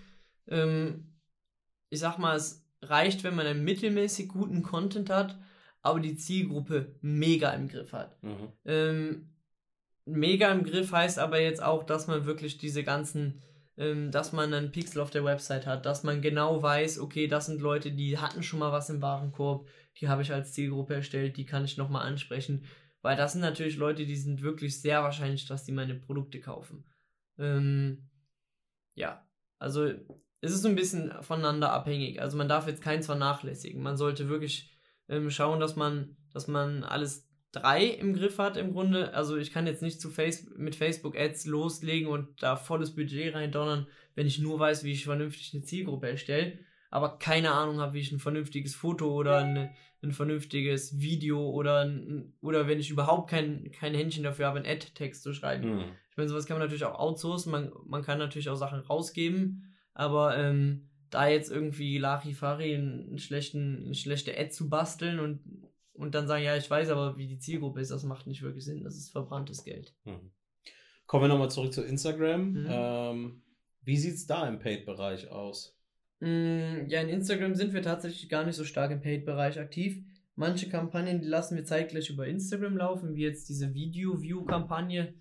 Ähm, 0.46 1.14
ich 1.88 2.00
sag 2.00 2.18
mal, 2.18 2.36
es 2.36 2.62
reicht, 2.82 3.24
wenn 3.24 3.36
man 3.36 3.46
einen 3.46 3.64
mittelmäßig 3.64 4.28
guten 4.28 4.62
Content 4.62 5.08
hat, 5.08 5.38
aber 5.80 6.00
die 6.00 6.16
Zielgruppe 6.16 6.94
mega 7.00 7.52
im 7.52 7.68
Griff 7.68 7.94
hat. 7.94 8.22
Mhm. 8.22 8.52
Mega 10.08 10.50
im 10.50 10.64
Griff 10.64 10.92
heißt 10.92 11.18
aber 11.18 11.40
jetzt 11.40 11.62
auch, 11.62 11.84
dass 11.84 12.06
man 12.06 12.24
wirklich 12.24 12.58
diese 12.58 12.82
ganzen, 12.82 13.42
ähm, 13.76 14.10
dass 14.10 14.32
man 14.32 14.52
einen 14.52 14.72
Pixel 14.72 15.00
auf 15.00 15.10
der 15.10 15.24
Website 15.24 15.66
hat, 15.66 15.86
dass 15.86 16.02
man 16.02 16.22
genau 16.22 16.62
weiß, 16.62 16.98
okay, 16.98 17.26
das 17.26 17.46
sind 17.46 17.60
Leute, 17.60 17.92
die 17.92 18.18
hatten 18.18 18.42
schon 18.42 18.58
mal 18.58 18.72
was 18.72 18.90
im 18.90 19.02
Warenkorb, 19.02 19.68
die 20.00 20.08
habe 20.08 20.22
ich 20.22 20.32
als 20.32 20.52
Zielgruppe 20.52 20.94
erstellt, 20.94 21.36
die 21.36 21.44
kann 21.44 21.64
ich 21.64 21.76
nochmal 21.76 22.06
ansprechen. 22.06 22.64
Weil 23.02 23.16
das 23.16 23.32
sind 23.32 23.42
natürlich 23.42 23.76
Leute, 23.76 24.06
die 24.06 24.16
sind 24.16 24.42
wirklich 24.42 24.80
sehr 24.80 25.02
wahrscheinlich, 25.02 25.46
dass 25.46 25.64
die 25.64 25.72
meine 25.72 25.94
Produkte 25.94 26.40
kaufen. 26.40 26.84
Ähm, 27.38 28.08
ja, 28.94 29.26
also 29.58 29.92
es 30.40 30.52
ist 30.52 30.64
ein 30.66 30.74
bisschen 30.74 31.12
voneinander 31.22 31.72
abhängig. 31.72 32.20
Also 32.20 32.36
man 32.36 32.48
darf 32.48 32.66
jetzt 32.66 32.82
keins 32.82 33.06
vernachlässigen. 33.06 33.82
Man 33.82 33.96
sollte 33.96 34.28
wirklich 34.28 34.76
ähm, 35.08 35.30
schauen, 35.30 35.60
dass 35.60 35.76
man, 35.76 36.16
dass 36.32 36.48
man 36.48 36.84
alles 36.84 37.27
drei 37.52 37.84
im 37.86 38.14
Griff 38.14 38.38
hat 38.38 38.56
im 38.56 38.72
Grunde. 38.72 39.14
Also 39.14 39.36
ich 39.36 39.52
kann 39.52 39.66
jetzt 39.66 39.82
nicht 39.82 40.00
zu 40.00 40.10
Face 40.10 40.48
mit 40.56 40.76
Facebook 40.76 41.16
Ads 41.16 41.46
loslegen 41.46 42.08
und 42.08 42.42
da 42.42 42.56
volles 42.56 42.94
Budget 42.94 43.34
reindonnern, 43.34 43.86
wenn 44.14 44.26
ich 44.26 44.38
nur 44.38 44.58
weiß, 44.58 44.84
wie 44.84 44.92
ich 44.92 45.04
vernünftig 45.04 45.52
eine 45.54 45.62
Zielgruppe 45.62 46.08
erstelle, 46.08 46.58
aber 46.90 47.18
keine 47.18 47.52
Ahnung 47.52 47.80
habe, 47.80 47.94
wie 47.94 48.00
ich 48.00 48.12
ein 48.12 48.18
vernünftiges 48.18 48.74
Foto 48.74 49.12
oder 49.12 49.38
eine, 49.38 49.70
ein 50.02 50.12
vernünftiges 50.12 51.00
Video 51.00 51.48
oder 51.50 51.80
ein, 51.80 52.34
oder 52.40 52.66
wenn 52.66 52.80
ich 52.80 52.90
überhaupt 52.90 53.30
kein, 53.30 53.70
kein 53.72 53.94
Händchen 53.94 54.24
dafür 54.24 54.46
habe, 54.46 54.58
einen 54.58 54.70
Ad-Text 54.70 55.22
zu 55.22 55.32
schreiben. 55.32 55.76
Mhm. 55.76 55.84
Ich 56.10 56.16
meine, 56.16 56.28
sowas 56.28 56.46
kann 56.46 56.56
man 56.56 56.66
natürlich 56.66 56.84
auch 56.84 56.98
outsourcen, 56.98 57.52
man, 57.52 57.72
man 57.86 58.02
kann 58.02 58.18
natürlich 58.18 58.48
auch 58.48 58.56
Sachen 58.56 58.80
rausgeben, 58.80 59.74
aber 59.94 60.36
ähm, 60.36 60.88
da 61.10 61.28
jetzt 61.28 61.50
irgendwie 61.50 61.98
Larifari 61.98 62.74
einen 62.74 63.18
schlechten, 63.18 63.84
eine 63.86 63.94
schlechte 63.94 64.36
Ad 64.36 64.50
zu 64.50 64.68
basteln 64.68 65.20
und, 65.20 65.40
und 65.98 66.14
dann 66.14 66.26
sagen, 66.26 66.44
ja, 66.44 66.56
ich 66.56 66.70
weiß 66.70 66.90
aber, 66.90 67.16
wie 67.16 67.26
die 67.26 67.38
Zielgruppe 67.38 67.80
ist, 67.80 67.90
das 67.90 68.04
macht 68.04 68.26
nicht 68.26 68.42
wirklich 68.42 68.64
Sinn. 68.64 68.84
Das 68.84 68.96
ist 68.96 69.10
verbranntes 69.10 69.64
Geld. 69.64 69.94
Mhm. 70.04 70.30
Kommen 71.06 71.24
wir 71.24 71.28
nochmal 71.28 71.50
zurück 71.50 71.72
zu 71.72 71.82
Instagram. 71.82 72.52
Mhm. 72.52 72.66
Ähm, 72.68 73.42
wie 73.82 73.96
sieht 73.96 74.14
es 74.14 74.26
da 74.26 74.46
im 74.46 74.58
Paid-Bereich 74.58 75.30
aus? 75.30 75.76
Mm, 76.20 76.86
Ja, 76.88 77.00
in 77.00 77.08
Instagram 77.08 77.54
sind 77.54 77.72
wir 77.72 77.82
tatsächlich 77.82 78.28
gar 78.28 78.44
nicht 78.44 78.56
so 78.56 78.64
stark 78.64 78.90
im 78.90 79.00
Paid-Bereich 79.00 79.58
aktiv. 79.58 80.04
Manche 80.34 80.68
Kampagnen, 80.68 81.20
die 81.20 81.26
lassen 81.26 81.56
wir 81.56 81.64
zeitgleich 81.64 82.10
über 82.10 82.26
Instagram 82.26 82.76
laufen, 82.76 83.14
wie 83.14 83.22
jetzt 83.22 83.48
diese 83.48 83.74
Video-View-Kampagne. 83.74 85.14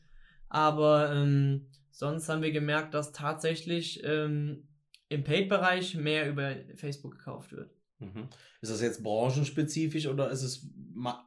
Aber 0.50 1.12
ähm, 1.14 1.68
sonst 1.92 2.30
haben 2.30 2.42
wir 2.44 2.52
gemerkt, 2.52 2.94
dass 2.94 3.14
tatsächlich 3.14 4.04
ähm, 4.04 4.68
im 5.10 5.24
Paid-Bereich 5.24 5.96
mehr 5.96 6.30
über 6.30 6.56
Facebook 6.76 7.18
gekauft 7.18 7.52
wird. 7.52 7.72
Mhm. 8.00 8.28
Ist 8.62 8.72
das 8.72 8.82
jetzt 8.82 9.04
branchenspezifisch 9.04 10.08
oder 10.08 10.30
ist 10.30 10.44
es, 10.44 10.68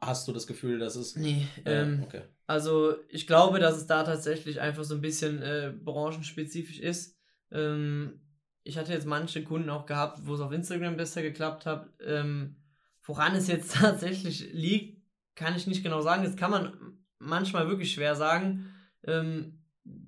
hast 0.01 0.27
du 0.27 0.31
das 0.31 0.47
Gefühl, 0.47 0.79
dass 0.79 0.95
es. 0.95 1.15
Nee, 1.15 1.47
Äh, 1.65 1.81
ähm, 1.81 2.03
okay. 2.03 2.21
Also 2.47 2.95
ich 3.09 3.27
glaube, 3.27 3.59
dass 3.59 3.77
es 3.77 3.87
da 3.87 4.03
tatsächlich 4.03 4.59
einfach 4.59 4.83
so 4.83 4.95
ein 4.95 5.01
bisschen 5.01 5.41
äh, 5.41 5.73
branchenspezifisch 5.83 6.79
ist. 6.79 7.17
Ähm, 7.51 8.21
ich 8.63 8.77
hatte 8.77 8.93
jetzt 8.93 9.07
manche 9.07 9.43
Kunden 9.43 9.69
auch 9.69 9.85
gehabt, 9.85 10.19
wo 10.25 10.35
es 10.35 10.41
auf 10.41 10.51
Instagram 10.51 10.97
besser 10.97 11.21
geklappt 11.21 11.65
hat. 11.65 11.89
Ähm, 12.05 12.57
woran 13.03 13.35
es 13.35 13.47
jetzt 13.47 13.73
tatsächlich 13.75 14.51
liegt, 14.53 15.01
kann 15.35 15.55
ich 15.55 15.67
nicht 15.67 15.83
genau 15.83 16.01
sagen. 16.01 16.23
Das 16.23 16.35
kann 16.35 16.51
man 16.51 16.97
manchmal 17.19 17.67
wirklich 17.67 17.93
schwer 17.93 18.15
sagen. 18.15 18.73
Ähm, 19.03 19.57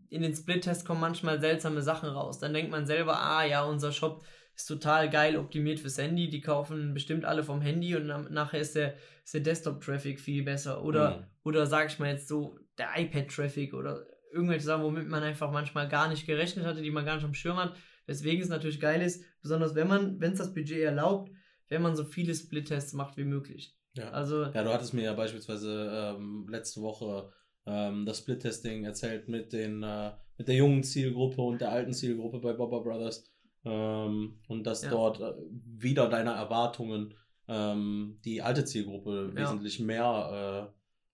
in 0.10 0.22
den 0.22 0.36
Split-Tests 0.36 0.86
kommen 0.86 1.02
manchmal 1.02 1.40
seltsame 1.40 1.82
Sachen 1.82 2.10
raus. 2.10 2.40
Dann 2.40 2.54
denkt 2.54 2.72
man 2.72 2.86
selber, 2.86 3.20
ah 3.20 3.44
ja, 3.44 3.64
unser 3.64 3.92
Shop 3.92 4.24
ist 4.56 4.68
total 4.68 5.10
geil 5.10 5.38
optimiert 5.38 5.80
fürs 5.80 5.98
Handy. 5.98 6.30
Die 6.30 6.42
kaufen 6.42 6.94
bestimmt 6.94 7.26
alle 7.26 7.44
vom 7.44 7.62
Handy 7.62 7.96
und 7.96 8.08
nachher 8.32 8.60
ist 8.60 8.76
der, 8.76 8.96
ist 9.24 9.34
der 9.34 9.42
Desktop-Traffic 9.42 10.20
viel 10.20 10.44
besser. 10.44 10.84
Oder 10.84 11.18
Mhm. 11.18 11.24
oder 11.44 11.66
sag 11.66 11.88
ich 11.92 12.00
mal 12.00 12.12
jetzt 12.12 12.28
so, 12.28 12.58
der 12.78 12.90
iPad-Traffic 12.96 13.74
oder 13.74 14.06
irgendwelche 14.32 14.66
Sachen, 14.66 14.84
womit 14.84 15.08
man 15.08 15.22
einfach 15.24 15.52
manchmal 15.52 15.88
gar 15.88 16.08
nicht 16.10 16.26
gerechnet 16.26 16.66
hatte, 16.66 16.82
die 16.82 16.92
man 16.92 17.06
gar 17.06 17.16
nicht 17.16 17.26
am 17.26 17.34
Schirm 17.34 17.58
hat. 17.58 17.76
Weswegen 18.06 18.42
es 18.42 18.50
natürlich 18.50 18.80
geil 18.80 19.02
ist, 19.02 19.24
besonders 19.42 19.76
wenn 19.76 19.88
man, 19.88 20.20
wenn 20.20 20.34
es 20.34 20.40
das 20.40 20.54
Budget 20.54 20.82
erlaubt, 20.82 21.32
wenn 21.70 21.82
man 21.82 21.96
so 21.96 22.04
viele 22.04 22.34
Split-Tests 22.36 22.94
macht 22.94 23.16
wie 23.18 23.24
möglich. 23.24 23.76
Ja. 23.96 24.10
Also, 24.10 24.44
Ja, 24.46 24.64
du 24.64 24.74
hattest 24.74 24.94
mir 24.94 25.04
ja 25.04 25.14
beispielsweise 25.14 26.16
ähm, 26.18 26.48
letzte 26.50 26.82
Woche 26.82 27.32
ähm, 27.66 28.06
das 28.06 28.18
Split-Testing 28.20 28.84
erzählt 28.86 29.30
mit, 29.30 29.54
den, 29.54 29.84
äh, 29.84 30.12
mit 30.38 30.48
der 30.48 30.56
jungen 30.56 30.84
Zielgruppe 30.84 31.42
und 31.42 31.62
der 31.62 31.72
alten 31.72 31.94
Zielgruppe 31.94 32.40
bei 32.40 32.54
Bobber 32.54 32.82
Brothers. 32.84 33.24
Ähm, 33.66 34.40
und 34.48 34.64
dass 34.66 34.82
Ja. 34.84 34.90
dort 34.92 35.20
äh, 35.22 35.34
wieder 35.78 36.10
deine 36.10 36.32
Erwartungen 36.32 37.14
ähm, 37.48 38.20
die 38.26 38.42
alte 38.42 38.66
Zielgruppe 38.66 39.32
Ja. 39.36 39.52
wesentlich 39.52 39.80
mehr 39.80 40.72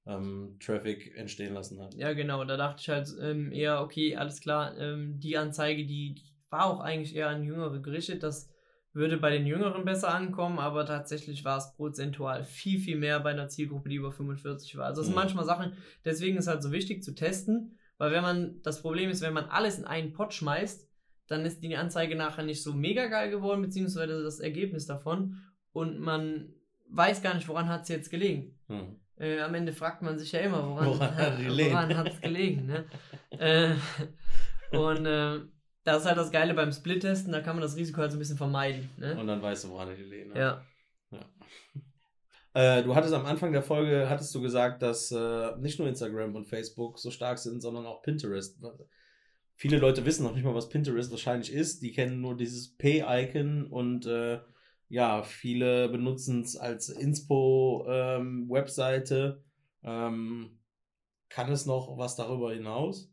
äh, 0.07 0.11
ähm, 0.11 0.57
Traffic 0.59 1.15
entstehen 1.15 1.53
lassen 1.53 1.81
hat. 1.81 1.93
ja 1.95 2.13
genau, 2.13 2.43
da 2.45 2.57
dachte 2.57 2.81
ich 2.81 2.89
halt 2.89 3.09
ähm, 3.21 3.51
eher, 3.51 3.81
okay, 3.81 4.15
alles 4.15 4.41
klar, 4.41 4.75
ähm, 4.77 5.19
die 5.19 5.37
Anzeige, 5.37 5.85
die, 5.85 6.15
die 6.15 6.23
war 6.49 6.65
auch 6.65 6.79
eigentlich 6.79 7.15
eher 7.15 7.29
an 7.29 7.43
Jüngere 7.43 7.79
gerichtet, 7.79 8.23
das 8.23 8.49
würde 8.91 9.17
bei 9.17 9.29
den 9.29 9.45
Jüngeren 9.45 9.85
besser 9.85 10.13
ankommen, 10.13 10.57
aber 10.57 10.85
tatsächlich 10.85 11.45
war 11.45 11.57
es 11.59 11.75
prozentual 11.75 12.43
viel, 12.43 12.79
viel 12.79 12.97
mehr 12.97 13.19
bei 13.19 13.29
einer 13.29 13.47
Zielgruppe, 13.47 13.89
die 13.89 13.95
über 13.97 14.11
45 14.11 14.75
war. 14.77 14.85
Also 14.87 15.03
sind 15.03 15.11
Mhm. 15.11 15.15
manchmal 15.15 15.45
Sachen, 15.45 15.73
deswegen 16.05 16.37
ist 16.37 16.47
halt 16.47 16.63
so 16.63 16.71
wichtig 16.71 17.03
zu 17.03 17.13
testen, 17.13 17.77
weil 17.99 18.11
wenn 18.11 18.23
man, 18.23 18.61
das 18.63 18.81
Problem 18.81 19.11
ist, 19.11 19.21
wenn 19.21 19.33
man 19.33 19.45
alles 19.45 19.77
in 19.77 19.85
einen 19.85 20.13
Pot 20.13 20.33
schmeißt, 20.33 20.88
dann 21.29 21.45
ist 21.45 21.63
die 21.63 21.77
Anzeige 21.77 22.15
nachher 22.15 22.43
nicht 22.43 22.63
so 22.63 22.73
mega 22.73 23.07
geil 23.07 23.29
geworden, 23.29 23.61
beziehungsweise 23.61 24.23
das 24.23 24.39
Ergebnis 24.39 24.85
davon 24.85 25.37
und 25.71 25.99
man 25.99 26.53
weiß 26.89 27.21
gar 27.21 27.35
nicht, 27.35 27.47
woran 27.47 27.69
hat 27.69 27.83
es 27.83 27.89
jetzt 27.89 28.09
gelegen. 28.09 28.57
Hm. 28.67 28.99
Äh, 29.17 29.39
am 29.41 29.53
Ende 29.53 29.73
fragt 29.73 30.01
man 30.01 30.17
sich 30.17 30.31
ja 30.31 30.39
immer, 30.39 30.67
woran, 30.67 30.87
Woran 30.87 31.17
hat 31.97 32.07
es 32.07 32.21
gelegen? 32.21 32.71
hat. 32.73 32.85
Ne? 33.31 33.75
äh, 34.71 34.75
und 34.77 35.05
äh, 35.05 35.39
das 35.83 36.01
ist 36.01 36.07
halt 36.07 36.17
das 36.17 36.31
Geile 36.31 36.53
beim 36.53 36.71
Split-Testen, 36.71 37.31
da 37.31 37.41
kann 37.41 37.55
man 37.55 37.61
das 37.61 37.75
Risiko 37.75 38.01
halt 38.01 38.11
so 38.11 38.17
ein 38.17 38.19
bisschen 38.19 38.37
vermeiden. 38.37 38.89
Ne? 38.97 39.17
Und 39.19 39.27
dann 39.27 39.41
weißt 39.41 39.65
du, 39.65 39.69
woran 39.69 39.91
ich 39.91 39.99
gelegen 39.99 40.31
habe. 40.31 40.39
Ja. 40.39 40.65
Äh, 42.51 42.81
du 42.81 42.95
hattest 42.95 43.13
am 43.13 43.27
Anfang 43.27 43.51
der 43.53 43.61
Folge, 43.61 44.09
hattest 44.09 44.33
du 44.33 44.41
gesagt, 44.41 44.81
dass 44.81 45.11
äh, 45.11 45.55
nicht 45.59 45.77
nur 45.77 45.87
Instagram 45.87 46.35
und 46.35 46.47
Facebook 46.47 46.97
so 46.97 47.11
stark 47.11 47.37
sind, 47.37 47.61
sondern 47.61 47.85
auch 47.85 48.01
Pinterest. 48.01 48.59
Viele 49.59 49.77
Leute 49.77 50.03
wissen 50.05 50.23
noch 50.23 50.33
nicht 50.33 50.45
mal, 50.45 50.55
was 50.55 50.69
Pinterest 50.69 51.11
wahrscheinlich 51.11 51.51
ist. 51.51 51.81
Die 51.81 51.91
kennen 51.91 52.21
nur 52.21 52.37
dieses 52.37 52.77
P-Icon 52.77 53.67
und 53.67 54.05
äh, 54.05 54.39
ja, 54.87 55.21
viele 55.21 55.89
benutzen 55.89 56.43
es 56.43 56.55
als 56.55 56.87
Inspo-Webseite. 56.87 59.43
Ähm, 59.83 60.61
kann 61.27 61.51
es 61.51 61.65
noch 61.65 61.97
was 61.97 62.15
darüber 62.15 62.53
hinaus? 62.53 63.11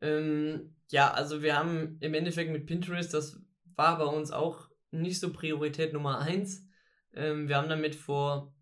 Ähm, 0.00 0.74
ja, 0.88 1.12
also 1.12 1.42
wir 1.42 1.58
haben 1.58 1.98
im 2.00 2.14
Endeffekt 2.14 2.50
mit 2.50 2.64
Pinterest, 2.64 3.12
das 3.12 3.38
war 3.76 3.98
bei 3.98 4.06
uns 4.06 4.30
auch 4.30 4.70
nicht 4.90 5.20
so 5.20 5.34
Priorität 5.34 5.92
Nummer 5.92 6.20
eins. 6.20 6.66
Ähm, 7.12 7.46
wir 7.46 7.58
haben 7.58 7.68
damit 7.68 7.94
vor 7.94 8.54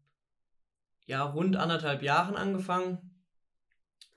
ja, 1.04 1.22
rund 1.22 1.54
anderthalb 1.54 2.02
Jahren 2.02 2.34
angefangen, 2.34 3.05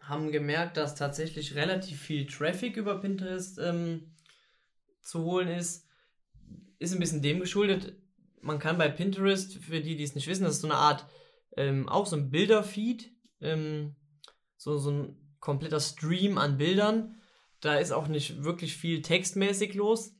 haben 0.10 0.32
gemerkt, 0.32 0.76
dass 0.78 0.95
tatsächlich 0.95 1.55
relativ 1.55 2.01
viel 2.01 2.26
Traffic 2.26 2.76
über 2.76 2.99
Pinterest 2.99 3.60
ähm, 3.60 4.16
zu 5.01 5.24
holen 5.24 5.47
ist. 5.47 5.88
Ist 6.80 6.93
ein 6.93 6.99
bisschen 6.99 7.22
dem 7.22 7.39
geschuldet. 7.39 7.93
Man 8.41 8.60
kann 8.60 8.78
bei 8.78 8.89
Pinterest, 8.89 9.57
für 9.57 9.82
die, 9.82 9.95
die 9.95 10.03
es 10.03 10.16
nicht 10.16 10.28
wissen, 10.28 10.43
das 10.43 10.55
ist 10.55 10.62
so 10.62 10.68
eine 10.68 10.78
Art, 10.78 11.05
ähm, 11.57 11.88
auch 11.88 12.05
so 12.05 12.16
ein 12.16 12.32
Bilderfeed, 12.32 13.12
ähm, 13.41 13.95
so, 14.57 14.78
so 14.78 14.91
ein 14.91 15.36
kompletter 15.39 15.80
Stream 15.80 16.38
an 16.38 16.57
Bildern. 16.57 17.22
Da 17.62 17.76
ist 17.76 17.91
auch 17.91 18.07
nicht 18.07 18.43
wirklich 18.43 18.76
viel 18.76 19.01
textmäßig 19.01 19.76
los. 19.76 20.16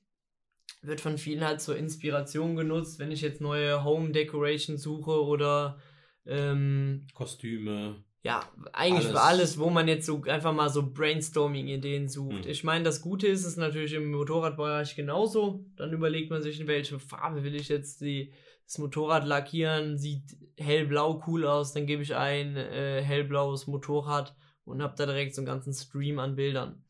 Wird 0.82 1.02
von 1.02 1.18
vielen 1.18 1.44
halt 1.44 1.62
zur 1.62 1.78
Inspiration 1.78 2.56
genutzt, 2.56 3.00
wenn 3.00 3.12
ich 3.12 3.22
jetzt 3.22 3.42
neue 3.42 3.84
Home 3.84 4.12
Decorations 4.12 4.82
suche 4.82 5.24
oder 5.24 5.80
ähm, 6.26 7.08
Kostüme. 7.14 8.04
Ja, 8.22 8.43
eigentlich 8.74 9.05
alles. 9.05 9.11
für 9.11 9.22
alles, 9.22 9.59
wo 9.59 9.70
man 9.70 9.88
jetzt 9.88 10.05
so 10.05 10.22
einfach 10.24 10.53
mal 10.53 10.70
so 10.70 10.91
Brainstorming-Ideen 10.91 12.09
sucht. 12.09 12.43
Hm. 12.43 12.51
Ich 12.51 12.65
meine, 12.65 12.84
das 12.84 13.01
Gute 13.01 13.28
ist 13.28 13.45
es 13.45 13.55
natürlich 13.55 13.93
im 13.93 14.11
Motorradbereich 14.11 14.95
genauso. 14.95 15.65
Dann 15.78 15.93
überlegt 15.93 16.30
man 16.30 16.41
sich, 16.41 16.59
in 16.59 16.67
welche 16.67 16.99
Farbe 16.99 17.43
will 17.43 17.55
ich 17.55 17.70
jetzt 17.70 18.01
die, 18.01 18.34
das 18.65 18.78
Motorrad 18.78 19.26
lackieren, 19.26 19.97
sieht 19.97 20.36
hellblau 20.57 21.24
cool 21.28 21.45
aus, 21.45 21.74
dann 21.74 21.86
gebe 21.86 22.03
ich 22.03 22.13
ein 22.13 22.57
äh, 22.57 23.01
hellblaues 23.01 23.67
Motorrad 23.67 24.36
und 24.65 24.82
habe 24.82 24.95
da 24.97 25.05
direkt 25.05 25.34
so 25.34 25.41
einen 25.41 25.47
ganzen 25.47 25.74
Stream 25.74 26.20
an 26.20 26.36
Bildern. 26.36 26.84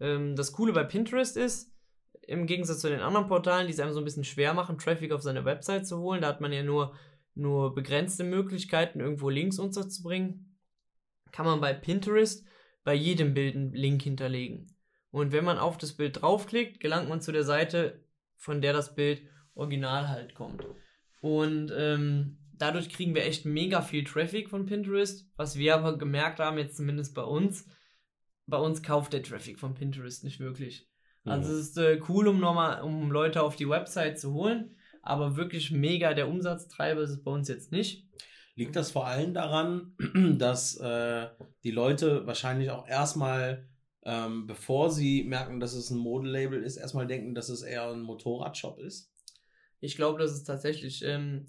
Ähm, 0.00 0.34
das 0.34 0.50
Coole 0.52 0.72
bei 0.72 0.82
Pinterest 0.82 1.36
ist, 1.36 1.72
im 2.22 2.46
Gegensatz 2.46 2.80
zu 2.80 2.88
den 2.88 3.00
anderen 3.00 3.28
Portalen, 3.28 3.68
die 3.68 3.72
es 3.72 3.78
einem 3.78 3.92
so 3.92 4.00
ein 4.00 4.04
bisschen 4.04 4.24
schwer 4.24 4.54
machen, 4.54 4.78
Traffic 4.78 5.12
auf 5.12 5.22
seine 5.22 5.44
Website 5.44 5.86
zu 5.86 6.00
holen, 6.00 6.22
da 6.22 6.28
hat 6.28 6.40
man 6.40 6.52
ja 6.52 6.64
nur, 6.64 6.96
nur 7.36 7.76
begrenzte 7.76 8.24
Möglichkeiten, 8.24 8.98
irgendwo 8.98 9.28
Links 9.30 9.60
unterzubringen 9.60 10.53
kann 11.34 11.46
man 11.46 11.60
bei 11.60 11.72
Pinterest 11.72 12.46
bei 12.84 12.94
jedem 12.94 13.34
Bild 13.34 13.56
einen 13.56 13.72
Link 13.72 14.02
hinterlegen. 14.02 14.72
Und 15.10 15.32
wenn 15.32 15.44
man 15.44 15.58
auf 15.58 15.78
das 15.78 15.96
Bild 15.96 16.22
draufklickt, 16.22 16.78
gelangt 16.78 17.08
man 17.08 17.20
zu 17.20 17.32
der 17.32 17.42
Seite, 17.42 18.04
von 18.36 18.62
der 18.62 18.72
das 18.72 18.94
Bild 18.94 19.22
original 19.54 20.08
halt 20.08 20.36
kommt. 20.36 20.64
Und 21.20 21.72
ähm, 21.76 22.38
dadurch 22.52 22.88
kriegen 22.88 23.16
wir 23.16 23.24
echt 23.24 23.46
mega 23.46 23.82
viel 23.82 24.04
Traffic 24.04 24.48
von 24.48 24.66
Pinterest. 24.66 25.28
Was 25.34 25.58
wir 25.58 25.74
aber 25.74 25.98
gemerkt 25.98 26.38
haben, 26.38 26.56
jetzt 26.56 26.76
zumindest 26.76 27.16
bei 27.16 27.24
uns, 27.24 27.68
bei 28.46 28.58
uns 28.58 28.84
kauft 28.84 29.12
der 29.12 29.24
Traffic 29.24 29.58
von 29.58 29.74
Pinterest 29.74 30.22
nicht 30.22 30.38
wirklich. 30.38 30.88
Also 31.24 31.50
mhm. 31.50 31.58
es 31.58 31.68
ist 31.68 31.78
äh, 31.78 32.00
cool, 32.08 32.28
um 32.28 32.38
nochmal, 32.38 32.82
um 32.82 33.10
Leute 33.10 33.42
auf 33.42 33.56
die 33.56 33.68
Website 33.68 34.20
zu 34.20 34.34
holen, 34.34 34.76
aber 35.02 35.34
wirklich 35.34 35.72
mega 35.72 36.14
der 36.14 36.28
Umsatztreiber 36.28 37.00
ist 37.00 37.10
es 37.10 37.24
bei 37.24 37.32
uns 37.32 37.48
jetzt 37.48 37.72
nicht. 37.72 38.06
Liegt 38.56 38.76
das 38.76 38.90
vor 38.90 39.06
allem 39.06 39.34
daran, 39.34 39.96
dass 40.38 40.76
äh, 40.76 41.28
die 41.64 41.70
Leute 41.70 42.26
wahrscheinlich 42.26 42.70
auch 42.70 42.86
erstmal, 42.86 43.68
ähm, 44.04 44.46
bevor 44.46 44.90
sie 44.90 45.24
merken, 45.24 45.60
dass 45.60 45.74
es 45.74 45.90
ein 45.90 45.98
Modelabel 45.98 46.62
ist, 46.62 46.76
erstmal 46.76 47.06
denken, 47.06 47.34
dass 47.34 47.48
es 47.48 47.62
eher 47.62 47.90
ein 47.90 48.02
Motorradshop 48.02 48.78
ist? 48.78 49.12
Ich 49.80 49.96
glaube, 49.96 50.18
das 50.18 50.32
ist 50.32 50.44
tatsächlich 50.44 51.04
ähm, 51.04 51.48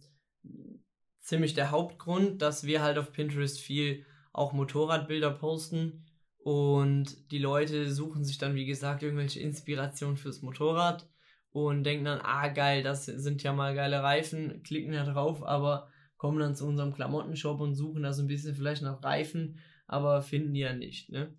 ziemlich 1.22 1.54
der 1.54 1.72
Hauptgrund, 1.72 2.42
dass 2.42 2.66
wir 2.66 2.82
halt 2.82 2.98
auf 2.98 3.12
Pinterest 3.12 3.60
viel 3.60 4.06
auch 4.34 4.52
Motorradbilder 4.54 5.32
posten 5.32 6.06
und 6.46 7.32
die 7.32 7.40
Leute 7.40 7.92
suchen 7.92 8.24
sich 8.24 8.38
dann, 8.38 8.54
wie 8.54 8.66
gesagt, 8.66 9.02
irgendwelche 9.02 9.40
Inspirationen 9.40 10.18
fürs 10.18 10.44
Motorrad 10.44 11.10
und 11.52 11.84
denken 11.84 12.06
dann, 12.06 12.20
ah 12.22 12.50
geil, 12.50 12.84
das 12.84 13.06
sind 13.06 13.42
ja 13.42 13.54
mal 13.54 13.74
geile 13.74 14.04
Reifen, 14.04 14.62
klicken 14.62 14.92
da 14.92 15.06
drauf, 15.06 15.44
aber 15.44 15.88
kommen 16.26 16.40
dann 16.40 16.56
zu 16.56 16.66
unserem 16.66 16.92
Klamottenshop 16.92 17.62
und 17.62 17.76
suchen 17.76 18.02
da 18.02 18.12
so 18.12 18.24
ein 18.24 18.28
bisschen 18.28 18.56
vielleicht 18.56 18.82
nach 18.82 19.04
Reifen, 19.04 19.60
aber 19.86 20.24
finden 20.24 20.56
die 20.56 20.62
ja 20.62 20.74
nicht. 20.74 21.12
Ne? 21.12 21.32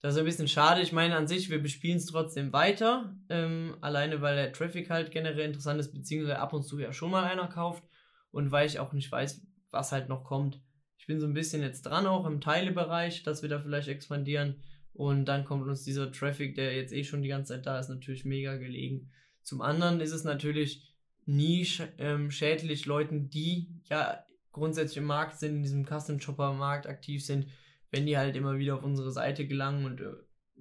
Das 0.00 0.14
ist 0.14 0.18
ein 0.18 0.24
bisschen 0.24 0.48
schade. 0.48 0.80
Ich 0.80 0.90
meine, 0.90 1.14
an 1.14 1.28
sich, 1.28 1.48
wir 1.48 1.62
bespielen 1.62 1.98
es 1.98 2.06
trotzdem 2.06 2.52
weiter. 2.52 3.14
Ähm, 3.28 3.76
alleine, 3.82 4.20
weil 4.20 4.34
der 4.34 4.52
Traffic 4.52 4.90
halt 4.90 5.12
generell 5.12 5.46
interessant 5.46 5.78
ist, 5.78 5.92
beziehungsweise 5.92 6.40
ab 6.40 6.54
und 6.54 6.64
zu 6.64 6.80
ja 6.80 6.92
schon 6.92 7.12
mal 7.12 7.22
einer 7.22 7.46
kauft. 7.46 7.84
Und 8.32 8.50
weil 8.50 8.66
ich 8.66 8.80
auch 8.80 8.92
nicht 8.92 9.12
weiß, 9.12 9.46
was 9.70 9.92
halt 9.92 10.08
noch 10.08 10.24
kommt. 10.24 10.60
Ich 10.98 11.06
bin 11.06 11.20
so 11.20 11.26
ein 11.28 11.34
bisschen 11.34 11.62
jetzt 11.62 11.82
dran, 11.82 12.06
auch 12.06 12.26
im 12.26 12.40
Teilebereich, 12.40 13.22
dass 13.22 13.42
wir 13.42 13.48
da 13.48 13.60
vielleicht 13.60 13.86
expandieren. 13.86 14.56
Und 14.92 15.26
dann 15.26 15.44
kommt 15.44 15.68
uns 15.68 15.84
dieser 15.84 16.10
Traffic, 16.10 16.56
der 16.56 16.74
jetzt 16.74 16.92
eh 16.92 17.04
schon 17.04 17.22
die 17.22 17.28
ganze 17.28 17.54
Zeit 17.54 17.66
da 17.66 17.78
ist, 17.78 17.90
natürlich 17.90 18.24
mega 18.24 18.56
gelegen. 18.56 19.12
Zum 19.44 19.60
anderen 19.60 20.00
ist 20.00 20.12
es 20.12 20.24
natürlich 20.24 20.92
nie 21.26 21.64
sch 21.64 21.82
ähm, 21.98 22.32
schädlich 22.32 22.86
Leuten, 22.86 23.30
die 23.30 23.68
ja 23.88 24.24
grundsätzlich 24.52 24.98
im 24.98 25.04
Markt 25.04 25.38
sind, 25.38 25.56
in 25.56 25.62
diesem 25.62 25.86
Custom 25.86 26.20
Shopper 26.20 26.52
Markt 26.52 26.86
aktiv 26.86 27.24
sind, 27.24 27.48
wenn 27.90 28.06
die 28.06 28.16
halt 28.16 28.36
immer 28.36 28.58
wieder 28.58 28.76
auf 28.76 28.84
unsere 28.84 29.10
Seite 29.10 29.46
gelangen 29.46 29.84
und 29.84 30.00
äh, 30.00 30.12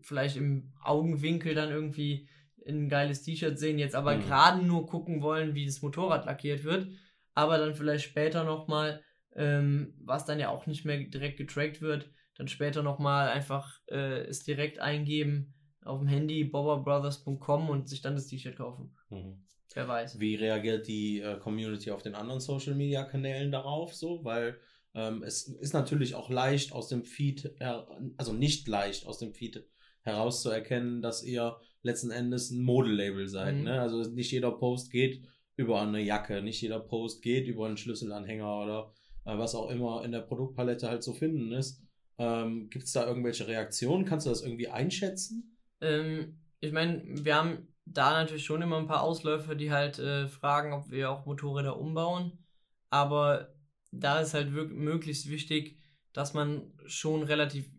vielleicht 0.02 0.38
im 0.38 0.74
Augenwinkel 0.82 1.54
dann 1.54 1.70
irgendwie 1.70 2.28
ein 2.68 2.90
geiles 2.90 3.24
T-Shirt 3.24 3.58
sehen, 3.58 3.80
jetzt 3.80 3.96
aber 3.96 4.16
mhm. 4.16 4.22
gerade 4.22 4.66
nur 4.66 4.86
gucken 4.86 5.22
wollen, 5.22 5.56
wie 5.56 5.66
das 5.66 5.82
Motorrad 5.82 6.26
lackiert 6.26 6.64
wird, 6.64 6.90
aber 7.34 7.58
dann 7.58 7.76
vielleicht 7.76 8.06
später 8.06 8.44
nochmal, 8.44 9.04
ähm, 9.36 9.94
was 10.00 10.26
dann 10.26 10.40
ja 10.40 10.50
auch 10.50 10.68
nicht 10.68 10.86
mehr 10.86 10.98
direkt 10.98 11.38
getrackt 11.38 11.82
wird, 11.82 12.12
dann 12.36 12.48
später 12.48 12.84
nochmal 12.84 13.30
einfach 13.30 13.80
äh, 13.88 14.22
es 14.26 14.44
direkt 14.44 14.80
eingeben 14.80 15.54
auf 15.84 16.00
dem 16.00 16.08
Handy 16.08 16.44
bobberbrothers.com 16.44 17.70
und 17.70 17.90
sich 17.90 18.02
dann 18.02 18.16
das 18.16 18.28
T-Shirt 18.28 18.58
kaufen. 18.58 18.96
Mhm. 19.10 19.44
Wer 19.74 19.88
weiß. 19.88 20.20
Wie 20.20 20.36
reagiert 20.36 20.88
die 20.88 21.20
äh, 21.20 21.38
Community 21.40 21.92
auf 21.92 22.02
den 22.02 22.16
anderen 22.16 22.40
Social 22.40 22.76
Media 22.76 23.04
Kanälen 23.04 23.52
darauf 23.52 23.94
so? 23.94 24.24
Weil 24.24 24.60
ähm, 24.94 25.24
es 25.24 25.48
ist 25.48 25.74
natürlich 25.74 26.16
auch 26.16 26.30
leicht 26.30 26.74
aus 26.74 26.90
dem 26.90 27.06
Feed, 27.06 27.56
also 28.18 28.34
nicht 28.34 28.68
leicht 28.68 29.06
aus 29.06 29.18
dem 29.20 29.34
Feed 29.34 29.66
herauszuerkennen, 30.02 31.02
dass 31.02 31.24
ihr 31.24 31.58
letzten 31.84 32.12
Endes 32.12 32.52
ein 32.52 32.62
Modelabel 32.62 33.28
seid. 33.28 33.56
Mhm. 33.56 33.64
Ne? 33.64 33.82
Also 33.82 34.02
nicht 34.10 34.32
jeder 34.32 34.52
Post 34.52 34.92
geht 34.92 35.24
über 35.56 35.82
eine 35.82 36.02
Jacke, 36.02 36.42
nicht 36.42 36.62
jeder 36.62 36.80
Post 36.80 37.22
geht 37.22 37.48
über 37.48 37.68
einen 37.68 37.78
Schlüsselanhänger 37.78 38.62
oder 38.64 38.94
äh, 39.26 39.38
was 39.38 39.56
auch 39.56 39.70
immer 39.70 40.04
in 40.04 40.12
der 40.12 40.22
Produktpalette 40.22 40.90
halt 40.90 41.04
zu 41.04 41.14
finden 41.14 41.52
ist. 41.52 41.82
Ähm, 42.18 42.70
Gibt 42.70 42.86
es 42.86 42.92
da 42.92 43.08
irgendwelche 43.08 43.48
Reaktionen? 43.48 44.06
Kannst 44.06 44.26
du 44.26 44.30
das 44.30 44.44
irgendwie 44.44 44.68
einschätzen? 44.68 45.58
Ähm, 45.80 46.40
ich 46.60 46.72
meine, 46.72 47.04
wir 47.06 47.36
haben 47.36 47.68
da 47.94 48.12
natürlich 48.12 48.46
schon 48.46 48.62
immer 48.62 48.78
ein 48.78 48.88
paar 48.88 49.02
Ausläufer, 49.02 49.56
die 49.56 49.72
halt 49.72 50.00
äh, 50.00 50.28
fragen, 50.28 50.74
ob 50.74 50.90
wir 50.90 51.10
auch 51.12 51.26
Motorräder 51.26 51.80
umbauen. 51.80 52.40
Aber 52.90 53.54
da 53.92 54.20
ist 54.20 54.34
halt 54.34 54.54
wirklich 54.54 54.78
möglichst 54.78 55.30
wichtig, 55.30 55.78
dass 56.14 56.34
man 56.34 56.72
schon 56.86 57.24
relativ. 57.24 57.70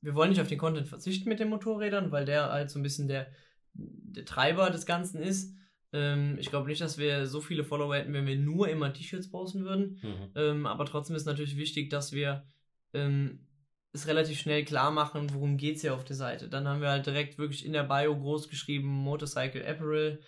Wir 0.00 0.14
wollen 0.14 0.30
nicht 0.30 0.40
auf 0.40 0.48
den 0.48 0.58
Content 0.58 0.88
verzichten 0.88 1.28
mit 1.28 1.40
den 1.40 1.48
Motorrädern, 1.48 2.12
weil 2.12 2.24
der 2.24 2.52
halt 2.52 2.70
so 2.70 2.78
ein 2.78 2.82
bisschen 2.82 3.08
der, 3.08 3.28
der 3.74 4.24
Treiber 4.24 4.70
des 4.70 4.86
Ganzen 4.86 5.20
ist. 5.20 5.54
Ähm, 5.92 6.36
ich 6.38 6.50
glaube 6.50 6.68
nicht, 6.68 6.80
dass 6.80 6.98
wir 6.98 7.26
so 7.26 7.40
viele 7.40 7.64
Follower 7.64 7.96
hätten, 7.96 8.12
wenn 8.12 8.26
wir 8.26 8.36
nur 8.36 8.68
immer 8.68 8.92
T-Shirts 8.92 9.30
posten 9.30 9.64
würden. 9.64 9.98
Mhm. 10.02 10.30
Ähm, 10.34 10.66
aber 10.66 10.84
trotzdem 10.86 11.16
ist 11.16 11.26
natürlich 11.26 11.56
wichtig, 11.56 11.90
dass 11.90 12.12
wir 12.12 12.46
ähm, 12.92 13.47
es 13.92 14.06
relativ 14.06 14.38
schnell 14.38 14.64
klar 14.64 14.90
machen, 14.90 15.32
worum 15.32 15.56
geht 15.56 15.76
es 15.76 15.82
hier 15.82 15.94
auf 15.94 16.04
der 16.04 16.16
Seite. 16.16 16.48
Dann 16.48 16.68
haben 16.68 16.80
wir 16.80 16.90
halt 16.90 17.06
direkt 17.06 17.38
wirklich 17.38 17.64
in 17.64 17.72
der 17.72 17.84
Bio 17.84 18.16
groß 18.16 18.48
geschrieben 18.48 18.88
Motorcycle 18.88 19.66
Apparel. 19.66 20.20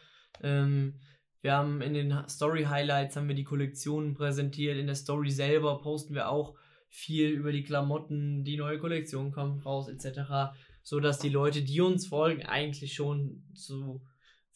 Ähm, 0.42 0.94
wir 1.42 1.52
haben 1.52 1.80
in 1.80 1.94
den 1.94 2.28
Story 2.28 2.64
Highlights 2.64 3.16
haben 3.16 3.28
wir 3.28 3.34
die 3.34 3.44
Kollektionen 3.44 4.14
präsentiert. 4.14 4.76
In 4.76 4.86
der 4.86 4.94
Story 4.94 5.30
selber 5.30 5.80
posten 5.80 6.14
wir 6.14 6.28
auch 6.28 6.54
viel 6.88 7.28
über 7.28 7.52
die 7.52 7.62
Klamotten, 7.62 8.44
die 8.44 8.56
neue 8.56 8.78
Kollektion 8.78 9.30
kommt 9.30 9.64
raus 9.64 9.88
etc. 9.88 10.56
So 10.82 11.00
dass 11.00 11.18
die 11.18 11.28
Leute, 11.28 11.62
die 11.62 11.80
uns 11.80 12.08
folgen, 12.08 12.44
eigentlich 12.44 12.94
schon 12.94 13.44
zu 13.54 14.02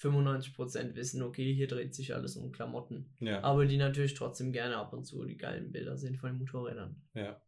95% 0.01 0.95
wissen, 0.97 1.23
okay, 1.23 1.55
hier 1.55 1.69
dreht 1.69 1.95
sich 1.95 2.15
alles 2.15 2.37
um 2.37 2.53
Klamotten. 2.53 3.15
Ja. 3.21 3.43
Aber 3.43 3.67
die 3.67 3.77
natürlich 3.77 4.15
trotzdem 4.15 4.53
gerne 4.53 4.77
ab 4.77 4.93
und 4.93 5.05
zu 5.05 5.25
die 5.25 5.37
geilen 5.37 5.73
Bilder 5.73 5.97
sehen 5.97 6.17
von 6.17 6.31
den 6.31 6.39
Motorrädern. 6.39 6.97
Ja. 7.15 7.41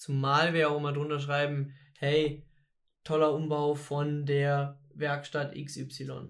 Zumal 0.00 0.54
wir 0.54 0.70
auch 0.70 0.78
immer 0.78 0.94
drunter 0.94 1.20
schreiben, 1.20 1.74
hey, 1.98 2.42
toller 3.04 3.34
Umbau 3.34 3.74
von 3.74 4.24
der 4.24 4.80
Werkstatt 4.94 5.54
XY. 5.54 6.28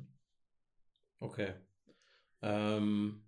Okay. 1.20 1.54
Ähm, 2.42 3.22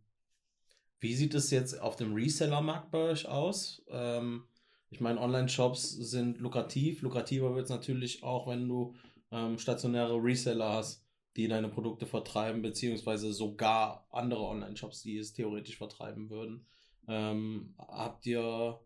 wie 0.99 1.15
sieht 1.15 1.35
es 1.35 1.53
jetzt 1.53 1.81
auf 1.81 1.95
dem 1.95 2.13
Reseller-Markt 2.13 2.91
bei 2.91 2.99
euch 2.99 3.29
aus? 3.29 3.85
Ähm, 3.89 4.49
ich 4.91 5.01
meine, 5.01 5.21
Online-Shops 5.21 5.93
sind 5.93 6.39
lukrativ. 6.39 7.03
Lukrativer 7.03 7.55
wird 7.55 7.67
es 7.67 7.71
natürlich 7.71 8.25
auch, 8.25 8.49
wenn 8.49 8.67
du 8.67 8.97
ähm, 9.31 9.59
stationäre 9.59 10.17
Reseller 10.17 10.73
hast, 10.73 11.07
die 11.37 11.47
deine 11.47 11.69
Produkte 11.69 12.05
vertreiben, 12.05 12.63
beziehungsweise 12.63 13.33
sogar 13.33 14.09
andere 14.11 14.43
Online-Shops, 14.43 15.03
die 15.05 15.19
es 15.19 15.35
theoretisch 15.35 15.79
vertreiben 15.79 16.31
würden. 16.31 16.67
Ähm, 17.07 17.77
habt 17.79 18.27
ihr 18.27 18.81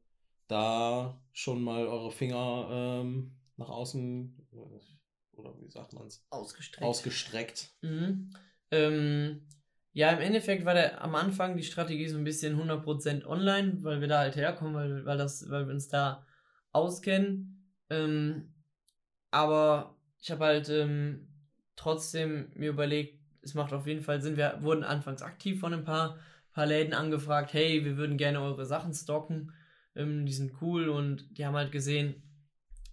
da 0.49 1.21
schon 1.33 1.63
mal 1.63 1.87
eure 1.87 2.11
Finger 2.11 2.69
ähm, 2.71 3.33
nach 3.57 3.69
außen 3.69 4.47
oder 5.37 5.59
wie 5.61 5.69
sagt 5.69 5.93
man 5.93 6.07
es? 6.07 6.25
Ausgestreckt. 6.31 6.83
Ausgestreckt. 6.83 7.71
Mhm. 7.83 8.31
Ähm, 8.71 9.47
ja, 9.93 10.11
im 10.11 10.21
Endeffekt 10.21 10.65
war 10.65 10.75
der 10.75 11.03
am 11.03 11.15
Anfang 11.15 11.57
die 11.57 11.63
Strategie 11.63 12.09
so 12.09 12.19
ein 12.19 12.25
bisschen 12.25 12.61
100% 12.61 13.25
online, 13.25 13.79
weil 13.83 14.01
wir 14.01 14.09
da 14.09 14.19
halt 14.19 14.37
herkommen, 14.37 14.75
weil, 14.75 15.05
weil, 15.05 15.19
das, 15.19 15.49
weil 15.51 15.67
wir 15.67 15.75
uns 15.75 15.89
da 15.89 16.27
auskennen. 16.73 17.73
Ähm, 17.91 18.53
aber 19.31 19.97
ich 20.21 20.31
habe 20.31 20.45
halt 20.45 20.69
ähm, 20.69 21.29
trotzdem 21.77 22.51
mir 22.55 22.71
überlegt, 22.71 23.21
es 23.43 23.55
macht 23.55 23.73
auf 23.73 23.87
jeden 23.87 24.03
Fall 24.03 24.21
Sinn. 24.21 24.37
Wir 24.37 24.59
wurden 24.63 24.85
anfangs 24.85 25.23
aktiv 25.23 25.61
von 25.61 25.73
ein 25.73 25.85
paar, 25.85 26.19
paar 26.53 26.67
Läden 26.67 26.93
angefragt, 26.93 27.53
hey, 27.53 27.85
wir 27.85 27.97
würden 27.97 28.17
gerne 28.17 28.41
eure 28.41 28.67
Sachen 28.67 28.93
stocken 28.93 29.53
ähm, 29.97 30.27
die 30.27 30.33
sind 30.33 30.53
cool 30.61 30.89
und 30.89 31.27
die 31.37 31.47
haben 31.47 31.57
halt 31.57 31.73
gesehen, 31.73 32.23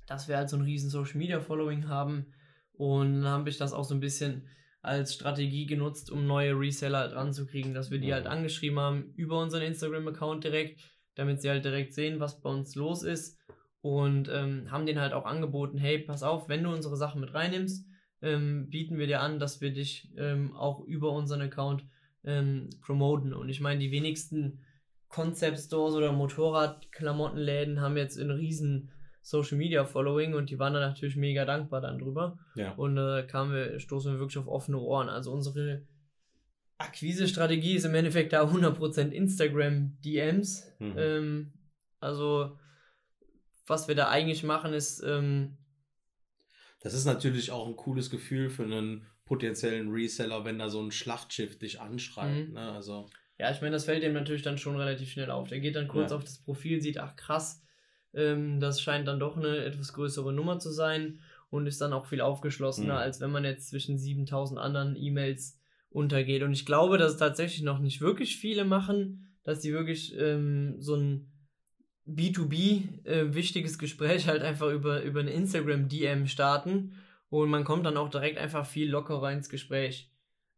dass 0.07 0.27
wir 0.27 0.37
halt 0.37 0.49
so 0.49 0.57
ein 0.57 0.63
riesen 0.63 0.89
Social 0.89 1.17
Media 1.17 1.39
Following 1.39 1.87
haben. 1.87 2.33
Und 2.73 3.21
dann 3.21 3.31
habe 3.31 3.49
ich 3.49 3.57
das 3.57 3.73
auch 3.73 3.83
so 3.83 3.93
ein 3.93 3.99
bisschen 3.99 4.47
als 4.81 5.13
Strategie 5.13 5.65
genutzt, 5.65 6.11
um 6.11 6.27
neue 6.27 6.59
Reseller 6.59 6.99
halt 6.99 7.13
ranzukriegen, 7.13 7.73
dass 7.73 7.89
wir 7.89 7.99
die 7.99 8.13
halt 8.13 8.27
angeschrieben 8.27 8.79
haben 8.79 9.13
über 9.15 9.41
unseren 9.41 9.61
Instagram-Account 9.61 10.43
direkt, 10.43 10.81
damit 11.15 11.41
sie 11.41 11.49
halt 11.49 11.63
direkt 11.63 11.93
sehen, 11.93 12.19
was 12.19 12.41
bei 12.41 12.49
uns 12.49 12.75
los 12.75 13.03
ist. 13.03 13.39
Und 13.81 14.29
ähm, 14.29 14.71
haben 14.71 14.85
denen 14.85 14.99
halt 14.99 15.13
auch 15.13 15.25
angeboten, 15.25 15.77
hey, 15.77 15.99
pass 15.99 16.23
auf, 16.23 16.49
wenn 16.49 16.63
du 16.63 16.71
unsere 16.71 16.97
Sachen 16.97 17.21
mit 17.21 17.33
reinnimmst, 17.33 17.85
ähm, 18.21 18.69
bieten 18.69 18.97
wir 18.97 19.07
dir 19.07 19.21
an, 19.21 19.39
dass 19.39 19.61
wir 19.61 19.73
dich 19.73 20.13
ähm, 20.17 20.55
auch 20.55 20.85
über 20.85 21.11
unseren 21.11 21.41
Account 21.41 21.85
ähm, 22.23 22.69
promoten. 22.81 23.33
Und 23.33 23.49
ich 23.49 23.59
meine, 23.59 23.79
die 23.79 23.91
wenigsten 23.91 24.62
Concept 25.13 25.59
Stores 25.59 25.93
oder 25.93 26.11
Motorradklamottenläden 26.11 27.79
haben 27.79 27.97
jetzt 27.97 28.19
einen 28.19 28.31
riesen 28.31 28.89
Social 29.21 29.59
Media 29.59 29.85
Following 29.85 30.33
und 30.33 30.49
die 30.49 30.57
waren 30.57 30.73
dann 30.73 30.81
natürlich 30.81 31.15
mega 31.15 31.45
dankbar 31.45 31.81
dann 31.81 31.99
drüber. 31.99 32.39
Ja. 32.55 32.71
Und 32.73 32.97
äh, 32.97 33.23
kamen 33.27 33.53
wir, 33.53 33.79
stoßen 33.79 34.13
wir 34.13 34.19
wirklich 34.19 34.39
auf 34.39 34.47
offene 34.47 34.79
Ohren. 34.79 35.09
Also 35.09 35.31
unsere 35.31 35.83
Akquise-Strategie 36.79 37.75
ist 37.75 37.85
im 37.85 37.93
Endeffekt 37.93 38.33
da 38.33 38.43
100% 38.43 39.11
Instagram 39.11 39.95
DMs. 40.03 40.73
Mhm. 40.79 40.95
Ähm, 40.97 41.53
also 41.99 42.57
was 43.67 43.87
wir 43.87 43.93
da 43.93 44.09
eigentlich 44.09 44.43
machen 44.43 44.73
ist, 44.73 45.03
ähm, 45.05 45.57
Das 46.81 46.95
ist 46.95 47.05
natürlich 47.05 47.51
auch 47.51 47.67
ein 47.67 47.75
cooles 47.75 48.09
Gefühl 48.09 48.49
für 48.49 48.63
einen 48.63 49.05
potenziellen 49.25 49.91
Reseller, 49.91 50.43
wenn 50.43 50.57
da 50.57 50.69
so 50.69 50.81
ein 50.81 50.91
Schlachtschiff 50.91 51.59
dich 51.59 51.79
anschreibt. 51.79 52.49
Mhm. 52.49 52.53
Ne? 52.55 52.71
Also, 52.71 53.09
Ja, 53.43 53.51
ich 53.51 53.59
meine, 53.59 53.73
das 53.73 53.83
fällt 53.83 54.03
dem 54.03 54.13
natürlich 54.13 54.41
dann 54.41 54.57
schon 54.57 54.77
relativ 54.77 55.11
schnell 55.11 55.29
auf. 55.29 55.49
Der 55.49 55.59
geht 55.59 55.75
dann 55.75 55.89
kurz 55.89 56.11
Ja. 56.11 56.15
auf 56.15 56.23
das 56.23 56.37
Profil, 56.37 56.79
sieht, 56.79 56.97
ach 56.97 57.17
krass, 57.17 57.61
ähm, 58.13 58.61
das 58.61 58.81
scheint 58.81 59.05
dann 59.05 59.19
doch 59.19 59.35
eine 59.35 59.57
etwas 59.65 59.91
größere 59.91 60.31
Nummer 60.31 60.59
zu 60.59 60.71
sein 60.71 61.19
und 61.49 61.67
ist 61.67 61.81
dann 61.81 61.91
auch 61.91 62.05
viel 62.05 62.21
aufgeschlossener, 62.21 62.93
Mhm. 62.93 62.99
als 62.99 63.19
wenn 63.19 63.31
man 63.31 63.43
jetzt 63.43 63.67
zwischen 63.67 63.97
7000 63.97 64.57
anderen 64.57 64.95
E-Mails 64.95 65.59
untergeht. 65.89 66.41
Und 66.41 66.53
ich 66.53 66.65
glaube, 66.65 66.97
dass 66.97 67.11
es 67.11 67.17
tatsächlich 67.17 67.63
noch 67.63 67.79
nicht 67.79 67.99
wirklich 67.99 68.37
viele 68.37 68.63
machen, 68.63 69.35
dass 69.43 69.59
die 69.59 69.73
wirklich 69.73 70.17
ähm, 70.17 70.75
so 70.79 70.95
ein 70.95 71.29
B2B 72.07 73.05
äh, 73.05 73.33
wichtiges 73.33 73.77
Gespräch 73.77 74.29
halt 74.29 74.41
einfach 74.41 74.71
über, 74.71 75.01
über 75.03 75.19
eine 75.19 75.31
Instagram-DM 75.31 76.27
starten 76.27 76.93
und 77.29 77.49
man 77.49 77.65
kommt 77.65 77.85
dann 77.85 77.97
auch 77.97 78.09
direkt 78.09 78.37
einfach 78.37 78.65
viel 78.65 78.89
lockerer 78.89 79.33
ins 79.33 79.49
Gespräch. 79.49 80.12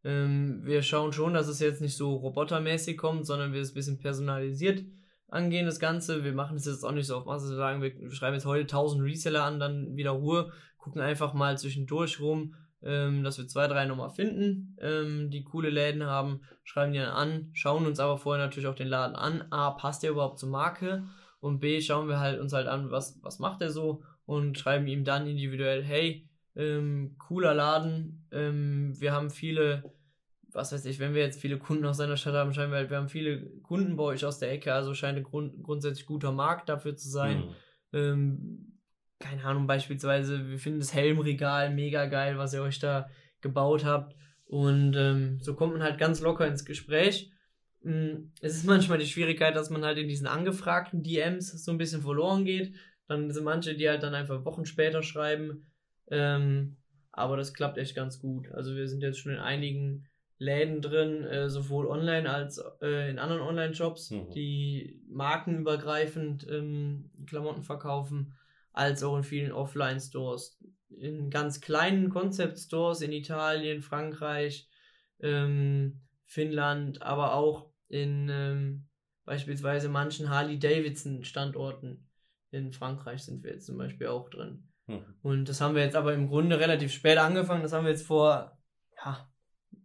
Ähm, 0.05 0.61
wir 0.63 0.83
schauen 0.83 1.11
schon, 1.11 1.33
dass 1.33 1.47
es 1.47 1.59
jetzt 1.59 1.81
nicht 1.81 1.97
so 1.97 2.13
robotermäßig 2.15 2.95
kommt, 2.95 3.25
sondern 3.25 3.53
wir 3.53 3.61
es 3.61 3.71
ein 3.71 3.73
bisschen 3.73 3.97
personalisiert 3.97 4.85
angehen, 5.27 5.65
das 5.65 5.79
Ganze. 5.79 6.23
Wir 6.23 6.33
machen 6.33 6.57
es 6.57 6.65
jetzt 6.65 6.85
auch 6.85 6.91
nicht 6.91 7.07
so 7.07 7.17
auf 7.17 7.25
Masse, 7.25 7.53
sagen, 7.55 7.81
wir 7.81 8.11
schreiben 8.11 8.35
jetzt 8.35 8.45
heute 8.45 8.61
1000 8.61 9.03
Reseller 9.03 9.43
an, 9.43 9.59
dann 9.59 9.95
wieder 9.95 10.11
Ruhe, 10.11 10.51
gucken 10.77 11.01
einfach 11.01 11.33
mal 11.33 11.57
zwischendurch 11.57 12.19
rum, 12.19 12.53
ähm, 12.83 13.23
dass 13.23 13.39
wir 13.39 13.47
zwei, 13.47 13.67
drei 13.67 13.85
nochmal 13.85 14.11
finden, 14.11 14.77
ähm, 14.79 15.31
die 15.31 15.43
coole 15.43 15.71
Läden 15.71 16.05
haben, 16.05 16.41
schreiben 16.63 16.93
die 16.93 16.99
dann 16.99 17.09
an, 17.09 17.49
schauen 17.53 17.87
uns 17.87 17.99
aber 17.99 18.19
vorher 18.19 18.45
natürlich 18.45 18.67
auch 18.67 18.75
den 18.75 18.87
Laden 18.87 19.15
an. 19.15 19.43
A, 19.49 19.71
passt 19.71 20.03
der 20.03 20.11
überhaupt 20.11 20.37
zur 20.37 20.49
Marke? 20.49 21.03
Und 21.39 21.59
B, 21.59 21.81
schauen 21.81 22.07
wir 22.07 22.19
halt 22.19 22.39
uns 22.39 22.53
halt 22.53 22.67
an, 22.67 22.91
was, 22.91 23.19
was 23.23 23.39
macht 23.39 23.61
er 23.61 23.71
so 23.71 24.03
und 24.25 24.57
schreiben 24.57 24.87
ihm 24.87 25.03
dann 25.03 25.27
individuell, 25.27 25.83
hey, 25.83 26.27
ähm, 26.55 27.15
cooler 27.17 27.53
Laden, 27.53 28.25
ähm, 28.31 28.93
wir 28.99 29.11
haben 29.11 29.29
viele, 29.29 29.83
was 30.55 30.71
weiß 30.71 30.85
ich, 30.85 30.99
wenn 30.99 31.13
wir 31.13 31.21
jetzt 31.21 31.41
viele 31.41 31.59
Kunden 31.59 31.85
aus 31.85 31.97
seiner 31.97 32.17
Stadt 32.17 32.33
haben, 32.33 32.53
schreiben 32.53 32.71
wir 32.71 32.77
halt, 32.77 32.89
wir 32.89 32.97
haben 32.97 33.09
viele 33.09 33.45
Kunden 33.61 33.97
bei 33.97 34.03
euch 34.03 34.25
aus 34.25 34.39
der 34.39 34.51
Ecke, 34.51 34.73
also 34.73 34.93
scheint 34.93 35.17
ein 35.17 35.23
Grund, 35.23 35.61
grundsätzlich 35.63 36.05
guter 36.05 36.31
Markt 36.31 36.69
dafür 36.69 36.95
zu 36.95 37.09
sein. 37.09 37.39
mhm. 37.39 37.55
Ähm, 37.93 38.79
keine 39.19 39.43
Ahnung, 39.43 39.67
beispielsweise, 39.67 40.49
wir 40.49 40.59
finden 40.59 40.79
das 40.79 40.93
Helmregal 40.93 41.73
mega 41.73 42.05
geil, 42.05 42.37
was 42.37 42.53
ihr 42.53 42.61
euch 42.61 42.79
da 42.79 43.09
gebaut 43.41 43.85
habt. 43.85 44.15
Und 44.45 44.95
ähm, 44.95 45.39
so 45.41 45.55
kommt 45.55 45.73
man 45.73 45.83
halt 45.83 45.97
ganz 45.97 46.21
locker 46.21 46.47
ins 46.47 46.65
Gespräch. 46.65 47.31
Mm, 47.81 48.31
Es 48.41 48.55
ist 48.55 48.65
manchmal 48.65 48.97
die 48.97 49.05
Schwierigkeit, 49.05 49.55
dass 49.55 49.69
man 49.69 49.83
halt 49.83 49.97
in 49.97 50.07
diesen 50.07 50.27
angefragten 50.27 51.03
DMs 51.03 51.63
so 51.63 51.71
ein 51.71 51.77
bisschen 51.77 52.01
verloren 52.01 52.45
geht. 52.45 52.75
Dann 53.07 53.31
sind 53.31 53.43
manche, 53.43 53.75
die 53.75 53.87
halt 53.89 54.03
dann 54.03 54.13
einfach 54.15 54.45
Wochen 54.45 54.65
später 54.65 55.01
schreiben. 55.03 55.65
Ähm, 56.09 56.77
aber 57.11 57.37
das 57.37 57.53
klappt 57.53 57.77
echt 57.77 57.95
ganz 57.95 58.19
gut. 58.19 58.51
Also 58.51 58.75
wir 58.75 58.87
sind 58.87 59.01
jetzt 59.01 59.19
schon 59.19 59.31
in 59.33 59.39
einigen 59.39 60.07
Läden 60.37 60.81
drin, 60.81 61.23
äh, 61.23 61.49
sowohl 61.49 61.87
online 61.87 62.29
als 62.29 62.61
äh, 62.81 63.09
in 63.09 63.19
anderen 63.19 63.41
Online-Shops, 63.41 64.11
Mhm. 64.11 64.31
die 64.31 65.01
markenübergreifend 65.07 66.45
ähm, 66.49 67.11
Klamotten 67.25 67.63
verkaufen, 67.63 68.35
als 68.73 69.03
auch 69.03 69.15
in 69.15 69.23
vielen 69.23 69.51
Offline-Stores. 69.51 70.59
In 70.89 71.29
ganz 71.29 71.61
kleinen 71.61 72.09
Concept-Stores 72.09 73.01
in 73.01 73.11
Italien, 73.11 73.81
Frankreich, 73.81 74.69
ähm, 75.21 76.01
Finnland, 76.25 77.01
aber 77.01 77.33
auch 77.33 77.71
in 77.87 78.27
ähm, 78.29 78.87
beispielsweise 79.23 79.89
manchen 79.89 80.29
Harley-Davidson-Standorten 80.29 82.07
in 82.51 82.73
Frankreich 82.73 83.23
sind 83.23 83.43
wir 83.43 83.51
jetzt 83.53 83.65
zum 83.65 83.77
Beispiel 83.77 84.07
auch 84.07 84.29
drin. 84.29 84.67
Mhm. 84.87 85.03
Und 85.21 85.49
das 85.49 85.61
haben 85.61 85.75
wir 85.75 85.83
jetzt 85.83 85.95
aber 85.95 86.13
im 86.13 86.27
Grunde 86.27 86.59
relativ 86.59 86.91
spät 86.91 87.17
angefangen. 87.17 87.63
Das 87.63 87.73
haben 87.73 87.85
wir 87.85 87.91
jetzt 87.91 88.05
vor 88.05 88.57
ja, 89.03 89.29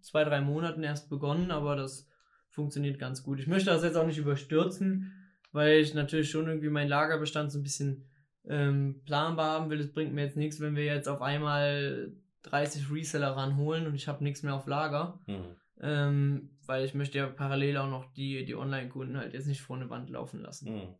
zwei, 0.00 0.24
drei 0.24 0.40
Monaten 0.40 0.82
erst 0.82 1.08
begonnen, 1.08 1.50
aber 1.50 1.76
das 1.76 2.08
funktioniert 2.48 2.98
ganz 2.98 3.22
gut. 3.22 3.38
Ich 3.38 3.46
möchte 3.46 3.70
das 3.70 3.82
jetzt 3.82 3.96
auch 3.96 4.06
nicht 4.06 4.18
überstürzen, 4.18 5.12
weil 5.52 5.78
ich 5.78 5.94
natürlich 5.94 6.30
schon 6.30 6.48
irgendwie 6.48 6.70
meinen 6.70 6.88
Lagerbestand 6.88 7.52
so 7.52 7.58
ein 7.58 7.62
bisschen 7.62 8.08
ähm, 8.48 9.02
planbar 9.04 9.52
haben 9.52 9.70
will. 9.70 9.80
Es 9.80 9.92
bringt 9.92 10.12
mir 10.12 10.22
jetzt 10.24 10.36
nichts, 10.36 10.60
wenn 10.60 10.76
wir 10.76 10.84
jetzt 10.84 11.08
auf 11.08 11.22
einmal 11.22 12.12
30 12.42 12.90
Reseller 12.90 13.36
ranholen 13.36 13.86
und 13.86 13.94
ich 13.94 14.08
habe 14.08 14.24
nichts 14.24 14.42
mehr 14.42 14.54
auf 14.54 14.66
Lager. 14.66 15.20
Mhm. 15.26 15.56
Ähm, 15.82 16.58
weil 16.66 16.84
ich 16.84 16.94
möchte 16.94 17.18
ja 17.18 17.26
parallel 17.26 17.78
auch 17.78 17.88
noch 17.88 18.12
die, 18.12 18.44
die 18.44 18.54
Online-Kunden 18.54 19.16
halt 19.16 19.32
jetzt 19.32 19.46
nicht 19.46 19.62
vor 19.62 19.76
eine 19.76 19.88
Wand 19.88 20.10
laufen 20.10 20.40
lassen. 20.40 20.74
Mhm. 20.74 20.94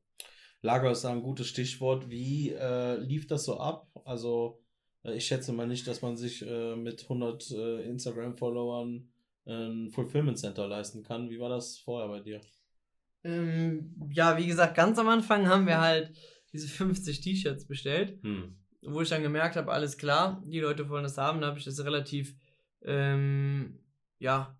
Lager 0.62 0.90
ist 0.90 1.04
da 1.04 1.10
ein 1.10 1.22
gutes 1.22 1.48
Stichwort. 1.48 2.10
Wie 2.10 2.50
äh, 2.50 2.96
lief 2.96 3.26
das 3.26 3.44
so 3.44 3.58
ab? 3.58 3.88
Also, 4.04 4.59
ich 5.02 5.26
schätze 5.26 5.52
mal 5.52 5.66
nicht, 5.66 5.86
dass 5.86 6.02
man 6.02 6.16
sich 6.16 6.46
äh, 6.46 6.76
mit 6.76 7.02
100 7.02 7.50
äh, 7.52 7.82
Instagram-Followern 7.84 9.08
ein 9.46 9.90
Fulfillment 9.90 10.38
Center 10.38 10.68
leisten 10.68 11.02
kann. 11.02 11.30
Wie 11.30 11.40
war 11.40 11.48
das 11.48 11.78
vorher 11.78 12.08
bei 12.08 12.20
dir? 12.20 12.40
Ähm, 13.24 13.94
ja, 14.12 14.36
wie 14.36 14.46
gesagt, 14.46 14.76
ganz 14.76 14.98
am 14.98 15.08
Anfang 15.08 15.48
haben 15.48 15.66
wir 15.66 15.80
halt 15.80 16.16
diese 16.52 16.68
50 16.68 17.20
T-Shirts 17.20 17.66
bestellt, 17.66 18.22
Hm. 18.22 18.56
wo 18.82 19.00
ich 19.00 19.08
dann 19.08 19.22
gemerkt 19.22 19.56
habe, 19.56 19.72
alles 19.72 19.96
klar, 19.96 20.42
die 20.46 20.60
Leute 20.60 20.88
wollen 20.88 21.02
das 21.04 21.18
haben, 21.18 21.40
da 21.40 21.48
habe 21.48 21.58
ich 21.58 21.64
das 21.64 21.84
relativ, 21.84 22.34
ähm, 22.82 23.78
ja, 24.18 24.56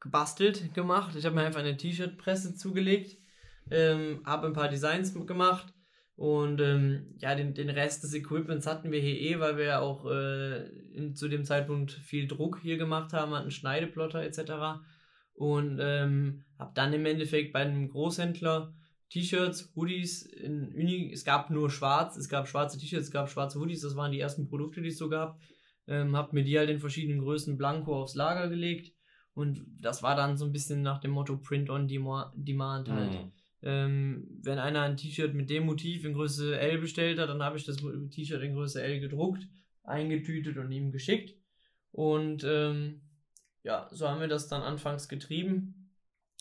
gebastelt 0.00 0.74
gemacht. 0.74 1.14
Ich 1.14 1.24
habe 1.24 1.36
mir 1.36 1.42
einfach 1.42 1.60
eine 1.60 1.76
T-Shirt-Presse 1.76 2.56
zugelegt, 2.56 3.18
ähm, 3.70 4.22
habe 4.24 4.48
ein 4.48 4.52
paar 4.52 4.68
Designs 4.68 5.14
gemacht 5.14 5.72
und 6.16 6.60
ähm, 6.60 7.14
ja, 7.18 7.34
den, 7.34 7.54
den 7.54 7.70
Rest 7.70 8.04
des 8.04 8.14
Equipments 8.14 8.66
hatten 8.66 8.92
wir 8.92 9.00
hier 9.00 9.18
eh, 9.18 9.40
weil 9.40 9.56
wir 9.56 9.64
ja 9.64 9.80
auch 9.80 10.04
äh, 10.10 10.66
in, 10.92 11.14
zu 11.14 11.28
dem 11.28 11.44
Zeitpunkt 11.44 11.92
viel 11.92 12.28
Druck 12.28 12.60
hier 12.60 12.76
gemacht 12.76 13.12
haben, 13.12 13.32
hatten 13.32 13.50
Schneideplotter 13.50 14.22
etc. 14.22 14.82
Und 15.34 15.78
ähm, 15.80 16.44
habe 16.58 16.72
dann 16.74 16.92
im 16.92 17.06
Endeffekt 17.06 17.52
bei 17.52 17.60
einem 17.60 17.88
Großhändler 17.88 18.74
T-Shirts, 19.08 19.72
Hoodies 19.74 20.22
in 20.22 20.72
Uni, 20.74 21.10
es 21.12 21.24
gab 21.24 21.50
nur 21.50 21.70
schwarz, 21.70 22.16
es 22.16 22.28
gab 22.28 22.46
schwarze 22.46 22.78
T-Shirts, 22.78 23.06
es 23.06 23.12
gab 23.12 23.28
schwarze 23.28 23.58
Hoodies, 23.58 23.82
das 23.82 23.96
waren 23.96 24.12
die 24.12 24.20
ersten 24.20 24.48
Produkte, 24.48 24.80
die 24.80 24.88
es 24.88 24.98
so 24.98 25.08
gab. 25.08 25.40
Ähm, 25.86 26.16
hab 26.16 26.32
mir 26.32 26.44
die 26.44 26.58
halt 26.58 26.70
in 26.70 26.78
verschiedenen 26.78 27.20
Größen 27.20 27.58
blanko 27.58 28.00
aufs 28.00 28.14
Lager 28.14 28.48
gelegt 28.48 28.94
und 29.34 29.66
das 29.80 30.02
war 30.02 30.14
dann 30.14 30.36
so 30.36 30.44
ein 30.44 30.52
bisschen 30.52 30.82
nach 30.82 31.00
dem 31.00 31.10
Motto 31.10 31.36
Print 31.38 31.68
on 31.70 31.88
Demand 31.88 32.88
halt. 32.88 33.14
Hm. 33.14 33.32
Ähm, 33.62 34.26
wenn 34.42 34.58
einer 34.58 34.82
ein 34.82 34.96
T-Shirt 34.96 35.34
mit 35.34 35.48
dem 35.50 35.66
Motiv 35.66 36.04
in 36.04 36.14
Größe 36.14 36.58
L 36.58 36.78
bestellt 36.78 37.18
hat, 37.18 37.28
dann 37.28 37.42
habe 37.42 37.56
ich 37.56 37.64
das 37.64 37.76
T-Shirt 37.76 38.42
in 38.42 38.54
Größe 38.54 38.82
L 38.82 39.00
gedruckt, 39.00 39.46
eingetütet 39.84 40.56
und 40.56 40.70
ihm 40.72 40.90
geschickt. 40.90 41.36
Und 41.92 42.42
ähm, 42.44 43.02
ja, 43.62 43.88
so 43.92 44.08
haben 44.08 44.20
wir 44.20 44.28
das 44.28 44.48
dann 44.48 44.62
anfangs 44.62 45.08
getrieben. 45.08 45.92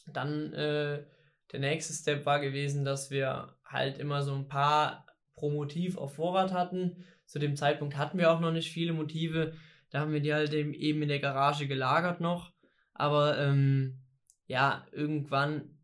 Dann 0.08 0.54
äh, 0.54 1.04
der 1.52 1.60
nächste 1.60 1.94
Step 1.94 2.26
war 2.26 2.40
gewesen, 2.40 2.86
dass 2.86 3.12
wir 3.12 3.56
halt 3.66 4.00
immer 4.00 4.24
so 4.24 4.34
ein 4.34 4.48
paar 4.48 5.06
pro 5.36 5.52
Motiv 5.52 5.98
auf 5.98 6.16
Vorrat 6.16 6.52
hatten. 6.52 7.06
Zu 7.26 7.40
dem 7.40 7.56
Zeitpunkt 7.56 7.98
hatten 7.98 8.18
wir 8.18 8.32
auch 8.32 8.40
noch 8.40 8.52
nicht 8.52 8.72
viele 8.72 8.94
Motive. 8.94 9.54
Da 9.90 10.00
haben 10.00 10.14
wir 10.14 10.22
die 10.22 10.34
halt 10.34 10.54
eben 10.54 11.02
in 11.02 11.10
der 11.10 11.20
Garage 11.20 11.68
gelagert 11.68 12.22
noch. 12.22 12.54
Aber 12.94 13.38
ähm, 13.38 14.02
ja, 14.48 14.86
irgendwann 14.92 15.78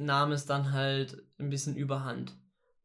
nahm 0.00 0.32
es 0.32 0.46
dann 0.46 0.72
halt 0.72 1.22
ein 1.38 1.50
bisschen 1.50 1.76
überhand. 1.76 2.36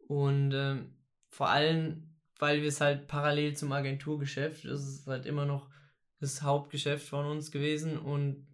Und 0.07 0.51
ähm, 0.53 0.95
vor 1.30 1.49
allem, 1.49 2.16
weil 2.38 2.61
wir 2.61 2.68
es 2.68 2.82
halt 2.82 3.07
parallel 3.07 3.55
zum 3.55 3.72
Agenturgeschäft, 3.72 4.66
das 4.66 4.82
ist 4.82 5.07
halt 5.07 5.26
immer 5.26 5.45
noch 5.45 5.70
das 6.20 6.41
Hauptgeschäft 6.41 7.07
von 7.07 7.26
uns 7.26 7.51
gewesen 7.51 7.97
und 7.97 8.47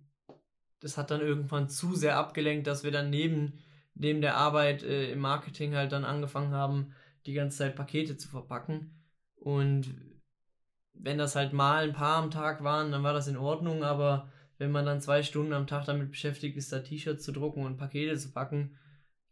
das 0.79 0.97
hat 0.97 1.11
dann 1.11 1.21
irgendwann 1.21 1.69
zu 1.69 1.95
sehr 1.95 2.17
abgelenkt, 2.17 2.67
dass 2.67 2.83
wir 2.83 2.91
dann 2.91 3.09
neben, 3.09 3.59
neben 3.93 4.21
der 4.21 4.35
Arbeit 4.35 4.83
äh, 4.83 5.11
im 5.11 5.19
Marketing 5.19 5.75
halt 5.75 5.91
dann 5.91 6.05
angefangen 6.05 6.53
haben, 6.53 6.93
die 7.25 7.33
ganze 7.33 7.59
Zeit 7.59 7.75
Pakete 7.75 8.17
zu 8.17 8.29
verpacken. 8.29 8.99
Und 9.35 9.93
wenn 10.93 11.17
das 11.17 11.35
halt 11.35 11.53
mal 11.53 11.83
ein 11.83 11.93
paar 11.93 12.17
am 12.17 12.31
Tag 12.31 12.63
waren, 12.63 12.91
dann 12.91 13.03
war 13.03 13.13
das 13.13 13.27
in 13.27 13.37
Ordnung, 13.37 13.83
aber 13.83 14.31
wenn 14.61 14.69
man 14.69 14.85
dann 14.85 15.01
zwei 15.01 15.23
Stunden 15.23 15.53
am 15.53 15.65
Tag 15.65 15.85
damit 15.85 16.11
beschäftigt 16.11 16.55
ist, 16.55 16.71
da 16.71 16.81
T-Shirts 16.81 17.23
zu 17.23 17.31
drucken 17.31 17.65
und 17.65 17.77
Pakete 17.77 18.15
zu 18.15 18.31
packen, 18.31 18.77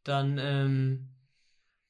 dann 0.03 0.39
ähm, 0.39 1.09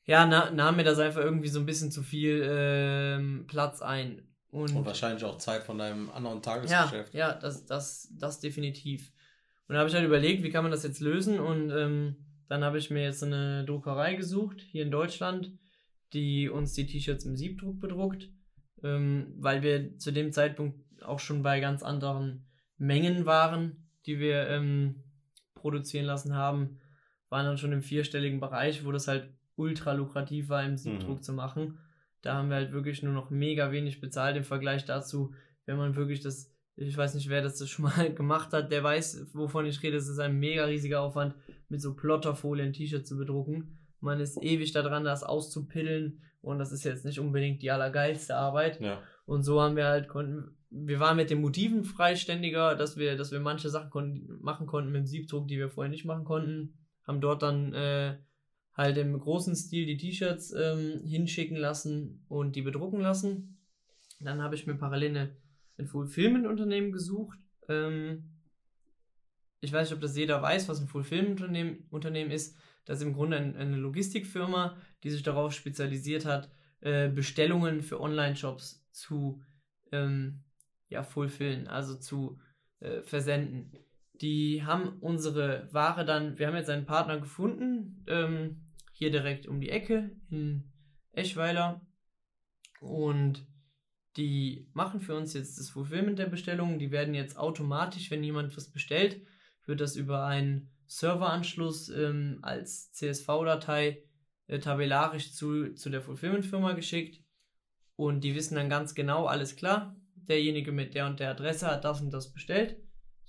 ja, 0.03 0.25
na, 0.25 0.51
nahm 0.51 0.75
mir 0.75 0.83
das 0.83 0.99
einfach 0.99 1.21
irgendwie 1.21 1.47
so 1.47 1.61
ein 1.61 1.65
bisschen 1.65 1.89
zu 1.89 2.03
viel 2.03 2.45
ähm, 2.45 3.45
Platz 3.47 3.81
ein. 3.81 4.27
Und, 4.49 4.75
Und 4.75 4.85
wahrscheinlich 4.85 5.23
auch 5.23 5.37
Zeit 5.37 5.63
von 5.63 5.77
deinem 5.77 6.09
anderen 6.09 6.41
Tagesgeschäft. 6.41 7.13
Ja, 7.13 7.29
ja 7.29 7.33
das, 7.33 7.65
das, 7.65 8.13
das 8.19 8.41
definitiv. 8.41 9.09
Und 9.69 9.75
da 9.75 9.79
habe 9.79 9.89
ich 9.89 9.95
halt 9.95 10.05
überlegt, 10.05 10.43
wie 10.43 10.49
kann 10.49 10.65
man 10.65 10.71
das 10.71 10.83
jetzt 10.83 10.99
lösen? 10.99 11.39
Und 11.39 11.71
ähm, 11.71 12.17
dann 12.49 12.65
habe 12.65 12.77
ich 12.77 12.89
mir 12.89 13.03
jetzt 13.03 13.23
eine 13.23 13.63
Druckerei 13.63 14.15
gesucht, 14.15 14.59
hier 14.59 14.83
in 14.83 14.91
Deutschland, 14.91 15.49
die 16.11 16.49
uns 16.49 16.73
die 16.73 16.87
T-Shirts 16.87 17.23
im 17.23 17.37
Siebdruck 17.37 17.79
bedruckt, 17.79 18.27
ähm, 18.83 19.33
weil 19.37 19.61
wir 19.61 19.97
zu 19.97 20.11
dem 20.11 20.33
Zeitpunkt 20.33 20.77
auch 21.03 21.19
schon 21.19 21.41
bei 21.41 21.61
ganz 21.61 21.83
anderen 21.83 22.48
Mengen 22.79 23.25
waren, 23.25 23.87
die 24.05 24.19
wir 24.19 24.47
ähm, 24.47 25.03
produzieren 25.53 26.05
lassen 26.05 26.33
haben, 26.33 26.79
waren 27.29 27.45
dann 27.45 27.57
schon 27.57 27.71
im 27.71 27.81
vierstelligen 27.81 28.39
Bereich, 28.39 28.85
wo 28.85 28.91
das 28.91 29.07
halt 29.07 29.29
ultra 29.55 29.91
lukrativ 29.91 30.49
war, 30.49 30.63
im 30.63 30.77
Siebdruck 30.77 31.17
mhm. 31.17 31.21
zu 31.21 31.33
machen. 31.33 31.79
Da 32.21 32.33
haben 32.33 32.49
wir 32.49 32.55
halt 32.55 32.71
wirklich 32.71 33.03
nur 33.03 33.13
noch 33.13 33.29
mega 33.29 33.71
wenig 33.71 34.01
bezahlt 34.01 34.35
im 34.35 34.43
Vergleich 34.43 34.85
dazu, 34.85 35.33
wenn 35.65 35.77
man 35.77 35.95
wirklich 35.95 36.21
das, 36.21 36.53
ich 36.75 36.97
weiß 36.97 37.13
nicht, 37.13 37.29
wer 37.29 37.41
das 37.41 37.67
schon 37.69 37.85
mal 37.85 38.13
gemacht 38.13 38.53
hat, 38.53 38.71
der 38.71 38.83
weiß, 38.83 39.33
wovon 39.33 39.65
ich 39.65 39.83
rede. 39.83 39.97
Es 39.97 40.07
ist 40.07 40.19
ein 40.19 40.39
mega 40.39 40.65
riesiger 40.65 41.01
Aufwand, 41.01 41.35
mit 41.67 41.81
so 41.81 41.95
Plotterfolie 41.95 42.65
ein 42.65 42.73
T-Shirt 42.73 43.05
zu 43.05 43.17
bedrucken. 43.17 43.77
Man 43.99 44.19
ist 44.19 44.41
ewig 44.41 44.71
daran, 44.71 45.03
das 45.03 45.23
auszupillen 45.23 46.21
und 46.41 46.57
das 46.57 46.71
ist 46.71 46.85
jetzt 46.85 47.05
nicht 47.05 47.19
unbedingt 47.19 47.61
die 47.61 47.71
allergeilste 47.71 48.35
Arbeit. 48.35 48.79
Ja. 48.79 49.01
Und 49.25 49.43
so 49.43 49.61
haben 49.61 49.75
wir 49.75 49.85
halt, 49.85 50.07
konnten, 50.07 50.57
wir 50.71 50.99
waren 50.99 51.17
mit 51.17 51.29
den 51.29 51.41
Motiven 51.41 51.83
freiständiger, 51.83 52.75
dass 52.75 52.97
wir, 52.97 53.15
dass 53.17 53.31
wir 53.31 53.39
manche 53.39 53.69
Sachen 53.69 53.89
kon 53.89 54.39
machen 54.41 54.67
konnten 54.67 54.91
mit 54.91 55.01
dem 55.01 55.07
Siebdruck, 55.07 55.47
die 55.47 55.57
wir 55.57 55.69
vorher 55.69 55.89
nicht 55.89 56.05
machen 56.05 56.25
konnten. 56.25 56.77
Haben 57.07 57.21
dort 57.21 57.41
dann 57.41 57.73
äh, 57.73 58.17
halt 58.73 58.97
im 58.97 59.17
großen 59.17 59.55
Stil 59.55 59.85
die 59.85 59.97
T-Shirts 59.97 60.53
ähm, 60.53 61.01
hinschicken 61.05 61.57
lassen 61.57 62.23
und 62.27 62.55
die 62.55 62.61
bedrucken 62.61 63.01
lassen. 63.01 63.57
Dann 64.19 64.41
habe 64.41 64.55
ich 64.55 64.67
mir 64.67 64.75
parallel 64.75 65.35
ein 65.77 65.87
Fulfillment-Unternehmen 65.87 66.91
gesucht. 66.91 67.39
Ähm, 67.67 68.35
ich 69.61 69.73
weiß 69.73 69.89
nicht, 69.89 69.95
ob 69.95 70.01
das 70.01 70.15
jeder 70.15 70.41
weiß, 70.41 70.69
was 70.69 70.79
ein 70.79 70.87
Fulfillment-Unternehmen 70.87 71.87
Unternehmen 71.89 72.31
ist. 72.31 72.55
Das 72.85 72.99
ist 72.99 73.05
im 73.05 73.13
Grunde 73.13 73.37
ein, 73.37 73.55
eine 73.55 73.75
Logistikfirma, 73.75 74.77
die 75.03 75.09
sich 75.09 75.23
darauf 75.23 75.53
spezialisiert 75.53 76.25
hat, 76.25 76.51
äh, 76.81 77.09
Bestellungen 77.09 77.81
für 77.81 77.99
Online-Shops 77.99 78.87
zu 78.91 79.41
ähm, 79.91 80.43
ja, 80.89 81.03
fulfillen, 81.03 81.67
also 81.67 81.95
zu 81.95 82.39
äh, 82.79 83.01
versenden. 83.01 83.71
Die 84.13 84.63
haben 84.63 84.97
unsere 84.99 85.69
Ware 85.71 86.03
dann, 86.03 86.37
wir 86.37 86.47
haben 86.47 86.55
jetzt 86.55 86.69
einen 86.69 86.85
Partner 86.85 87.19
gefunden, 87.19 88.03
ähm, 88.07 88.73
hier 88.91 89.11
direkt 89.11 89.47
um 89.47 89.61
die 89.61 89.69
Ecke 89.69 90.11
in 90.29 90.71
Eschweiler. 91.13 91.81
Und 92.81 93.47
die 94.17 94.69
machen 94.73 94.99
für 94.99 95.15
uns 95.15 95.33
jetzt 95.33 95.57
das 95.59 95.69
Fulfillment 95.69 96.19
der 96.19 96.25
Bestellungen. 96.25 96.79
Die 96.79 96.91
werden 96.91 97.13
jetzt 97.13 97.37
automatisch, 97.37 98.11
wenn 98.11 98.23
jemand 98.23 98.55
was 98.57 98.69
bestellt, 98.69 99.21
wird 99.65 99.79
das 99.79 99.95
über 99.95 100.25
einen 100.25 100.69
Serveranschluss 100.87 101.89
ähm, 101.89 102.39
als 102.41 102.91
CSV-Datei 102.91 104.03
äh, 104.47 104.59
tabellarisch 104.59 105.33
zu, 105.33 105.73
zu 105.75 105.89
der 105.89 106.01
Fulfillment-Firma 106.01 106.73
geschickt. 106.73 107.23
Und 107.95 108.23
die 108.23 108.35
wissen 108.35 108.55
dann 108.55 108.69
ganz 108.69 108.95
genau, 108.95 109.25
alles 109.25 109.55
klar, 109.55 109.95
derjenige 110.29 110.71
mit 110.71 110.93
der 110.93 111.07
und 111.07 111.19
der 111.19 111.31
Adresse 111.31 111.67
hat 111.67 111.83
das 111.83 112.01
und 112.01 112.11
das 112.11 112.31
bestellt. 112.31 112.77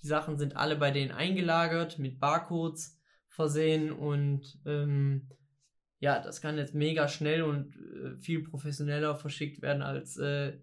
Die 0.03 0.07
Sachen 0.07 0.39
sind 0.39 0.57
alle 0.57 0.77
bei 0.77 0.91
denen 0.91 1.11
eingelagert, 1.11 1.99
mit 1.99 2.21
Barcodes 2.21 2.99
versehen 3.29 3.93
und 3.93 4.61
ähm, 4.67 5.29
ja, 5.99 6.21
das 6.21 6.41
kann 6.41 6.57
jetzt 6.57 6.75
mega 6.75 7.09
schnell 7.09 7.43
und 7.43 7.77
äh, 7.77 8.17
viel 8.19 8.43
professioneller 8.43 9.15
verschickt 9.15 9.61
werden, 9.61 9.83
als 9.83 10.17
äh, 10.17 10.59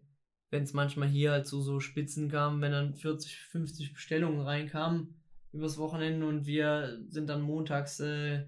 wenn 0.49 0.63
es 0.63 0.73
manchmal 0.73 1.07
hier 1.07 1.31
halt 1.31 1.47
so, 1.47 1.61
so 1.61 1.79
Spitzen 1.79 2.29
kam, 2.29 2.61
wenn 2.61 2.71
dann 2.71 2.95
40, 2.95 3.38
50 3.38 3.93
Bestellungen 3.93 4.41
reinkamen 4.41 5.21
übers 5.51 5.77
Wochenende 5.77 6.25
und 6.25 6.45
wir 6.45 6.99
sind 7.09 7.29
dann 7.29 7.41
montags, 7.41 7.99
äh, 7.99 8.45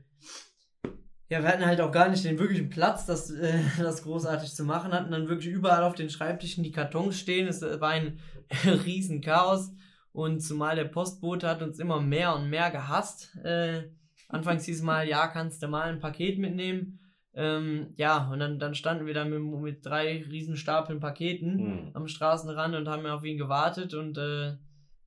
ja, 1.30 1.42
wir 1.42 1.48
hatten 1.48 1.66
halt 1.66 1.82
auch 1.82 1.92
gar 1.92 2.10
nicht 2.10 2.26
den 2.26 2.40
wirklichen 2.40 2.70
Platz, 2.70 3.06
das, 3.06 3.32
äh, 3.32 3.60
das 3.78 4.04
großartig 4.04 4.54
zu 4.54 4.64
machen, 4.64 4.94
hatten 4.94 5.12
dann 5.12 5.30
wirklich 5.30 5.54
überall 5.54 5.84
auf 5.84 5.96
den 5.96 6.10
Schreibtischen 6.10 6.64
die 6.64 6.72
Kartons 6.72 7.20
stehen, 7.20 7.48
es 7.48 7.62
war 7.62 7.90
ein 7.90 8.20
riesen 8.86 9.22
Chaos 9.22 9.72
und 10.12 10.42
zumal 10.42 10.76
der 10.76 10.86
Postbote 10.86 11.48
hat 11.48 11.62
uns 11.62 11.80
immer 11.80 12.02
mehr 12.02 12.36
und 12.36 12.50
mehr 12.50 12.72
gehasst, 12.72 13.36
äh, 13.44 13.84
Anfangs 14.30 14.66
hieß 14.66 14.78
es 14.78 14.84
mal, 14.84 15.08
ja, 15.08 15.28
kannst 15.28 15.62
du 15.64 15.68
mal 15.68 15.90
ein 15.90 16.00
Paket 16.00 16.38
mitnehmen. 16.38 17.00
Ähm, 17.34 17.94
ja, 17.96 18.30
und 18.30 18.40
dann, 18.40 18.60
dann 18.60 18.76
standen 18.76 19.08
wir 19.08 19.14
dann 19.14 19.30
mit, 19.30 19.62
mit 19.62 19.86
drei 19.86 20.24
riesen 20.30 20.56
Stapeln 20.56 21.00
Paketen 21.00 21.56
mhm. 21.56 21.92
am 21.94 22.08
Straßenrand 22.08 22.76
und 22.76 22.88
haben 22.88 23.06
auf 23.08 23.24
ihn 23.24 23.38
gewartet 23.38 23.94
und 23.94 24.18
äh, 24.18 24.58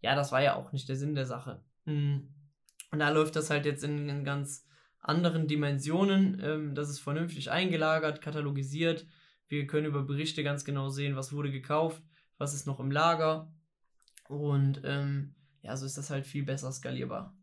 ja, 0.00 0.16
das 0.16 0.32
war 0.32 0.42
ja 0.42 0.56
auch 0.56 0.72
nicht 0.72 0.88
der 0.88 0.96
Sinn 0.96 1.14
der 1.14 1.26
Sache. 1.26 1.62
Mhm. 1.84 2.34
Und 2.90 2.98
da 2.98 3.10
läuft 3.10 3.36
das 3.36 3.50
halt 3.50 3.64
jetzt 3.64 3.84
in, 3.84 4.08
in 4.08 4.24
ganz 4.24 4.66
anderen 5.02 5.48
Dimensionen. 5.48 6.40
Ähm, 6.42 6.74
das 6.74 6.88
ist 6.88 7.00
vernünftig 7.00 7.50
eingelagert, 7.50 8.22
katalogisiert. 8.22 9.06
Wir 9.48 9.66
können 9.66 9.86
über 9.86 10.02
Berichte 10.02 10.42
ganz 10.42 10.64
genau 10.64 10.88
sehen, 10.88 11.16
was 11.16 11.32
wurde 11.32 11.50
gekauft, 11.50 12.02
was 12.38 12.54
ist 12.54 12.66
noch 12.66 12.80
im 12.80 12.90
Lager. 12.90 13.52
Und 14.28 14.80
ähm, 14.84 15.34
ja, 15.60 15.76
so 15.76 15.84
ist 15.84 15.98
das 15.98 16.08
halt 16.08 16.26
viel 16.26 16.44
besser 16.44 16.72
skalierbar. 16.72 17.36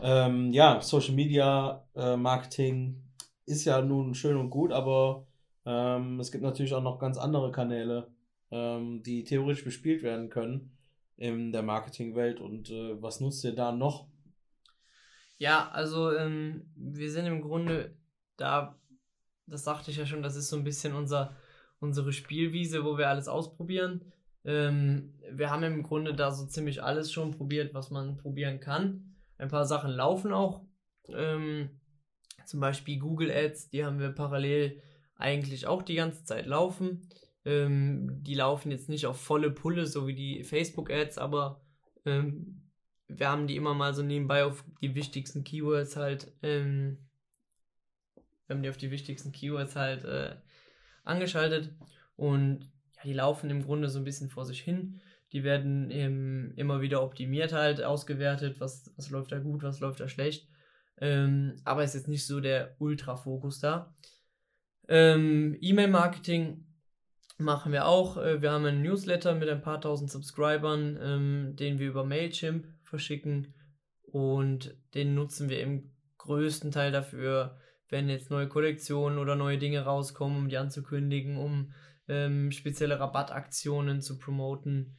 Ähm, 0.00 0.52
ja, 0.52 0.80
Social 0.80 1.14
Media 1.14 1.86
äh, 1.94 2.16
Marketing 2.16 3.04
ist 3.46 3.64
ja 3.64 3.80
nun 3.80 4.14
schön 4.14 4.36
und 4.36 4.50
gut, 4.50 4.72
aber 4.72 5.26
ähm, 5.64 6.18
es 6.18 6.32
gibt 6.32 6.42
natürlich 6.42 6.74
auch 6.74 6.82
noch 6.82 6.98
ganz 6.98 7.18
andere 7.18 7.52
Kanäle, 7.52 8.10
ähm, 8.50 9.02
die 9.02 9.24
theoretisch 9.24 9.64
bespielt 9.64 10.02
werden 10.02 10.28
können 10.28 10.76
in 11.16 11.52
der 11.52 11.62
Marketingwelt. 11.62 12.40
Und 12.40 12.70
äh, 12.70 13.00
was 13.00 13.20
nutzt 13.20 13.44
ihr 13.44 13.54
da 13.54 13.70
noch? 13.70 14.08
Ja, 15.42 15.70
also 15.70 16.16
ähm, 16.16 16.70
wir 16.76 17.10
sind 17.10 17.26
im 17.26 17.40
Grunde 17.42 17.98
da, 18.36 18.78
das 19.48 19.64
sagte 19.64 19.90
ich 19.90 19.96
ja 19.96 20.06
schon, 20.06 20.22
das 20.22 20.36
ist 20.36 20.48
so 20.48 20.56
ein 20.56 20.62
bisschen 20.62 20.94
unser, 20.94 21.34
unsere 21.80 22.12
Spielwiese, 22.12 22.84
wo 22.84 22.96
wir 22.96 23.08
alles 23.08 23.26
ausprobieren. 23.26 24.12
Ähm, 24.44 25.18
wir 25.32 25.50
haben 25.50 25.64
im 25.64 25.82
Grunde 25.82 26.14
da 26.14 26.30
so 26.30 26.46
ziemlich 26.46 26.84
alles 26.84 27.10
schon 27.10 27.32
probiert, 27.32 27.74
was 27.74 27.90
man 27.90 28.18
probieren 28.18 28.60
kann. 28.60 29.16
Ein 29.36 29.48
paar 29.48 29.64
Sachen 29.64 29.90
laufen 29.90 30.32
auch. 30.32 30.64
Ähm, 31.08 31.70
zum 32.46 32.60
Beispiel 32.60 33.00
Google 33.00 33.32
Ads, 33.32 33.70
die 33.70 33.84
haben 33.84 33.98
wir 33.98 34.10
parallel 34.12 34.80
eigentlich 35.16 35.66
auch 35.66 35.82
die 35.82 35.96
ganze 35.96 36.22
Zeit 36.22 36.46
laufen. 36.46 37.08
Ähm, 37.44 38.22
die 38.22 38.34
laufen 38.34 38.70
jetzt 38.70 38.88
nicht 38.88 39.06
auf 39.06 39.20
volle 39.20 39.50
Pulle, 39.50 39.86
so 39.86 40.06
wie 40.06 40.14
die 40.14 40.44
Facebook 40.44 40.88
Ads, 40.88 41.18
aber 41.18 41.66
ähm, 42.04 42.61
wir 43.18 43.28
haben 43.28 43.46
die 43.46 43.56
immer 43.56 43.74
mal 43.74 43.94
so 43.94 44.02
nebenbei 44.02 44.44
auf 44.44 44.64
die 44.80 44.94
wichtigsten 44.94 45.44
Keywords 45.44 45.96
halt, 45.96 46.32
ähm, 46.42 46.98
wir 48.46 48.56
haben 48.56 48.62
die 48.62 48.68
auf 48.68 48.76
die 48.76 48.90
wichtigsten 48.90 49.32
Keywords 49.32 49.76
halt 49.76 50.04
äh, 50.04 50.36
angeschaltet 51.04 51.70
und 52.16 52.70
ja, 52.96 53.02
die 53.04 53.12
laufen 53.12 53.50
im 53.50 53.62
Grunde 53.62 53.88
so 53.88 53.98
ein 53.98 54.04
bisschen 54.04 54.28
vor 54.28 54.44
sich 54.44 54.60
hin. 54.60 55.00
Die 55.32 55.44
werden 55.44 55.90
ähm, 55.90 56.52
immer 56.56 56.82
wieder 56.82 57.02
optimiert 57.02 57.52
halt, 57.52 57.82
ausgewertet, 57.82 58.60
was, 58.60 58.92
was 58.96 59.08
läuft 59.10 59.32
da 59.32 59.38
gut, 59.38 59.62
was 59.62 59.80
läuft 59.80 60.00
da 60.00 60.08
schlecht. 60.08 60.46
Ähm, 61.00 61.56
aber 61.64 61.84
ist 61.84 61.94
jetzt 61.94 62.08
nicht 62.08 62.26
so 62.26 62.40
der 62.40 62.76
Ultra-Fokus 62.78 63.60
da. 63.60 63.94
Ähm, 64.88 65.56
E-Mail-Marketing 65.60 66.66
machen 67.38 67.72
wir 67.72 67.86
auch. 67.86 68.18
Äh, 68.18 68.42
wir 68.42 68.52
haben 68.52 68.66
einen 68.66 68.82
Newsletter 68.82 69.34
mit 69.34 69.48
ein 69.48 69.62
paar 69.62 69.80
tausend 69.80 70.10
Subscribern, 70.10 70.98
ähm, 71.00 71.56
den 71.56 71.78
wir 71.78 71.88
über 71.88 72.04
Mailchimp 72.04 72.66
verschicken. 72.92 73.54
Und 74.02 74.76
den 74.94 75.14
nutzen 75.14 75.48
wir 75.48 75.60
im 75.60 75.90
größten 76.18 76.70
Teil 76.70 76.92
dafür, 76.92 77.58
wenn 77.88 78.10
jetzt 78.10 78.30
neue 78.30 78.48
Kollektionen 78.48 79.18
oder 79.18 79.34
neue 79.34 79.56
Dinge 79.56 79.80
rauskommen, 79.80 80.36
um 80.36 80.48
die 80.50 80.58
anzukündigen, 80.58 81.38
um 81.38 81.72
ähm, 82.06 82.52
spezielle 82.52 83.00
Rabattaktionen 83.00 84.02
zu 84.02 84.18
promoten. 84.18 84.98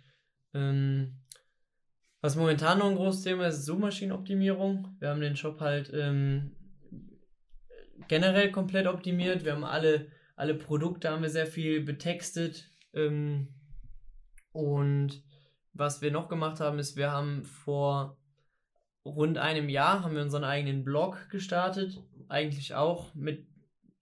Ähm, 0.55 1.21
was 2.21 2.35
momentan 2.35 2.79
noch 2.79 2.89
ein 2.89 2.95
großes 2.95 3.21
Thema 3.21 3.45
ist, 3.45 3.59
ist 3.59 3.65
Suchmaschinenoptimierung. 3.65 4.95
Wir 4.99 5.09
haben 5.09 5.21
den 5.21 5.35
Shop 5.35 5.59
halt 5.59 5.91
ähm, 5.93 6.55
generell 8.07 8.51
komplett 8.51 8.87
optimiert. 8.87 9.45
Wir 9.45 9.53
haben 9.53 9.63
alle, 9.63 10.07
alle 10.35 10.55
Produkte 10.55 11.09
haben 11.11 11.21
wir 11.21 11.29
sehr 11.29 11.47
viel 11.47 11.83
betextet. 11.83 12.71
Ähm, 12.95 13.49
und 14.51 15.23
was 15.73 16.01
wir 16.01 16.11
noch 16.11 16.29
gemacht 16.29 16.59
haben, 16.59 16.79
ist, 16.79 16.95
wir 16.95 17.11
haben 17.11 17.43
vor 17.43 18.17
rund 19.05 19.37
einem 19.37 19.69
Jahr 19.69 20.03
haben 20.03 20.15
wir 20.15 20.21
unseren 20.21 20.43
eigenen 20.43 20.83
Blog 20.83 21.29
gestartet. 21.29 22.01
Eigentlich 22.29 22.73
auch 22.73 23.13
mit 23.15 23.45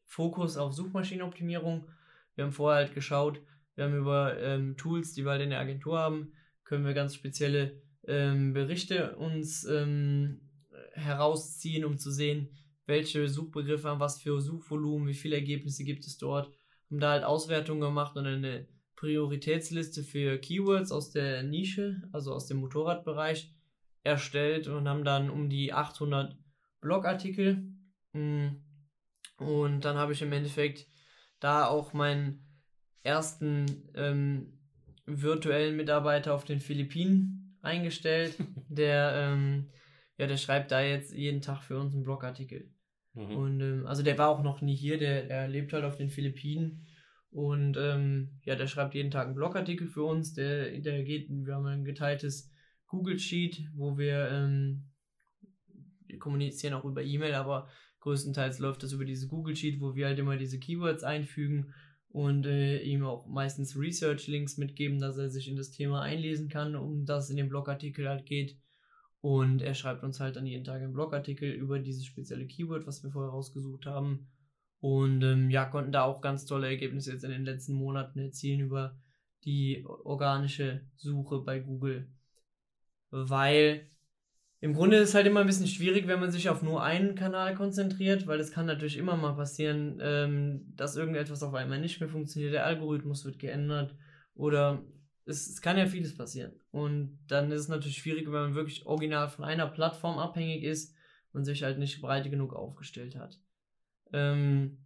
Fokus 0.06 0.58
auf 0.58 0.74
Suchmaschinenoptimierung. 0.74 1.88
Wir 2.36 2.46
haben 2.46 2.52
vorher 2.52 2.86
halt 2.86 2.94
geschaut, 2.94 3.42
wir 3.76 3.86
haben 3.86 3.98
über 3.98 4.38
ähm, 4.40 4.78
Tools, 4.78 5.14
die 5.14 5.24
wir 5.24 5.32
halt 5.32 5.42
in 5.42 5.50
der 5.50 5.60
Agentur 5.60 5.98
haben, 5.98 6.34
können 6.64 6.86
wir 6.86 6.94
ganz 6.94 7.16
spezielle 7.16 7.82
ähm, 8.08 8.54
Berichte 8.54 9.16
uns 9.16 9.64
ähm, 9.66 10.42
herausziehen, 10.94 11.86
um 11.86 11.98
zu 11.98 12.12
sehen, 12.12 12.50
welche 12.86 13.28
Suchbegriffe 13.28 13.88
haben 13.88 14.00
was 14.00 14.22
für 14.22 14.42
Suchvolumen, 14.42 15.08
wie 15.08 15.14
viele 15.14 15.38
Ergebnisse 15.38 15.84
gibt 15.84 16.06
es 16.06 16.18
dort. 16.18 16.52
Haben 16.90 17.00
da 17.00 17.12
halt 17.12 17.24
Auswertungen 17.24 17.82
gemacht 17.82 18.18
und 18.18 18.26
eine 18.26 18.68
Prioritätsliste 19.02 20.04
für 20.04 20.38
Keywords 20.38 20.92
aus 20.92 21.10
der 21.10 21.42
Nische, 21.42 22.04
also 22.12 22.36
aus 22.36 22.46
dem 22.46 22.58
Motorradbereich, 22.58 23.52
erstellt 24.04 24.68
und 24.68 24.88
haben 24.88 25.04
dann 25.04 25.32
um 25.32 25.50
die 25.50 25.74
800 25.74 26.38
Blogartikel. 26.82 27.64
Mm, 28.14 28.50
und 29.38 29.82
dann 29.82 29.98
habe 29.98 30.14
ich 30.14 30.22
im 30.22 30.32
Endeffekt 30.32 30.86
da 31.40 31.66
auch 31.66 31.94
meinen 31.94 32.46
ersten 33.02 33.66
ähm, 33.96 34.60
virtuellen 35.08 35.76
Mitarbeiter 35.76 36.36
auf 36.36 36.46
den 36.46 36.60
Philippinen 36.60 37.58
eingestellt. 37.64 38.36
der, 38.70 39.14
ähm, 39.16 39.72
ja, 40.20 40.28
der 40.28 40.38
schreibt 40.38 40.72
da 40.72 40.80
jetzt 40.80 41.12
jeden 41.12 41.42
Tag 41.42 41.64
für 41.64 41.80
uns 41.80 41.96
einen 41.96 42.04
Blogartikel. 42.04 42.72
Mhm. 43.16 43.36
Und 43.36 43.62
ähm, 43.62 43.88
also 43.88 44.04
der 44.04 44.20
war 44.20 44.30
auch 44.30 44.44
noch 44.44 44.62
nie 44.62 44.76
hier, 44.76 45.00
der, 45.00 45.24
der 45.24 45.48
lebt 45.48 45.74
halt 45.74 45.86
auf 45.86 45.98
den 45.98 46.12
Philippinen. 46.12 46.86
Und 47.32 47.78
ähm, 47.78 48.30
ja, 48.44 48.56
der 48.56 48.68
schreibt 48.68 48.94
jeden 48.94 49.10
Tag 49.10 49.28
einen 49.28 49.36
Blogartikel 49.36 49.88
für 49.88 50.04
uns. 50.04 50.34
Der, 50.34 50.80
geht, 51.04 51.30
wir 51.30 51.56
haben 51.56 51.66
ein 51.66 51.86
geteiltes 51.86 52.52
Google 52.88 53.18
Sheet, 53.18 53.70
wo 53.74 53.98
wir, 53.98 54.30
ähm, 54.30 54.90
wir 56.08 56.20
kommunizieren 56.20 56.74
auch 56.74 56.84
über 56.84 57.04
E-Mail, 57.04 57.36
aber 57.36 57.70
größtenteils 58.02 58.60
läuft 58.60 58.84
das 58.84 58.92
über 58.92 59.06
diese 59.06 59.28
Google 59.28 59.56
Sheet, 59.56 59.80
wo 59.80 59.96
wir 59.96 60.08
halt 60.08 60.20
immer 60.20 60.36
diese 60.36 60.60
Keywords 60.60 61.04
einfügen 61.04 61.74
und 62.10 62.46
äh, 62.46 62.82
ihm 62.82 63.06
auch 63.06 63.26
meistens 63.28 63.78
Research-Links 63.78 64.58
mitgeben, 64.58 65.00
dass 65.00 65.18
er 65.18 65.30
sich 65.30 65.48
in 65.48 65.56
das 65.56 65.72
Thema 65.72 66.02
einlesen 66.02 66.50
kann, 66.50 66.76
um 66.76 67.06
das 67.06 67.30
in 67.30 67.38
dem 67.38 67.48
Blogartikel 67.48 68.10
halt 68.10 68.26
geht. 68.26 68.58
Und 69.22 69.62
er 69.62 69.76
schreibt 69.76 70.04
uns 70.04 70.20
halt 70.20 70.36
dann 70.36 70.48
jeden 70.48 70.66
Tag 70.66 70.82
einen 70.82 70.94
Blogartikel 70.94 71.50
über 71.50 71.80
dieses 71.80 72.06
spezielle 72.06 72.48
Keyword, 72.48 72.88
was 72.88 73.04
wir 73.04 73.12
vorher 73.12 73.32
rausgesucht 73.32 73.86
haben. 73.86 74.28
Und 74.82 75.22
ähm, 75.24 75.50
ja, 75.50 75.66
konnten 75.66 75.92
da 75.92 76.04
auch 76.04 76.22
ganz 76.22 76.46
tolle 76.46 76.68
Ergebnisse 76.68 77.14
jetzt 77.14 77.24
in 77.24 77.32
den 77.32 77.46
letzten 77.46 77.74
Monaten 77.74 78.20
erzielen 78.20 78.62
über 78.62 78.98
die 79.46 79.86
organische 79.86 80.82
Suche 80.98 81.40
bei 81.40 81.60
Google. 81.60 82.08
Weil 83.12 83.88
im 84.60 84.74
Grunde 84.74 84.98
ist 84.98 85.10
es 85.10 85.16
halt 85.16 85.26
immer 85.26 85.42
ein 85.42 85.48
bisschen 85.48 85.68
schwierig, 85.68 86.08
wenn 86.08 86.20
man 86.20 86.32
sich 86.32 86.50
auf 86.50 86.62
nur 86.62 86.84
einen 86.84 87.16
Kanal 87.16 87.56
konzentriert, 87.56 88.28
weil 88.28 88.40
es 88.40 88.52
kann 88.52 88.68
natürlich 88.68 88.98
immer 88.98 89.18
mal 89.18 89.34
passieren, 89.34 90.00
ähm, 90.02 90.74
dass 90.76 90.96
irgendetwas 90.96 91.42
auf 91.42 91.54
einmal 91.56 91.80
nicht 91.80 92.00
mehr 92.00 92.10
funktioniert, 92.10 92.54
der 92.54 92.66
Algorithmus 92.66 93.26
wird 93.26 93.40
geändert 93.40 93.96
oder 94.36 94.84
es, 95.26 95.48
es, 95.48 95.62
kann 95.62 95.78
ja 95.78 95.88
vieles 95.88 96.16
passieren. 96.16 96.54
Und 96.72 97.20
dann 97.28 97.52
ist 97.52 97.62
es 97.62 97.68
natürlich 97.70 97.98
schwierig, 97.98 98.26
wenn 98.28 98.34
man 98.34 98.56
wirklich 98.56 98.86
original 98.86 99.30
von 99.30 99.46
einer 99.46 99.68
Plattform 99.68 100.20
abhängig 100.20 100.64
ist 100.64 100.96
und 101.34 101.46
sich 101.46 101.64
halt 101.64 101.80
nicht 101.80 102.02
breit 102.02 102.30
genug 102.30 102.54
aufgestellt 102.54 103.16
hat. 103.16 103.40
Ähm, 104.14 104.78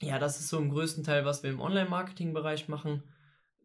ja, 0.00 0.18
das 0.18 0.40
ist 0.40 0.48
so 0.48 0.58
im 0.58 0.70
größten 0.70 1.04
Teil, 1.04 1.24
was 1.24 1.42
wir 1.42 1.50
im 1.50 1.60
Online-Marketing-Bereich 1.60 2.68
machen. 2.68 3.02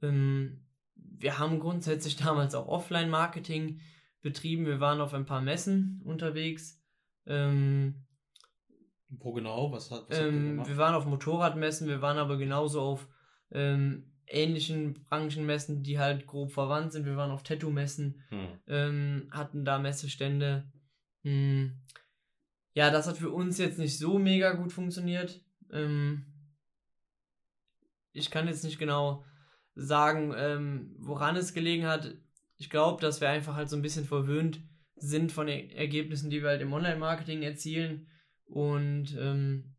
Ähm, 0.02 0.66
wir 0.96 1.40
haben 1.40 1.60
grundsätzlich 1.60 2.16
damals 2.18 2.56
auch 2.56 2.68
Offline-Marketing 2.68 3.82
betrieben. 4.22 4.66
Wir 4.66 4.80
waren 4.80 5.02
auf 5.02 5.14
ein 5.14 5.26
paar 5.26 5.42
Messen 5.42 6.02
unterwegs. 6.06 6.82
Ähm, 7.26 8.06
Wo 9.10 9.34
genau? 9.34 9.72
Was 9.72 9.92
hat, 9.92 10.10
was 10.10 10.20
ähm, 10.20 10.66
Wir 10.66 10.78
waren 10.78 10.96
auf 10.96 11.06
Motorradmessen, 11.06 11.88
wir 11.88 12.02
waren 12.02 12.18
aber 12.18 12.38
genauso 12.38 12.82
auf 12.82 13.08
ähm, 13.52 14.12
ähnlichen 14.28 14.94
Branchenmessen, 15.06 15.84
die 15.84 16.00
halt 16.00 16.26
grob 16.26 16.52
verwandt 16.52 16.94
sind. 16.94 17.06
Wir 17.06 17.18
waren 17.18 17.32
auf 17.32 17.44
Tattoo-Messen, 17.44 18.24
hm. 18.30 18.48
ähm, 18.68 19.30
hatten 19.32 19.66
da 19.66 19.80
Messestände. 19.80 20.72
Hm. 21.24 21.82
Ja, 22.74 22.90
das 22.90 23.08
hat 23.08 23.18
für 23.18 23.32
uns 23.32 23.58
jetzt 23.58 23.80
nicht 23.80 23.98
so 23.98 24.18
mega 24.18 24.54
gut 24.54 24.72
funktioniert. 24.72 25.42
Ähm, 25.72 26.26
ich 28.14 28.32
kann 28.32 28.48
jetzt 28.48 28.64
nicht 28.64 28.80
genau 28.80 29.26
sagen, 29.76 30.34
ähm, 30.36 30.96
woran 31.00 31.36
es 31.36 31.54
gelegen 31.54 31.88
hat 31.88 32.16
ich 32.62 32.70
glaube, 32.70 33.02
dass 33.02 33.22
wir 33.22 33.30
einfach 33.30 33.56
halt 33.56 33.72
so 33.72 33.76
ein 33.76 33.82
bisschen 33.82 34.06
verwöhnt 34.06 34.62
sind 34.96 35.32
von 35.32 35.48
den 35.48 35.72
Ergebnissen, 35.72 36.30
die 36.30 36.44
wir 36.44 36.50
halt 36.50 36.62
im 36.62 36.72
Online-Marketing 36.72 37.42
erzielen 37.42 38.08
und 38.46 39.18
ähm, 39.20 39.76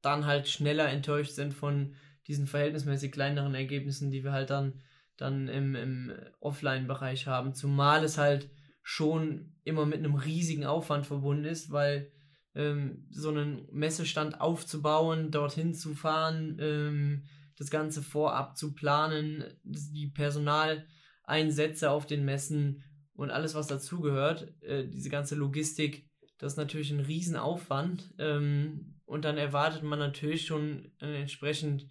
dann 0.00 0.26
halt 0.26 0.46
schneller 0.46 0.88
enttäuscht 0.88 1.32
sind 1.32 1.54
von 1.54 1.96
diesen 2.28 2.46
verhältnismäßig 2.46 3.10
kleineren 3.10 3.56
Ergebnissen, 3.56 4.12
die 4.12 4.22
wir 4.22 4.30
halt 4.30 4.50
dann, 4.50 4.80
dann 5.16 5.48
im, 5.48 5.74
im 5.74 6.12
Offline-Bereich 6.38 7.26
haben. 7.26 7.52
Zumal 7.52 8.04
es 8.04 8.16
halt 8.16 8.48
schon 8.84 9.56
immer 9.64 9.84
mit 9.84 9.98
einem 9.98 10.14
riesigen 10.14 10.64
Aufwand 10.64 11.06
verbunden 11.06 11.46
ist, 11.46 11.72
weil 11.72 12.12
ähm, 12.54 13.06
so 13.10 13.30
einen 13.30 13.66
Messestand 13.72 14.40
aufzubauen, 14.40 15.30
dorthin 15.30 15.74
zu 15.74 15.94
fahren, 15.94 16.56
ähm, 16.60 17.24
das 17.56 17.70
Ganze 17.70 18.02
vorab 18.02 18.56
zu 18.56 18.74
planen, 18.74 19.44
die 19.62 20.08
Personal 20.08 20.86
Einsätze 21.24 21.90
auf 21.90 22.06
den 22.06 22.24
Messen 22.24 22.82
und 23.12 23.30
alles, 23.30 23.54
was 23.54 23.66
dazugehört, 23.66 24.54
äh, 24.62 24.88
diese 24.88 25.10
ganze 25.10 25.34
Logistik, 25.34 26.08
das 26.38 26.54
ist 26.54 26.58
natürlich 26.58 26.90
ein 26.90 27.00
Riesenaufwand. 27.00 28.14
Ähm, 28.18 28.94
und 29.04 29.24
dann 29.24 29.36
erwartet 29.36 29.82
man 29.82 29.98
natürlich 29.98 30.46
schon 30.46 30.92
einen 31.00 31.14
entsprechend 31.14 31.86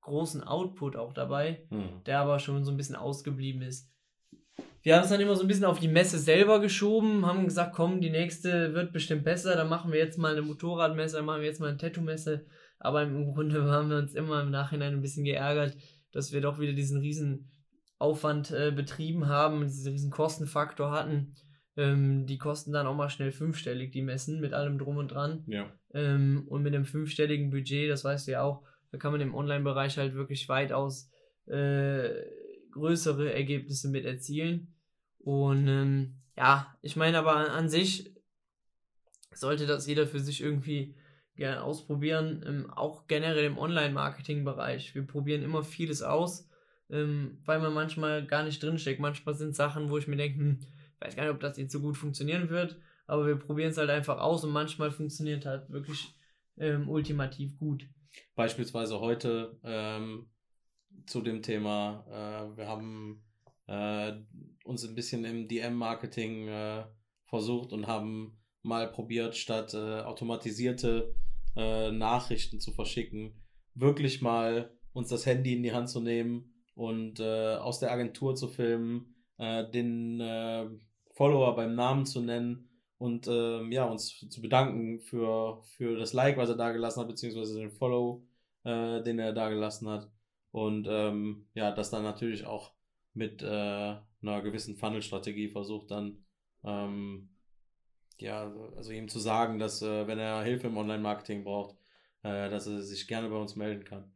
großen 0.00 0.42
Output 0.42 0.96
auch 0.96 1.12
dabei, 1.12 1.66
hm. 1.68 2.02
der 2.04 2.18
aber 2.20 2.38
schon 2.40 2.64
so 2.64 2.70
ein 2.70 2.76
bisschen 2.76 2.96
ausgeblieben 2.96 3.62
ist. 3.62 3.91
Wir 4.82 4.96
haben 4.96 5.04
es 5.04 5.10
dann 5.10 5.20
immer 5.20 5.36
so 5.36 5.42
ein 5.42 5.48
bisschen 5.48 5.64
auf 5.64 5.78
die 5.78 5.88
Messe 5.88 6.18
selber 6.18 6.60
geschoben, 6.60 7.24
haben 7.24 7.44
gesagt, 7.44 7.72
komm, 7.74 8.00
die 8.00 8.10
nächste 8.10 8.74
wird 8.74 8.92
bestimmt 8.92 9.24
besser, 9.24 9.54
dann 9.54 9.68
machen 9.68 9.92
wir 9.92 9.98
jetzt 9.98 10.18
mal 10.18 10.32
eine 10.32 10.42
Motorradmesse, 10.42 11.16
dann 11.16 11.24
machen 11.24 11.40
wir 11.40 11.48
jetzt 11.48 11.60
mal 11.60 11.68
eine 11.68 11.78
Tattoo-Messe. 11.78 12.46
Aber 12.78 13.02
im 13.02 13.32
Grunde 13.32 13.62
haben 13.70 13.90
wir 13.90 13.98
uns 13.98 14.14
immer 14.14 14.42
im 14.42 14.50
Nachhinein 14.50 14.94
ein 14.94 15.02
bisschen 15.02 15.24
geärgert, 15.24 15.76
dass 16.10 16.32
wir 16.32 16.40
doch 16.40 16.58
wieder 16.58 16.72
diesen 16.72 17.00
riesen 17.00 17.50
Aufwand 17.98 18.50
äh, 18.50 18.72
betrieben 18.74 19.28
haben, 19.28 19.62
diesen 19.62 19.92
riesen 19.92 20.10
Kostenfaktor 20.10 20.90
hatten. 20.90 21.36
Ähm, 21.76 22.26
die 22.26 22.36
kosten 22.36 22.72
dann 22.72 22.86
auch 22.86 22.96
mal 22.96 23.08
schnell 23.08 23.30
fünfstellig, 23.30 23.92
die 23.92 24.02
Messen, 24.02 24.40
mit 24.40 24.52
allem 24.52 24.78
drum 24.78 24.96
und 24.96 25.12
dran. 25.12 25.44
Ja. 25.46 25.72
Ähm, 25.94 26.44
und 26.48 26.62
mit 26.62 26.74
einem 26.74 26.84
fünfstelligen 26.84 27.50
Budget, 27.50 27.88
das 27.88 28.04
weißt 28.04 28.26
du 28.26 28.32
ja 28.32 28.42
auch, 28.42 28.62
da 28.90 28.98
kann 28.98 29.12
man 29.12 29.20
im 29.20 29.34
Online-Bereich 29.34 29.96
halt 29.96 30.14
wirklich 30.14 30.48
weitaus 30.48 31.08
äh, 31.46 32.10
größere 32.72 33.32
Ergebnisse 33.32 33.88
mit 33.88 34.04
erzielen. 34.04 34.74
Und 35.18 35.68
ähm, 35.68 36.16
ja, 36.36 36.76
ich 36.82 36.96
meine 36.96 37.18
aber 37.18 37.36
an, 37.36 37.46
an, 37.46 37.68
sich 37.68 38.14
sollte 39.32 39.66
das 39.66 39.86
jeder 39.86 40.06
für 40.06 40.20
sich 40.20 40.40
irgendwie 40.40 40.96
gerne 41.36 41.62
ausprobieren, 41.62 42.44
ähm, 42.46 42.70
auch 42.70 43.06
generell 43.06 43.44
im 43.44 43.58
Online-Marketing-Bereich. 43.58 44.94
Wir 44.94 45.06
probieren 45.06 45.42
immer 45.42 45.62
vieles 45.62 46.02
aus 46.02 46.48
ähm, 46.92 47.38
weil 47.46 47.58
man 47.58 47.72
manchmal 47.72 48.24
gar 48.26 48.44
nicht 48.44 48.62
drinsteckt. 48.62 49.00
Manchmal 49.00 49.34
sind 49.34 49.56
Sachen, 49.56 49.90
wo 49.90 49.98
ich 49.98 50.06
mir 50.06 50.16
denke, 50.16 50.38
hm, 50.38 50.58
ich 50.60 51.00
weiß 51.00 51.16
gar 51.16 51.24
nicht, 51.24 51.32
ob 51.32 51.40
das 51.40 51.56
jetzt 51.56 51.72
so 51.72 51.80
gut 51.80 51.96
funktionieren 51.96 52.50
wird, 52.50 52.76
aber 53.06 53.26
wir 53.26 53.36
probieren 53.36 53.70
es 53.70 53.78
halt 53.78 53.90
einfach 53.90 54.20
aus 54.20 54.44
und 54.44 54.52
manchmal 54.52 54.90
funktioniert 54.90 55.46
halt 55.46 55.68
wirklich 55.70 56.14
ähm, 56.58 56.88
ultimativ 56.88 57.56
gut. 57.56 57.86
Beispielsweise 58.36 59.00
heute 59.00 59.58
ähm, 59.64 60.26
zu 61.06 61.20
dem 61.20 61.42
Thema, 61.42 62.04
äh, 62.08 62.56
wir 62.56 62.68
haben 62.68 63.22
äh, 63.66 64.12
uns 64.64 64.84
ein 64.84 64.94
bisschen 64.94 65.24
im 65.24 65.48
DM-Marketing 65.48 66.48
äh, 66.48 66.84
versucht 67.26 67.72
und 67.72 67.86
haben 67.86 68.38
mal 68.62 68.90
probiert, 68.90 69.36
statt 69.36 69.74
äh, 69.74 70.00
automatisierte 70.00 71.14
äh, 71.56 71.90
Nachrichten 71.90 72.60
zu 72.60 72.72
verschicken, 72.72 73.42
wirklich 73.74 74.22
mal 74.22 74.72
uns 74.92 75.08
das 75.08 75.26
Handy 75.26 75.54
in 75.54 75.62
die 75.62 75.72
Hand 75.72 75.88
zu 75.88 76.00
nehmen 76.00 76.54
und 76.74 77.20
äh, 77.20 77.56
aus 77.56 77.80
der 77.80 77.92
Agentur 77.92 78.34
zu 78.34 78.48
filmen, 78.48 79.08
den 79.38 80.80
Follower 81.14 81.56
beim 81.56 81.74
Namen 81.74 82.06
zu 82.06 82.20
nennen 82.20 82.68
und 82.98 83.26
ähm, 83.26 83.72
ja, 83.72 83.86
uns 83.86 84.24
zu 84.28 84.40
bedanken 84.40 85.00
für, 85.00 85.60
für 85.76 85.96
das 85.96 86.12
Like, 86.12 86.36
was 86.36 86.50
er 86.50 86.54
da 86.54 86.70
gelassen 86.70 87.00
hat, 87.00 87.08
beziehungsweise 87.08 87.58
den 87.58 87.72
Follow, 87.72 88.24
den 88.64 89.18
er 89.18 89.32
da 89.32 89.48
gelassen 89.48 89.88
hat. 89.88 90.08
Und 90.52 90.86
ähm, 90.88 91.48
ja, 91.54 91.72
das 91.72 91.90
dann 91.90 92.04
natürlich 92.04 92.46
auch 92.46 92.72
mit 93.14 93.42
äh, 93.42 93.46
einer 93.46 94.42
gewissen 94.42 94.76
Funnel-Strategie 94.76 95.48
versucht 95.48 95.90
dann 95.90 96.24
ähm, 96.64 97.30
ja, 98.18 98.52
also 98.76 98.92
ihm 98.92 99.08
zu 99.08 99.18
sagen, 99.18 99.58
dass 99.58 99.82
äh, 99.82 100.06
wenn 100.06 100.18
er 100.18 100.42
Hilfe 100.44 100.68
im 100.68 100.76
Online-Marketing 100.76 101.44
braucht, 101.44 101.76
dass 102.22 102.68
er 102.68 102.80
sich 102.82 103.08
gerne 103.08 103.28
bei 103.28 103.36
uns 103.36 103.56
melden 103.56 103.82
kann. 103.82 104.12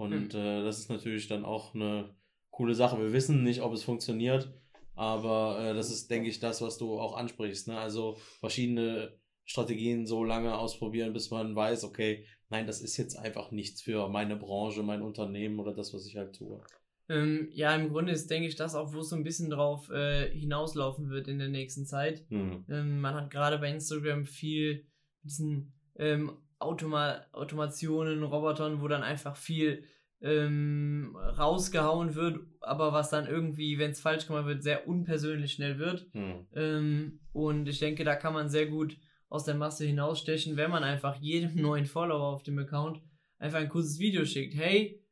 Und 0.00 0.32
mhm. 0.32 0.40
äh, 0.40 0.62
das 0.64 0.78
ist 0.78 0.88
natürlich 0.88 1.28
dann 1.28 1.44
auch 1.44 1.74
eine 1.74 2.14
coole 2.50 2.74
Sache. 2.74 2.98
Wir 2.98 3.12
wissen 3.12 3.42
nicht, 3.42 3.60
ob 3.60 3.74
es 3.74 3.82
funktioniert, 3.82 4.50
aber 4.94 5.60
äh, 5.60 5.74
das 5.74 5.90
ist, 5.90 6.10
denke 6.10 6.30
ich, 6.30 6.40
das, 6.40 6.62
was 6.62 6.78
du 6.78 6.98
auch 6.98 7.16
ansprichst. 7.16 7.68
Ne? 7.68 7.78
Also 7.78 8.16
verschiedene 8.40 9.14
Strategien 9.44 10.06
so 10.06 10.24
lange 10.24 10.56
ausprobieren, 10.56 11.12
bis 11.12 11.30
man 11.30 11.54
weiß, 11.54 11.84
okay, 11.84 12.24
nein, 12.50 12.66
das 12.66 12.80
ist 12.80 12.96
jetzt 12.96 13.16
einfach 13.16 13.50
nichts 13.50 13.82
für 13.82 14.08
meine 14.08 14.36
Branche, 14.36 14.82
mein 14.82 15.02
Unternehmen 15.02 15.58
oder 15.58 15.72
das, 15.72 15.94
was 15.94 16.06
ich 16.06 16.16
halt 16.16 16.36
tue. 16.36 16.60
Ähm, 17.08 17.48
ja, 17.52 17.74
im 17.74 17.88
Grunde 17.88 18.12
ist, 18.12 18.30
denke 18.30 18.46
ich, 18.46 18.54
das 18.54 18.76
auch, 18.76 18.92
wo 18.92 19.00
es 19.00 19.08
so 19.08 19.16
ein 19.16 19.24
bisschen 19.24 19.50
drauf 19.50 19.90
äh, 19.90 20.30
hinauslaufen 20.30 21.10
wird 21.10 21.26
in 21.26 21.38
der 21.38 21.48
nächsten 21.48 21.84
Zeit. 21.84 22.24
Mhm. 22.30 22.64
Ähm, 22.68 23.00
man 23.00 23.14
hat 23.14 23.30
gerade 23.30 23.58
bei 23.58 23.68
Instagram 23.68 24.24
viel 24.24 24.86
diesen 25.24 25.72
ähm, 25.96 26.36
Automa 26.60 27.24
Automationen, 27.32 28.22
Robotern, 28.22 28.80
wo 28.80 28.86
dann 28.86 29.02
einfach 29.02 29.36
viel 29.36 29.82
ähm, 30.20 31.16
rausgehauen 31.16 32.14
wird, 32.14 32.40
aber 32.60 32.92
was 32.92 33.10
dann 33.10 33.26
irgendwie, 33.26 33.78
wenn 33.78 33.92
es 33.92 34.00
falsch 34.00 34.26
gemacht 34.26 34.46
wird, 34.46 34.62
sehr 34.62 34.86
unpersönlich 34.86 35.52
schnell 35.52 35.78
wird. 35.78 36.06
Hm. 36.12 36.46
Ähm, 36.54 37.20
und 37.32 37.66
ich 37.68 37.78
denke, 37.78 38.04
da 38.04 38.14
kann 38.14 38.34
man 38.34 38.50
sehr 38.50 38.66
gut 38.66 38.98
aus 39.30 39.44
der 39.44 39.54
Masse 39.54 39.86
hinausstechen, 39.86 40.56
wenn 40.56 40.70
man 40.70 40.84
einfach 40.84 41.16
jedem 41.16 41.54
neuen 41.62 41.86
Follower 41.86 42.34
auf 42.34 42.42
dem 42.42 42.58
Account 42.58 43.00
einfach 43.38 43.60
ein 43.60 43.70
kurzes 43.70 43.98
Video 43.98 44.26
schickt. 44.26 44.54
Hey, 44.54 45.02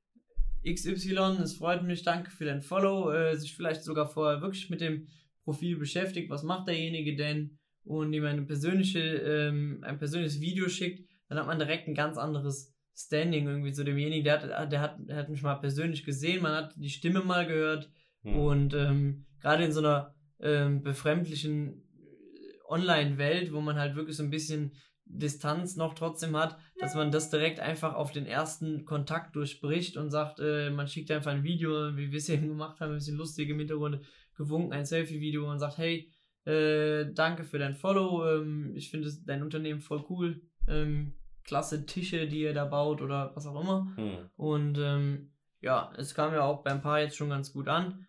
XY, 0.67 1.39
es 1.43 1.55
freut 1.55 1.83
mich, 1.85 2.03
danke 2.03 2.31
für 2.31 2.45
dein 2.45 2.61
Follow, 2.61 3.11
äh, 3.13 3.37
sich 3.37 3.55
vielleicht 3.55 3.83
sogar 3.83 4.07
vorher 4.07 4.43
wirklich 4.43 4.69
mit 4.69 4.81
dem 4.81 5.07
Profil 5.45 5.79
beschäftigt, 5.79 6.29
was 6.29 6.43
macht 6.43 6.69
derjenige 6.69 7.17
denn 7.17 7.59
und 7.85 8.13
ihm 8.13 8.25
eine 8.25 8.43
persönliche, 8.43 9.01
ähm, 9.01 9.79
ein 9.83 9.99
persönliches 9.99 10.41
Video 10.41 10.69
schickt, 10.69 11.09
dann 11.29 11.39
hat 11.39 11.47
man 11.47 11.59
direkt 11.59 11.89
ein 11.89 11.95
ganz 11.95 12.19
anderes 12.19 12.75
Standing 12.95 13.47
irgendwie 13.47 13.73
zu 13.73 13.85
demjenigen. 13.85 14.25
Der 14.25 14.43
hat, 14.43 14.73
der 14.73 14.81
hat, 14.81 14.97
der 14.99 15.17
hat 15.17 15.29
mich 15.29 15.43
mal 15.43 15.55
persönlich 15.55 16.05
gesehen, 16.05 16.43
man 16.43 16.53
hat 16.53 16.75
die 16.77 16.91
Stimme 16.91 17.21
mal 17.21 17.47
gehört 17.47 17.91
hm. 18.25 18.37
und 18.37 18.75
ähm, 18.75 19.27
gerade 19.41 19.65
in 19.65 19.73
so 19.73 19.81
einer 19.81 20.15
ähm, 20.41 20.83
befremdlichen 20.83 21.88
Online-Welt, 22.69 23.53
wo 23.53 23.61
man 23.61 23.79
halt 23.79 23.97
wirklich 23.97 24.17
so 24.17 24.23
ein 24.23 24.31
bisschen 24.31 24.73
Distanz 25.05 25.77
noch 25.77 25.95
trotzdem 25.95 26.37
hat, 26.37 26.59
dass 26.79 26.95
man 26.95 27.11
das 27.11 27.31
direkt 27.31 27.61
einfach 27.61 27.95
auf 27.95 28.13
den 28.13 28.27
ersten 28.27 28.85
Kontakt 28.85 29.35
durchbricht 29.37 29.97
und 29.97 30.11
sagt, 30.11 30.39
äh, 30.41 30.71
man 30.71 30.87
schickt 30.87 31.11
einfach 31.11 31.31
ein 31.31 31.45
Video, 31.45 31.97
wie 31.97 32.11
wir 32.11 32.19
es 32.19 32.29
eben 32.29 32.49
gemacht 32.49 32.81
haben, 32.81 32.93
ein 32.93 32.99
bisschen 32.99 33.17
lustig 33.17 33.49
im 33.49 33.59
Hintergrund, 33.59 34.01
gewunken, 34.37 34.73
ein 34.73 34.87
Selfie-Video 34.87 35.51
und 35.51 35.59
sagt, 35.59 35.79
hey, 35.79 36.13
äh, 36.45 37.13
danke 37.13 37.45
für 37.45 37.59
dein 37.59 37.75
Follow, 37.75 38.27
ähm, 38.27 38.73
ich 38.75 38.91
finde 38.91 39.11
dein 39.27 39.43
Unternehmen 39.43 39.81
voll 39.81 40.05
cool, 40.09 40.41
ähm, 40.69 41.15
klasse 41.45 41.87
Tische, 41.87 42.29
die 42.29 42.43
ihr 42.43 42.55
da 42.55 42.67
baut 42.67 43.01
oder 43.01 43.33
was 43.35 43.47
auch 43.47 43.61
immer. 43.61 43.93
Hm. 43.97 44.31
Und 44.37 44.79
ähm, 44.79 45.33
ja, 45.61 45.93
es 45.97 46.15
kam 46.15 46.33
ja 46.33 46.43
auch 46.43 46.63
beim 46.63 46.81
Paar 46.81 47.01
jetzt 47.01 47.17
schon 47.17 47.31
ganz 47.31 47.53
gut 47.53 47.69
an. 47.69 48.07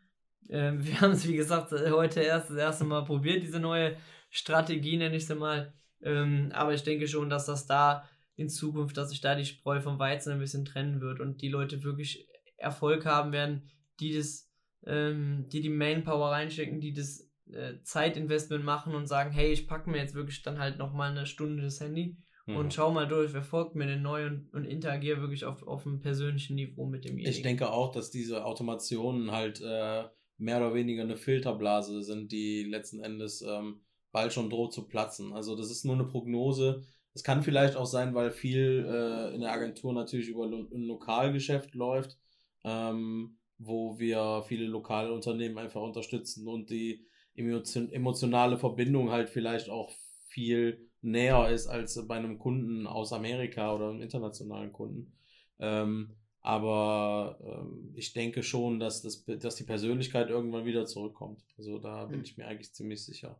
Ähm, 0.49 0.85
wir 0.85 1.01
haben 1.01 1.11
es, 1.11 1.27
wie 1.27 1.35
gesagt, 1.35 1.71
heute 1.71 2.21
erst 2.21 2.49
das 2.49 2.57
erste 2.57 2.83
Mal 2.83 3.05
probiert, 3.05 3.41
diese 3.41 3.59
neue 3.59 3.95
Strategie, 4.29 4.97
nenne 4.97 5.15
ich 5.15 5.25
sie 5.25 5.35
mal. 5.35 5.73
Ähm, 6.01 6.51
aber 6.53 6.73
ich 6.73 6.83
denke 6.83 7.07
schon, 7.07 7.29
dass 7.29 7.45
das 7.45 7.65
da 7.65 8.07
in 8.35 8.49
Zukunft, 8.49 8.95
dass 8.95 9.09
sich 9.09 9.21
da 9.21 9.35
die 9.35 9.45
Spreu 9.45 9.81
vom 9.81 9.99
Weizen 9.99 10.31
ein 10.31 10.39
bisschen 10.39 10.65
trennen 10.65 11.01
wird 11.01 11.19
und 11.19 11.41
die 11.41 11.49
Leute 11.49 11.83
wirklich 11.83 12.27
Erfolg 12.57 13.05
haben 13.05 13.31
werden, 13.31 13.69
die 13.99 14.13
das, 14.15 14.49
ähm, 14.85 15.47
die 15.51 15.61
die 15.61 15.69
Manpower 15.69 16.31
reinstecken, 16.31 16.79
die 16.79 16.93
das 16.93 17.29
äh, 17.51 17.81
Zeitinvestment 17.83 18.63
machen 18.63 18.95
und 18.95 19.07
sagen, 19.07 19.31
hey, 19.31 19.51
ich 19.51 19.67
packe 19.67 19.89
mir 19.89 19.97
jetzt 19.97 20.15
wirklich 20.15 20.41
dann 20.41 20.59
halt 20.59 20.77
nochmal 20.77 21.11
eine 21.11 21.25
Stunde 21.25 21.63
das 21.63 21.81
Handy 21.81 22.17
mhm. 22.45 22.55
und 22.55 22.73
schau 22.73 22.91
mal 22.91 23.07
durch, 23.07 23.33
wer 23.33 23.43
folgt 23.43 23.75
mir 23.75 23.87
denn 23.87 24.01
neu 24.01 24.27
und, 24.27 24.53
und 24.53 24.65
interagiere 24.65 25.19
wirklich 25.19 25.45
auf, 25.45 25.63
auf 25.63 25.85
einem 25.85 25.99
persönlichen 25.99 26.55
Niveau 26.55 26.85
mit 26.85 27.05
demjenigen. 27.05 27.31
Ich 27.31 27.41
denke 27.41 27.71
auch, 27.71 27.91
dass 27.91 28.11
diese 28.11 28.45
Automationen 28.45 29.31
halt 29.31 29.61
äh, 29.61 30.03
mehr 30.37 30.57
oder 30.57 30.73
weniger 30.73 31.03
eine 31.03 31.17
Filterblase 31.17 32.03
sind, 32.03 32.31
die 32.31 32.63
letzten 32.63 33.01
Endes 33.01 33.41
ähm, 33.41 33.81
bald 34.11 34.33
schon 34.33 34.49
droht 34.49 34.73
zu 34.73 34.87
platzen. 34.87 35.33
Also 35.33 35.55
das 35.55 35.69
ist 35.69 35.85
nur 35.85 35.95
eine 35.95 36.05
Prognose. 36.05 36.83
Es 37.13 37.23
kann 37.23 37.43
vielleicht 37.43 37.75
auch 37.75 37.85
sein, 37.85 38.13
weil 38.13 38.31
viel 38.31 38.85
äh, 38.87 39.33
in 39.35 39.41
der 39.41 39.51
Agentur 39.51 39.93
natürlich 39.93 40.29
über 40.29 40.45
ein 40.45 40.83
Lokalgeschäft 40.83 41.75
läuft, 41.75 42.17
ähm, 42.63 43.37
wo 43.57 43.99
wir 43.99 44.43
viele 44.47 44.65
lokale 44.65 45.11
Unternehmen 45.13 45.57
einfach 45.57 45.81
unterstützen 45.81 46.47
und 46.47 46.69
die 46.69 47.05
emotionale 47.35 48.57
Verbindung 48.57 49.11
halt 49.11 49.29
vielleicht 49.29 49.69
auch 49.69 49.91
viel 50.27 50.89
näher 51.01 51.49
ist 51.49 51.67
als 51.67 52.05
bei 52.07 52.15
einem 52.15 52.37
Kunden 52.37 52.85
aus 52.85 53.13
Amerika 53.13 53.73
oder 53.73 53.89
einem 53.89 54.01
internationalen 54.01 54.73
Kunden. 54.73 55.13
Ähm, 55.59 56.15
aber 56.41 57.37
ähm, 57.43 57.93
ich 57.95 58.13
denke 58.13 58.43
schon, 58.43 58.79
dass, 58.79 59.01
das, 59.01 59.25
dass 59.25 59.55
die 59.55 59.63
Persönlichkeit 59.63 60.29
irgendwann 60.29 60.65
wieder 60.65 60.85
zurückkommt. 60.85 61.43
Also 61.57 61.79
da 61.79 62.05
bin 62.05 62.19
hm. 62.19 62.23
ich 62.23 62.37
mir 62.37 62.47
eigentlich 62.47 62.73
ziemlich 62.73 63.03
sicher. 63.03 63.39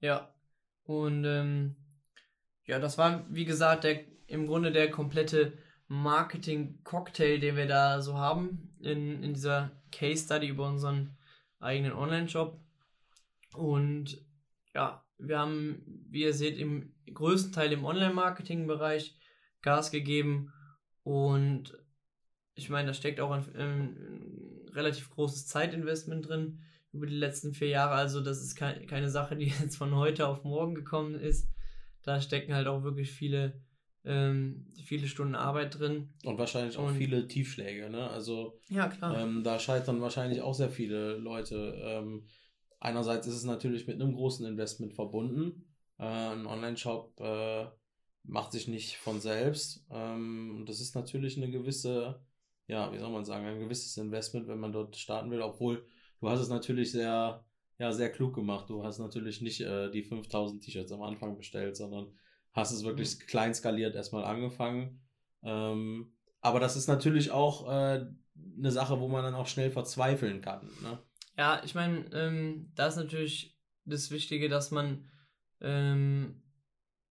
Ja. 0.00 0.32
Und 0.84 1.24
ähm, 1.24 1.76
ja, 2.64 2.78
das 2.78 2.98
war, 2.98 3.24
wie 3.28 3.44
gesagt, 3.44 3.84
der, 3.84 4.04
im 4.26 4.46
Grunde 4.46 4.72
der 4.72 4.90
komplette 4.90 5.58
Marketing-Cocktail, 5.88 7.38
den 7.38 7.56
wir 7.56 7.66
da 7.66 8.00
so 8.00 8.16
haben 8.16 8.74
in, 8.80 9.22
in 9.22 9.34
dieser 9.34 9.70
Case 9.90 10.24
Study 10.24 10.48
über 10.48 10.68
unseren 10.68 11.16
eigenen 11.58 11.92
Online-Shop. 11.92 12.60
Und 13.54 14.24
ja, 14.74 15.04
wir 15.18 15.38
haben, 15.38 15.82
wie 16.08 16.22
ihr 16.22 16.34
seht, 16.34 16.58
im 16.58 16.94
größten 17.12 17.52
Teil 17.52 17.72
im 17.72 17.84
Online-Marketing-Bereich 17.84 19.16
Gas 19.62 19.90
gegeben 19.90 20.52
und 21.02 21.76
ich 22.54 22.70
meine, 22.70 22.88
da 22.88 22.94
steckt 22.94 23.20
auch 23.20 23.30
ein, 23.30 23.44
ein, 23.56 24.68
relativ 24.72 25.10
großes 25.10 25.46
Zeitinvestment 25.46 26.28
drin 26.28 26.62
über 26.92 27.06
die 27.06 27.16
letzten 27.16 27.54
vier 27.54 27.68
Jahre. 27.68 27.94
Also 27.94 28.20
das 28.20 28.40
ist 28.40 28.56
ke 28.56 28.86
keine 28.86 29.10
Sache, 29.10 29.36
die 29.36 29.46
jetzt 29.60 29.76
von 29.76 29.94
heute 29.94 30.26
auf 30.26 30.44
morgen 30.44 30.74
gekommen 30.74 31.14
ist. 31.14 31.48
Da 32.02 32.20
stecken 32.20 32.54
halt 32.54 32.66
auch 32.66 32.82
wirklich 32.82 33.10
viele, 33.10 33.60
ähm, 34.04 34.66
viele 34.84 35.06
Stunden 35.06 35.34
Arbeit 35.34 35.78
drin. 35.78 36.08
Und 36.24 36.38
wahrscheinlich 36.38 36.76
auch 36.78 36.88
Und, 36.88 36.96
viele 36.96 37.28
Tiefschläge, 37.28 37.90
ne? 37.90 38.08
Also 38.10 38.58
ja, 38.68 38.88
klar. 38.88 39.18
Ähm, 39.18 39.44
da 39.44 39.58
scheitern 39.58 40.00
wahrscheinlich 40.00 40.40
auch 40.40 40.54
sehr 40.54 40.70
viele 40.70 41.16
Leute. 41.18 41.78
Ähm, 41.84 42.26
einerseits 42.80 43.26
ist 43.26 43.34
es 43.34 43.44
natürlich 43.44 43.86
mit 43.86 44.00
einem 44.00 44.14
großen 44.14 44.46
Investment 44.46 44.94
verbunden. 44.94 45.66
Äh, 45.98 46.04
ein 46.04 46.46
Online-Shop 46.46 47.20
äh, 47.20 47.66
macht 48.24 48.52
sich 48.52 48.66
nicht 48.66 48.96
von 48.96 49.20
selbst. 49.20 49.84
Ähm, 49.90 50.56
und 50.56 50.68
das 50.68 50.80
ist 50.80 50.94
natürlich 50.94 51.36
eine 51.36 51.50
gewisse, 51.50 52.20
ja, 52.66 52.92
wie 52.92 52.98
soll 52.98 53.10
man 53.10 53.24
sagen, 53.24 53.46
ein 53.46 53.60
gewisses 53.60 53.96
Investment, 53.98 54.48
wenn 54.48 54.58
man 54.58 54.72
dort 54.72 54.96
starten 54.96 55.30
will, 55.30 55.42
obwohl 55.42 55.84
du 56.20 56.28
hast 56.28 56.40
es 56.40 56.48
natürlich 56.48 56.92
sehr, 56.92 57.44
ja, 57.78 57.92
sehr 57.92 58.10
klug 58.10 58.34
gemacht. 58.34 58.68
Du 58.68 58.84
hast 58.84 58.98
natürlich 58.98 59.40
nicht 59.40 59.60
äh, 59.60 59.90
die 59.90 60.02
5000 60.02 60.62
T-Shirts 60.62 60.92
am 60.92 61.02
Anfang 61.02 61.36
bestellt, 61.36 61.76
sondern 61.76 62.12
hast 62.52 62.72
es 62.72 62.84
wirklich 62.84 63.18
mhm. 63.18 63.26
klein 63.26 63.54
skaliert 63.54 63.94
erstmal 63.94 64.24
angefangen. 64.24 65.00
Ähm, 65.42 66.12
aber 66.40 66.60
das 66.60 66.76
ist 66.76 66.88
natürlich 66.88 67.30
auch 67.30 67.68
äh, 67.68 68.06
eine 68.58 68.70
Sache, 68.70 69.00
wo 69.00 69.08
man 69.08 69.24
dann 69.24 69.34
auch 69.34 69.46
schnell 69.46 69.70
verzweifeln 69.70 70.40
kann. 70.40 70.66
Ne? 70.82 70.98
Ja, 71.36 71.62
ich 71.64 71.74
meine, 71.74 72.06
ähm, 72.12 72.72
da 72.74 72.86
ist 72.86 72.96
natürlich 72.96 73.58
das 73.84 74.10
Wichtige, 74.10 74.48
dass 74.48 74.70
man 74.70 75.06
ähm, 75.60 76.42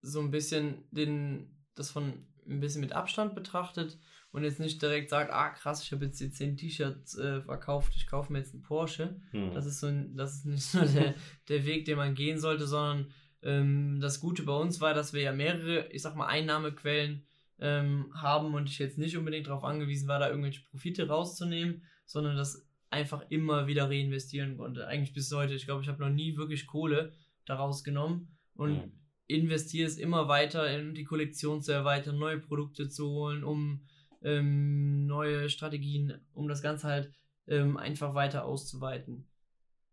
so 0.02 0.20
ein 0.20 0.30
bisschen 0.30 0.84
den, 0.90 1.64
das 1.74 1.90
von 1.90 2.26
ein 2.46 2.60
bisschen 2.60 2.80
mit 2.80 2.92
Abstand 2.92 3.34
betrachtet 3.34 3.98
und 4.32 4.44
jetzt 4.44 4.60
nicht 4.60 4.80
direkt 4.80 5.10
sagt, 5.10 5.32
ah 5.32 5.50
krass, 5.50 5.82
ich 5.82 5.92
habe 5.92 6.04
jetzt 6.04 6.20
die 6.20 6.30
10 6.30 6.56
T-Shirts 6.56 7.18
äh, 7.18 7.42
verkauft, 7.42 7.94
ich 7.96 8.06
kaufe 8.06 8.32
mir 8.32 8.38
jetzt 8.38 8.54
einen 8.54 8.62
Porsche. 8.62 9.20
Hm. 9.32 9.52
Das 9.52 9.66
ist 9.66 9.80
so 9.80 9.88
ein, 9.88 10.16
das 10.16 10.36
ist 10.36 10.46
nicht 10.46 10.62
so 10.70 10.84
der, 10.84 11.14
der 11.48 11.64
Weg, 11.64 11.84
den 11.84 11.96
man 11.96 12.14
gehen 12.14 12.38
sollte, 12.38 12.66
sondern 12.66 13.10
ähm, 13.42 13.98
das 14.00 14.20
Gute 14.20 14.44
bei 14.44 14.54
uns 14.54 14.80
war, 14.80 14.94
dass 14.94 15.12
wir 15.12 15.22
ja 15.22 15.32
mehrere, 15.32 15.88
ich 15.90 16.02
sag 16.02 16.14
mal, 16.14 16.26
Einnahmequellen 16.26 17.26
ähm, 17.58 18.12
haben 18.14 18.54
und 18.54 18.68
ich 18.68 18.78
jetzt 18.78 18.98
nicht 18.98 19.16
unbedingt 19.16 19.48
darauf 19.48 19.64
angewiesen 19.64 20.08
war, 20.08 20.18
da 20.18 20.28
irgendwelche 20.28 20.62
Profite 20.70 21.08
rauszunehmen, 21.08 21.82
sondern 22.06 22.36
das 22.36 22.66
einfach 22.90 23.24
immer 23.30 23.66
wieder 23.66 23.88
reinvestieren 23.88 24.56
konnte. 24.56 24.86
Eigentlich 24.86 25.12
bis 25.12 25.32
heute. 25.32 25.54
Ich 25.54 25.66
glaube, 25.66 25.82
ich 25.82 25.88
habe 25.88 26.02
noch 26.02 26.10
nie 26.10 26.36
wirklich 26.36 26.66
Kohle 26.66 27.12
daraus 27.46 27.84
genommen 27.84 28.36
und 28.54 28.72
mhm. 28.72 28.92
investiere 29.26 29.86
es 29.86 29.98
immer 29.98 30.28
weiter 30.28 30.68
in 30.76 30.94
die 30.94 31.04
Kollektion 31.04 31.62
zu 31.62 31.72
erweitern, 31.72 32.18
neue 32.18 32.38
Produkte 32.38 32.88
zu 32.88 33.08
holen, 33.08 33.44
um 33.44 33.82
ähm, 34.22 35.06
neue 35.06 35.48
Strategien, 35.48 36.20
um 36.32 36.48
das 36.48 36.62
Ganze 36.62 36.88
halt 36.88 37.12
ähm, 37.46 37.76
einfach 37.76 38.14
weiter 38.14 38.44
auszuweiten. 38.44 39.28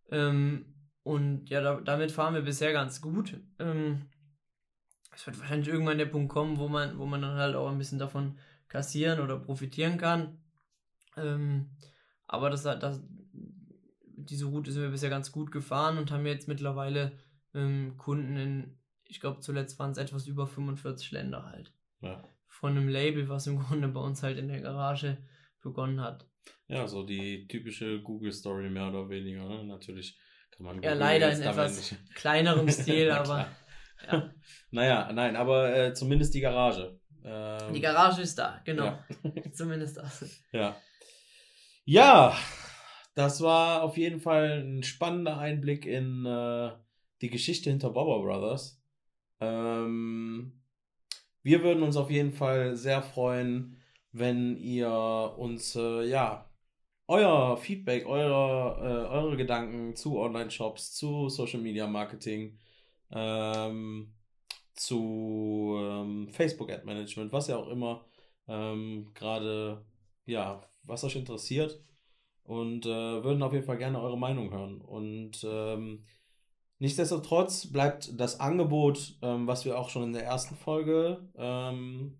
Ähm, 0.09 0.73
und 1.03 1.49
ja, 1.49 1.61
da, 1.61 1.79
damit 1.79 2.11
fahren 2.11 2.33
wir 2.33 2.41
bisher 2.41 2.73
ganz 2.73 3.01
gut. 3.01 3.39
Ähm, 3.59 4.09
es 5.13 5.25
wird 5.25 5.39
wahrscheinlich 5.39 5.69
irgendwann 5.69 5.97
der 5.97 6.05
Punkt 6.05 6.29
kommen, 6.29 6.57
wo 6.57 6.67
man, 6.67 6.97
wo 6.99 7.05
man 7.05 7.21
dann 7.21 7.37
halt 7.37 7.55
auch 7.55 7.69
ein 7.69 7.77
bisschen 7.77 7.99
davon 7.99 8.37
kassieren 8.67 9.19
oder 9.19 9.39
profitieren 9.39 9.97
kann. 9.97 10.37
Ähm, 11.15 11.71
aber 12.27 12.49
das, 12.49 12.63
das, 12.63 13.01
diese 14.27 14.45
Route 14.45 14.71
sind 14.71 14.81
wir 14.81 14.89
bisher 14.89 15.09
ganz 15.09 15.31
gut 15.31 15.51
gefahren 15.51 15.97
und 15.97 16.11
haben 16.11 16.25
jetzt 16.25 16.47
mittlerweile 16.47 17.17
ähm, 17.53 17.95
Kunden 17.97 18.35
in, 18.35 18.77
ich 19.05 19.19
glaube 19.19 19.39
zuletzt 19.39 19.79
waren 19.79 19.91
es 19.91 19.97
etwas 19.97 20.27
über 20.27 20.45
45 20.45 21.11
Länder 21.11 21.45
halt. 21.45 21.73
Ja. 22.01 22.23
Von 22.59 22.71
einem 22.71 22.89
Label, 22.89 23.29
was 23.29 23.45
im 23.47 23.59
Grunde 23.63 23.87
bei 23.87 23.99
uns 23.99 24.23
halt 24.23 24.37
in 24.37 24.47
der 24.47 24.61
Garage 24.61 25.17
begonnen 25.61 26.01
hat. 26.01 26.27
Ja, 26.67 26.87
so 26.87 27.03
die 27.03 27.47
typische 27.47 28.01
Google-Story 28.01 28.69
mehr 28.69 28.89
oder 28.89 29.09
weniger. 29.09 29.47
Ne? 29.47 29.63
Natürlich 29.65 30.17
kann 30.51 30.65
man. 30.65 30.75
Google 30.77 30.89
ja, 30.89 30.95
leider 30.95 31.31
in 31.31 31.41
etwas 31.41 31.91
nicht. 31.91 32.15
kleinerem 32.15 32.69
Stil, 32.69 33.11
aber. 33.11 33.47
Ja. 34.11 34.33
Naja, 34.69 35.11
nein, 35.13 35.35
aber 35.35 35.75
äh, 35.75 35.93
zumindest 35.93 36.33
die 36.33 36.41
Garage. 36.41 36.99
Ähm, 37.23 37.73
die 37.73 37.79
Garage 37.79 38.21
ist 38.21 38.37
da, 38.37 38.61
genau. 38.65 38.85
Ja. 38.85 39.05
zumindest 39.53 39.97
das. 39.97 40.43
Ja. 40.51 40.75
Ja, 41.85 42.37
das 43.15 43.41
war 43.41 43.81
auf 43.81 43.97
jeden 43.97 44.19
Fall 44.19 44.61
ein 44.61 44.83
spannender 44.83 45.37
Einblick 45.37 45.85
in 45.85 46.25
äh, 46.25 46.71
die 47.21 47.29
Geschichte 47.29 47.69
hinter 47.69 47.91
Bobber 47.91 48.21
Brothers. 48.21 48.81
Ähm, 49.39 50.56
wir 51.47 51.63
würden 51.63 51.81
uns 51.81 51.95
auf 51.95 52.11
jeden 52.11 52.33
Fall 52.33 52.75
sehr 52.75 53.01
freuen, 53.01 53.77
wenn 54.11 54.57
ihr 54.57 54.91
uns 55.37 55.77
äh, 55.77 56.03
ja 56.05 56.49
euer 57.07 57.55
Feedback, 57.55 58.05
eure, 58.05 58.81
äh, 58.81 59.09
eure 59.09 59.37
Gedanken 59.37 59.95
zu 59.95 60.19
Online-Shops, 60.19 60.93
zu 60.93 61.29
Social 61.29 61.61
Media 61.61 61.87
Marketing, 61.87 62.59
ähm, 63.11 64.13
zu 64.73 65.77
ähm, 65.79 66.29
Facebook 66.33 66.69
Ad 66.69 66.83
Management, 66.85 67.31
was 67.31 67.47
ja 67.47 67.55
auch 67.55 67.69
immer 67.69 68.05
ähm, 68.49 69.11
gerade, 69.13 69.85
ja, 70.25 70.61
was 70.83 71.05
euch 71.05 71.15
interessiert. 71.15 71.79
Und 72.43 72.85
äh, 72.85 72.89
würden 72.89 73.41
auf 73.43 73.53
jeden 73.53 73.65
Fall 73.65 73.77
gerne 73.77 74.01
eure 74.01 74.17
Meinung 74.17 74.51
hören. 74.51 74.81
Und 74.81 75.45
ähm, 75.49 76.03
nichtsdestotrotz 76.79 77.67
bleibt 77.71 78.19
das 78.19 78.39
Angebot, 78.39 79.17
ähm, 79.21 79.47
was 79.47 79.65
wir 79.65 79.77
auch 79.77 79.89
schon 79.89 80.03
in 80.03 80.13
der 80.13 80.23
ersten 80.23 80.55
Folge 80.55 81.29
ähm, 81.35 82.19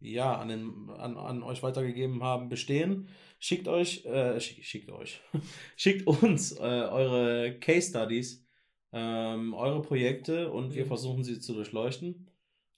ja, 0.00 0.36
an, 0.36 0.48
den, 0.48 0.90
an, 0.90 1.16
an 1.16 1.42
euch 1.42 1.62
weitergegeben 1.62 2.22
haben, 2.22 2.48
bestehen. 2.48 3.08
Schickt 3.40 3.68
euch, 3.68 4.04
äh, 4.06 4.40
schick, 4.40 4.64
schickt 4.64 4.90
euch, 4.90 5.20
schickt 5.76 6.06
uns 6.06 6.52
äh, 6.52 6.60
eure 6.62 7.58
Case 7.58 7.90
Studies, 7.90 8.44
ähm, 8.92 9.54
eure 9.54 9.82
Projekte 9.82 10.50
und 10.50 10.74
wir 10.74 10.84
Mhm. 10.84 10.88
versuchen 10.88 11.24
sie 11.24 11.40
zu 11.40 11.54
durchleuchten. 11.54 12.30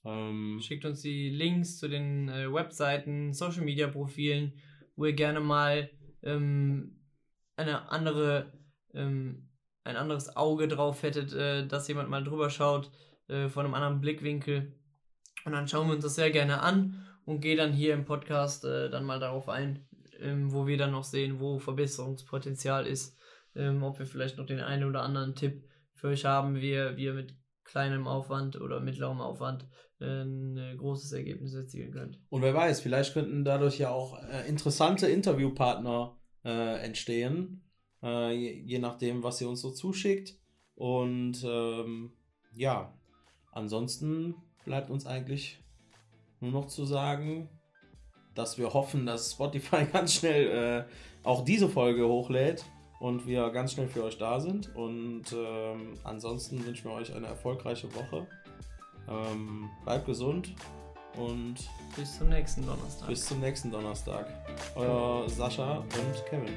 Ähm, 0.04 0.60
Schickt 0.62 0.84
uns 0.86 1.02
die 1.02 1.28
Links 1.30 1.76
zu 1.78 1.88
den 1.88 2.28
äh, 2.28 2.52
Webseiten, 2.52 3.32
Social 3.34 3.62
Media 3.64 3.88
Profilen, 3.88 4.54
wo 4.96 5.04
ihr 5.06 5.12
gerne 5.12 5.40
mal 5.40 5.90
ähm, 6.22 7.00
eine 7.56 7.90
andere, 7.90 8.52
ähm, 8.94 9.49
ein 9.90 9.96
anderes 9.96 10.36
Auge 10.36 10.68
drauf 10.68 11.02
hättet, 11.02 11.32
äh, 11.32 11.66
dass 11.66 11.88
jemand 11.88 12.08
mal 12.08 12.24
drüber 12.24 12.50
schaut, 12.50 12.90
äh, 13.28 13.48
von 13.48 13.64
einem 13.64 13.74
anderen 13.74 14.00
Blickwinkel. 14.00 14.72
Und 15.44 15.52
dann 15.52 15.68
schauen 15.68 15.88
wir 15.88 15.94
uns 15.94 16.04
das 16.04 16.14
sehr 16.14 16.30
gerne 16.30 16.60
an 16.60 17.06
und 17.24 17.40
gehen 17.40 17.58
dann 17.58 17.72
hier 17.72 17.94
im 17.94 18.04
Podcast 18.04 18.64
äh, 18.64 18.90
dann 18.90 19.04
mal 19.04 19.20
darauf 19.20 19.48
ein, 19.48 19.86
ähm, 20.20 20.52
wo 20.52 20.66
wir 20.66 20.76
dann 20.76 20.92
noch 20.92 21.04
sehen, 21.04 21.40
wo 21.40 21.58
Verbesserungspotenzial 21.58 22.86
ist, 22.86 23.16
ähm, 23.54 23.82
ob 23.82 23.98
wir 23.98 24.06
vielleicht 24.06 24.38
noch 24.38 24.46
den 24.46 24.60
einen 24.60 24.84
oder 24.84 25.02
anderen 25.02 25.34
Tipp 25.34 25.64
für 25.94 26.08
euch 26.08 26.24
haben, 26.24 26.56
wie 26.56 26.72
ihr 26.72 27.12
mit 27.12 27.34
kleinem 27.64 28.06
Aufwand 28.06 28.60
oder 28.60 28.80
mittlerem 28.80 29.20
Aufwand 29.20 29.66
äh, 30.00 30.22
ein 30.22 30.56
äh, 30.56 30.76
großes 30.76 31.12
Ergebnis 31.12 31.54
erzielen 31.54 31.92
könnt. 31.92 32.18
und 32.30 32.42
wer 32.42 32.54
weiß, 32.54 32.80
vielleicht 32.80 33.12
könnten 33.12 33.44
dadurch 33.44 33.78
ja 33.78 33.90
auch 33.90 34.18
äh, 34.22 34.48
interessante 34.48 35.06
Interviewpartner 35.06 36.18
äh, 36.44 36.78
entstehen, 36.84 37.62
äh, 38.02 38.32
je, 38.34 38.62
je 38.64 38.78
nachdem, 38.78 39.22
was 39.22 39.40
ihr 39.40 39.48
uns 39.48 39.60
so 39.60 39.70
zuschickt. 39.70 40.34
Und 40.74 41.44
ähm, 41.44 42.12
ja, 42.54 42.92
ansonsten 43.52 44.34
bleibt 44.64 44.90
uns 44.90 45.06
eigentlich 45.06 45.60
nur 46.40 46.52
noch 46.52 46.66
zu 46.66 46.84
sagen, 46.84 47.48
dass 48.34 48.58
wir 48.58 48.72
hoffen, 48.72 49.06
dass 49.06 49.32
Spotify 49.32 49.84
ganz 49.92 50.14
schnell 50.14 50.86
äh, 50.86 51.26
auch 51.26 51.44
diese 51.44 51.68
Folge 51.68 52.06
hochlädt 52.06 52.64
und 52.98 53.26
wir 53.26 53.50
ganz 53.50 53.72
schnell 53.72 53.88
für 53.88 54.04
euch 54.04 54.18
da 54.18 54.40
sind. 54.40 54.74
Und 54.74 55.24
ähm, 55.34 55.94
ansonsten 56.04 56.64
wünschen 56.64 56.90
wir 56.90 56.94
euch 56.94 57.14
eine 57.14 57.26
erfolgreiche 57.26 57.94
Woche. 57.94 58.26
Ähm, 59.08 59.68
bleibt 59.84 60.06
gesund 60.06 60.54
und 61.16 61.56
bis 61.96 62.18
zum 62.18 62.28
nächsten 62.28 62.64
Donnerstag. 62.64 63.08
Bis 63.08 63.26
zum 63.26 63.40
nächsten 63.40 63.70
Donnerstag. 63.70 64.26
Euer 64.74 65.28
Sascha 65.28 65.78
und 65.78 66.24
Kevin. 66.28 66.54